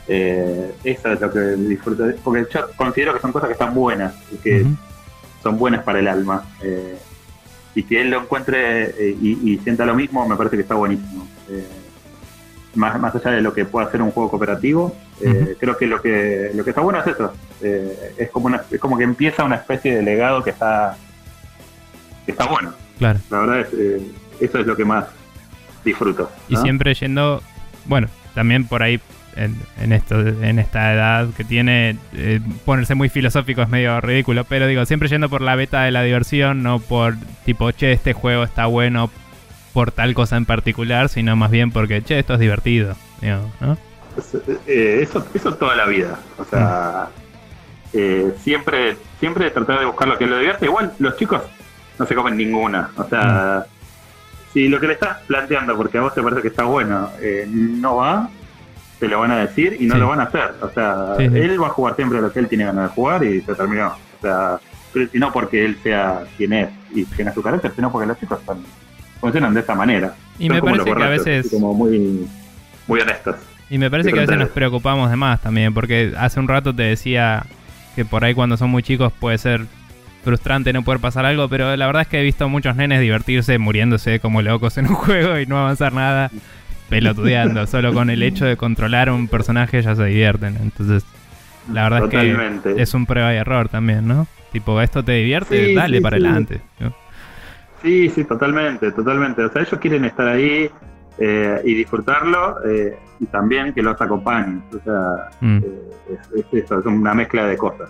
Eh, 0.09 0.75
eso 0.85 1.13
es 1.13 1.21
lo 1.21 1.33
que 1.33 1.41
disfruto. 1.41 2.05
Porque 2.23 2.47
yo 2.53 2.71
considero 2.77 3.15
que 3.15 3.21
son 3.21 3.33
cosas 3.33 3.49
que 3.49 3.55
están 3.55 3.75
buenas 3.75 4.15
y 4.33 4.37
que 4.37 4.67
son 5.43 5.59
buenas 5.59 5.83
para 5.83 5.99
el 5.99 6.09
alma. 6.09 6.45
Eh, 6.63 6.99
y 7.75 7.85
que 7.85 8.01
él 8.01 8.11
lo 8.11 8.23
encuentre 8.23 8.91
eh, 8.99 9.17
y, 9.21 9.59
sienta 9.59 9.87
lo 9.87 9.95
mismo, 9.95 10.27
me 10.29 10.37
parece 10.37 10.57
que 10.57 10.63
está 10.63 10.75
buenísimo. 10.75 11.27
Eh, 11.49 11.67
más, 12.75 12.99
más 13.01 13.15
allá 13.15 13.31
de 13.31 13.43
lo 13.43 13.53
que 13.53 13.65
pueda 13.65 13.91
ser 13.91 14.03
un 14.03 14.11
juego 14.11 14.31
cooperativo, 14.31 14.95
creo 15.59 15.77
que 15.77 15.87
lo 15.87 16.01
que 16.01 16.51
lo 16.55 16.65
que 16.65 16.71
está 16.71 16.81
bueno 16.81 17.01
es 17.01 17.07
eso. 17.07 17.33
es 17.61 18.31
como 18.31 18.47
una, 18.47 18.63
es 18.71 18.81
como 18.81 18.97
que 18.97 19.05
empieza 19.05 19.45
una 19.45 19.57
especie 19.57 19.97
de 19.97 20.03
legado 20.03 20.43
que 20.43 20.51
está 20.51 20.97
que 22.25 22.33
está 22.33 22.47
bueno. 22.47 22.73
Claro. 22.99 23.19
La 23.31 23.41
verdad 23.41 23.61
es 23.61 23.69
eso 24.41 24.59
es 24.59 24.67
lo 24.67 24.77
que 24.77 24.85
más 24.85 25.07
disfruto. 25.85 26.31
Y 26.49 26.57
siempre 26.57 26.95
yendo, 26.95 27.43
bueno, 27.87 28.09
también 28.35 28.67
por 28.67 28.83
ahí 28.83 29.01
en, 29.37 29.93
esto, 29.93 30.19
en 30.21 30.59
esta 30.59 30.93
edad 30.93 31.29
que 31.37 31.45
tiene, 31.45 31.97
eh, 32.15 32.41
ponerse 32.65 32.95
muy 32.95 33.09
filosófico 33.09 33.63
es 33.63 33.69
medio 33.69 34.01
ridículo, 34.01 34.45
pero 34.45 34.67
digo, 34.67 34.85
siempre 34.87 35.09
yendo 35.09 35.29
por 35.29 35.41
la 35.41 35.57
beta 35.57 35.83
de 35.83 35.91
la 35.91 36.03
diversión, 36.03 36.63
no 36.63 36.79
por 36.79 37.15
tipo, 37.45 37.71
che, 37.73 37.93
este 37.93 38.13
juego 38.13 38.45
está 38.45 38.67
bueno 38.67 39.11
por 39.73 39.93
tal 39.93 40.15
cosa 40.15 40.37
en 40.37 40.47
particular, 40.47 41.09
sino 41.09 41.37
más 41.37 41.51
bien 41.51 41.71
porque, 41.71 42.03
che, 42.03 42.19
esto 42.19 42.35
es 42.35 42.41
divertido, 42.41 42.97
¿no? 43.61 43.79
Eh, 44.67 45.01
eso, 45.03 45.27
eso 45.33 45.55
toda 45.55 45.77
la 45.77 45.87
vida, 45.87 46.19
o 46.37 46.45
sea, 46.45 47.09
mm. 47.09 47.97
eh, 47.97 48.35
siempre, 48.43 48.97
siempre 49.21 49.51
tratar 49.51 49.79
de 49.79 49.87
buscar 49.87 50.09
lo 50.09 50.19
que 50.19 50.27
lo 50.27 50.37
divierte. 50.37 50.67
Igual 50.67 50.93
los 50.99 51.17
chicos 51.17 51.43
no 51.99 52.07
se 52.07 52.15
comen 52.15 52.37
ninguna, 52.37 52.91
o 52.97 53.05
sea, 53.05 53.65
mm. 53.65 54.53
si 54.53 54.69
lo 54.69 54.81
que 54.81 54.89
le 54.89 54.95
estás 54.95 55.19
planteando, 55.29 55.77
porque 55.77 55.99
a 55.99 56.03
vos 56.03 56.15
te 56.15 56.23
parece 56.23 56.43
que 56.43 56.49
está 56.49 56.65
bueno, 56.65 57.11
no 57.49 57.97
va, 57.97 58.29
te 59.01 59.09
lo 59.09 59.19
van 59.19 59.31
a 59.31 59.39
decir 59.39 59.79
y 59.81 59.87
no 59.87 59.97
lo 59.97 60.09
van 60.09 60.21
a 60.21 60.25
hacer. 60.25 60.53
O 60.61 60.71
sea, 60.71 61.17
él 61.19 61.61
va 61.61 61.69
a 61.69 61.71
jugar 61.71 61.97
siempre 61.97 62.21
lo 62.21 62.31
que 62.31 62.39
él 62.39 62.49
tiene 62.49 62.67
ganas 62.67 62.91
de 62.91 62.95
jugar 62.95 63.25
y 63.25 63.41
se 63.41 63.55
terminó. 63.55 63.89
O 63.89 64.21
sea, 64.21 64.61
no 65.15 65.33
porque 65.33 65.65
él 65.65 65.79
sea 65.83 66.25
quien 66.37 66.53
es 66.53 66.69
y 66.95 67.05
tiene 67.07 67.33
su 67.33 67.43
carácter, 67.43 67.73
sino 67.75 67.91
porque 67.91 68.07
los 68.07 68.21
chicos 68.21 68.41
funcionan 69.19 69.55
de 69.55 69.61
esa 69.61 69.75
manera. 69.75 70.15
Y 70.39 70.51
me 70.51 70.63
parece 70.63 70.85
que 70.85 71.03
a 71.03 71.09
veces... 71.09 71.51
Como 71.51 71.73
muy, 71.73 72.29
muy 72.87 73.01
honestos. 73.01 73.37
Y 73.71 73.79
me 73.79 73.91
parece 73.91 74.13
que 74.13 74.19
a 74.19 74.23
veces 74.23 74.37
nos 74.37 74.49
preocupamos 74.51 75.09
de 75.09 75.17
más 75.17 75.41
también, 75.41 75.73
porque 75.73 76.13
hace 76.19 76.39
un 76.39 76.49
rato 76.49 76.75
te 76.75 76.83
decía 76.83 77.47
que 77.97 78.05
por 78.05 78.25
ahí 78.25 78.35
cuando 78.35 78.57
son 78.57 78.69
muy 78.69 78.83
chicos 78.83 79.13
puede 79.19 79.39
ser 79.39 79.63
frustrante 80.25 80.73
no 80.75 80.83
poder 80.83 81.01
pasar 81.01 81.25
algo, 81.25 81.49
pero 81.49 81.75
la 81.75 81.87
verdad 81.87 82.03
es 82.03 82.09
que 82.09 82.21
he 82.21 82.23
visto 82.23 82.49
muchos 82.49 82.77
nenes 82.77 83.01
divertirse 83.01 83.57
muriéndose 83.59 84.21
como 84.21 84.43
locos 84.43 84.77
en 84.77 84.89
un 84.89 84.95
juego 84.95 85.39
y 85.39 85.47
no 85.47 85.59
avanzar 85.59 85.95
nada 85.95 86.31
pelotudeando. 86.91 87.67
Solo 87.67 87.95
con 87.95 88.11
el 88.11 88.23
hecho 88.23 88.45
de 88.45 88.57
controlar 88.57 89.09
a 89.09 89.15
un 89.15 89.29
personaje 89.29 89.81
ya 89.81 89.95
se 89.95 90.05
divierten. 90.05 90.57
Entonces, 90.61 91.07
la 91.73 91.89
verdad 91.89 92.05
es 92.05 92.11
que 92.11 92.83
es 92.83 92.95
un 92.95 93.07
prueba 93.07 93.33
y 93.33 93.37
error 93.37 93.69
también, 93.69 94.07
¿no? 94.07 94.27
Tipo, 94.53 94.81
esto 94.81 95.05
te 95.05 95.13
divierte, 95.13 95.75
dale 95.75 96.03
para 96.03 96.17
adelante. 96.17 96.61
Sí, 97.83 98.11
sí, 98.11 98.25
totalmente, 98.25 98.93
totalmente. 98.93 99.43
O 99.45 99.51
sea, 99.51 99.63
ellos 99.63 99.81
quieren 99.81 100.05
estar 100.05 100.27
ahí 100.27 100.71
eh, 101.19 101.61
y 101.65 101.75
disfrutarlo 101.75 102.57
eh, 102.67 102.99
y 103.21 103.27
también 103.27 103.73
que 103.73 103.83
los 103.83 103.99
acompañen. 104.01 104.63
O 104.75 104.85
sea, 104.85 105.31
mm. 105.41 105.59
eh, 105.59 106.17
es, 106.35 106.65
eso, 106.65 106.79
es 106.81 106.87
una 106.87 107.15
mezcla 107.15 107.47
de 107.47 107.57
cosas, 107.57 107.89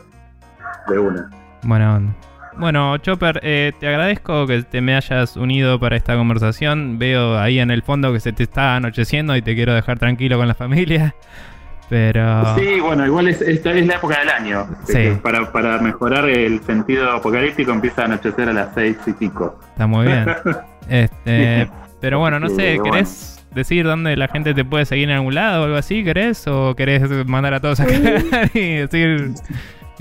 de 0.88 0.98
una. 0.98 1.30
Buena 1.62 1.96
onda. 1.96 2.12
Bueno, 2.56 2.98
Chopper, 2.98 3.40
eh, 3.42 3.72
te 3.78 3.88
agradezco 3.88 4.46
que 4.46 4.62
te 4.62 4.80
me 4.80 4.94
hayas 4.94 5.36
unido 5.36 5.78
para 5.78 5.96
esta 5.96 6.16
conversación. 6.16 6.98
Veo 6.98 7.38
ahí 7.38 7.58
en 7.58 7.70
el 7.70 7.82
fondo 7.82 8.12
que 8.12 8.20
se 8.20 8.32
te 8.32 8.42
está 8.42 8.76
anocheciendo 8.76 9.36
y 9.36 9.42
te 9.42 9.54
quiero 9.54 9.74
dejar 9.74 9.98
tranquilo 9.98 10.36
con 10.38 10.48
la 10.48 10.54
familia. 10.54 11.14
Pero... 11.88 12.56
Sí, 12.56 12.78
bueno, 12.78 13.04
igual 13.04 13.26
es, 13.26 13.40
esta 13.42 13.72
es 13.72 13.84
la 13.84 13.96
época 13.96 14.20
del 14.20 14.28
año. 14.28 14.68
Sí. 14.84 15.18
Para, 15.22 15.50
para 15.50 15.78
mejorar 15.80 16.28
el 16.28 16.62
sentido 16.62 17.10
apocalíptico 17.10 17.72
empieza 17.72 18.02
a 18.02 18.04
anochecer 18.04 18.48
a 18.48 18.52
las 18.52 18.74
seis 18.74 18.96
y 19.06 19.12
pico. 19.12 19.58
Está 19.72 19.88
muy 19.88 20.06
bien. 20.06 20.24
este, 20.88 21.68
pero 22.00 22.20
bueno, 22.20 22.38
no 22.38 22.48
sé, 22.48 22.78
¿querés 22.84 23.44
decir 23.52 23.84
dónde 23.84 24.16
la 24.16 24.28
gente 24.28 24.54
te 24.54 24.64
puede 24.64 24.84
seguir 24.84 25.10
en 25.10 25.16
algún 25.16 25.34
lado 25.34 25.62
o 25.62 25.64
algo 25.64 25.76
así? 25.76 26.04
¿Querés? 26.04 26.46
¿O 26.46 26.76
querés 26.76 27.02
mandar 27.26 27.54
a 27.54 27.60
todos 27.60 27.80
a 27.80 27.86
cagar 27.86 28.22
y 28.54 28.76
decir 28.76 29.34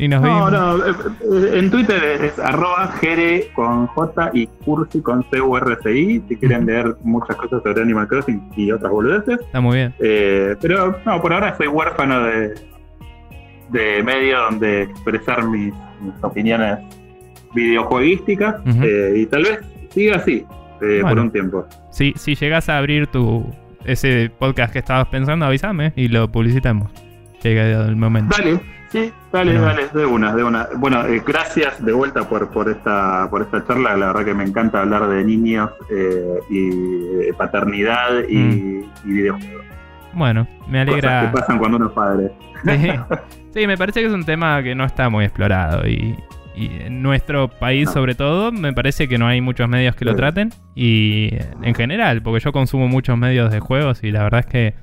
no, 0.08 0.50
no, 0.50 0.86
eh, 0.86 0.92
eh, 1.22 1.60
en 1.60 1.70
Twitter 1.70 2.02
es 2.24 2.40
arroba 2.40 2.88
jere 3.00 3.50
con 3.54 3.88
J 3.88 4.32
y 4.34 4.48
cursi 4.48 5.02
con 5.02 5.26
C 5.30 5.42
U 5.42 5.58
R 5.58 5.76
C 5.84 5.94
I, 5.94 6.24
si 6.28 6.36
quieren 6.38 6.66
leer 6.66 6.96
muchas 7.04 7.36
cosas 7.36 7.62
sobre 7.64 7.82
Animal 7.82 8.08
Crossing 8.08 8.52
y 8.56 8.72
otras 8.72 8.92
boludeces. 8.92 9.40
Está 9.42 9.60
muy 9.60 9.78
bien. 9.78 9.94
Eh, 10.00 10.56
pero 10.62 10.98
no, 11.06 11.22
por 11.22 11.34
ahora 11.34 11.56
soy 11.58 11.68
huérfano 11.68 12.24
de, 12.24 12.54
de 13.70 14.04
medio 14.04 14.40
donde 14.40 14.84
expresar 14.84 15.44
mis, 15.46 15.74
opiniones 16.22 16.80
videojueguísticas 17.54 18.56
y 19.16 19.26
tal 19.26 19.44
vez 19.44 19.60
siga 19.90 20.16
así 20.16 20.46
por 21.02 21.20
un 21.20 21.30
tiempo. 21.30 21.68
Sí, 21.92 22.14
si 22.16 22.36
llegas 22.36 22.70
a 22.70 22.78
abrir 22.78 23.08
tu 23.08 23.46
ese 23.86 24.32
podcast 24.38 24.72
que 24.72 24.80
estabas 24.80 25.08
pensando, 25.08 25.46
avísame 25.46 25.92
y 25.96 26.08
lo 26.08 26.32
publicitamos. 26.32 26.90
Llega 27.44 27.86
el 27.86 27.96
momento. 27.96 28.36
Dale. 28.38 28.79
Sí, 28.90 29.14
dale, 29.32 29.54
dale, 29.54 29.88
de 29.94 30.06
una, 30.06 30.36
de 30.36 30.44
una. 30.44 30.68
Bueno, 30.78 31.06
eh, 31.06 31.22
gracias 31.26 31.84
de 31.84 31.94
vuelta 31.94 32.28
por, 32.28 32.50
por 32.50 32.70
esta 32.70 33.28
por 33.30 33.44
esta 33.44 33.64
charla. 33.68 33.96
La 33.96 34.08
verdad 34.08 34.26
que 34.26 34.34
me 34.34 34.44
encanta 34.44 34.82
hablar 34.82 35.08
de 35.08 35.24
niños 35.24 35.70
eh, 35.92 36.40
y 36.50 37.32
paternidad 37.34 38.24
y, 38.28 38.38
mm. 38.38 38.92
y, 39.06 39.08
videojuegos. 39.12 39.66
Bueno, 40.14 40.48
me 40.68 40.82
alegra. 40.82 41.02
Cosas 41.02 41.26
que 41.26 41.40
pasan 41.40 41.58
cuando 41.60 41.78
uno 41.78 41.88
es 41.88 41.94
padre. 41.94 42.32
Sí. 43.54 43.66
me 43.66 43.78
parece 43.78 44.02
que 44.02 44.06
es 44.06 44.14
un 44.14 44.26
tema 44.26 44.62
que 44.62 44.76
no 44.76 44.86
está 44.86 45.10
muy 45.10 45.26
explorado 45.26 45.88
y, 45.88 46.16
en 46.56 47.02
nuestro 47.02 47.48
país 47.48 47.90
sobre 47.90 48.16
todo 48.16 48.52
me 48.52 48.74
parece 48.74 49.08
que 49.08 49.18
no 49.18 49.28
hay 49.28 49.40
muchos 49.40 49.70
medios 49.70 49.96
que 49.96 50.04
lo 50.04 50.14
traten 50.14 50.50
y 50.76 51.30
en 51.64 51.74
general, 51.74 52.22
porque 52.22 52.44
yo 52.44 52.52
consumo 52.52 52.90
muchos 52.90 53.18
medios 53.18 53.50
de 53.50 53.62
juegos 53.62 54.04
y 54.04 54.12
la 54.12 54.24
verdad 54.24 54.42
es 54.42 54.46
que 54.46 54.76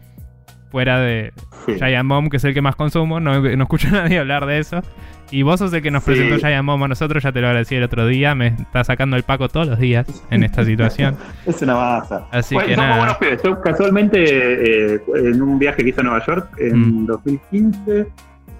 fuera 0.76 1.00
de 1.00 1.32
Giant 1.78 2.06
Bomb, 2.06 2.28
que 2.28 2.36
es 2.36 2.44
el 2.44 2.52
que 2.52 2.60
más 2.60 2.76
consumo, 2.76 3.18
no, 3.18 3.40
no 3.40 3.62
escucho 3.62 3.88
a 3.92 3.92
nadie 3.92 4.18
hablar 4.18 4.44
de 4.44 4.58
eso. 4.58 4.82
Y 5.30 5.40
vos 5.40 5.58
sos 5.58 5.72
el 5.72 5.80
que 5.80 5.90
nos 5.90 6.04
presentó 6.04 6.36
Giant 6.36 6.66
Bomb 6.66 6.84
a 6.84 6.88
nosotros, 6.88 7.22
ya 7.22 7.32
te 7.32 7.40
lo 7.40 7.46
agradecí 7.46 7.76
el 7.76 7.82
otro 7.82 8.06
día, 8.06 8.34
me 8.34 8.48
está 8.48 8.84
sacando 8.84 9.16
el 9.16 9.22
Paco 9.22 9.48
todos 9.48 9.66
los 9.68 9.78
días 9.78 10.06
en 10.30 10.42
esta 10.44 10.64
situación. 10.66 11.16
es 11.46 11.62
una 11.62 11.76
masa. 11.76 12.26
Así 12.30 12.54
que 12.58 12.76
nada. 12.76 13.18
Yo 13.42 13.58
casualmente, 13.62 14.94
eh, 14.94 15.00
en 15.14 15.40
un 15.40 15.58
viaje 15.58 15.82
que 15.82 15.88
hice 15.88 16.02
a 16.02 16.04
Nueva 16.04 16.26
York 16.26 16.50
en 16.58 17.06
2015, 17.06 18.02
mm. 18.02 18.06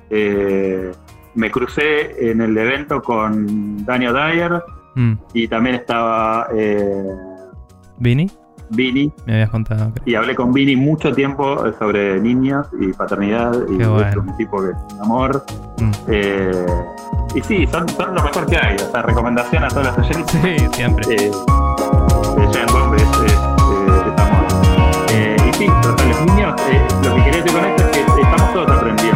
eh, 0.08 0.92
me 1.34 1.50
crucé 1.50 2.30
en 2.30 2.40
el 2.40 2.56
evento 2.56 3.02
con 3.02 3.84
Daniel 3.84 4.14
Dyer 4.14 4.62
mm. 4.94 5.12
y 5.34 5.48
también 5.48 5.74
estaba... 5.76 6.48
Eh, 6.54 7.14
¿Vini? 7.98 8.30
Vini. 8.70 9.12
Me 9.26 9.34
habías 9.34 9.50
contado. 9.50 9.92
Y 10.04 10.14
hablé 10.14 10.34
con 10.34 10.52
Vini 10.52 10.76
mucho 10.76 11.12
tiempo 11.12 11.64
sobre 11.78 12.20
niños 12.20 12.66
y 12.80 12.92
paternidad. 12.92 13.54
Y 13.68 13.80
es 13.80 14.16
un 14.16 14.36
tipo 14.36 14.62
que 14.62 14.70
es 14.70 14.76
un 14.94 15.00
amor. 15.02 15.44
Mm. 15.78 15.90
Eh, 16.08 16.66
y 17.34 17.40
sí, 17.42 17.66
son, 17.66 17.88
son 17.88 18.14
lo 18.14 18.22
mejor 18.22 18.46
que 18.46 18.56
hay. 18.56 18.76
O 18.76 18.90
sea, 18.90 19.02
recomendación 19.02 19.64
a 19.64 19.68
todas 19.68 19.86
las 19.86 19.98
oyentes. 19.98 20.40
Sí, 20.42 20.56
siempre. 20.72 21.14
Eh, 21.14 21.30
es, 21.30 21.34
amor. 22.68 22.96
Eh, 25.10 25.36
y 25.48 25.52
sí, 25.54 25.66
los 25.66 26.26
niños, 26.26 26.54
lo 27.04 27.14
que 27.14 27.22
quería 27.24 27.42
decir 27.42 27.52
con 27.52 27.64
esto 27.64 27.82
es 27.84 27.90
que 27.90 28.20
estamos 28.20 28.52
todos 28.52 28.70
aprendiendo. 28.70 29.15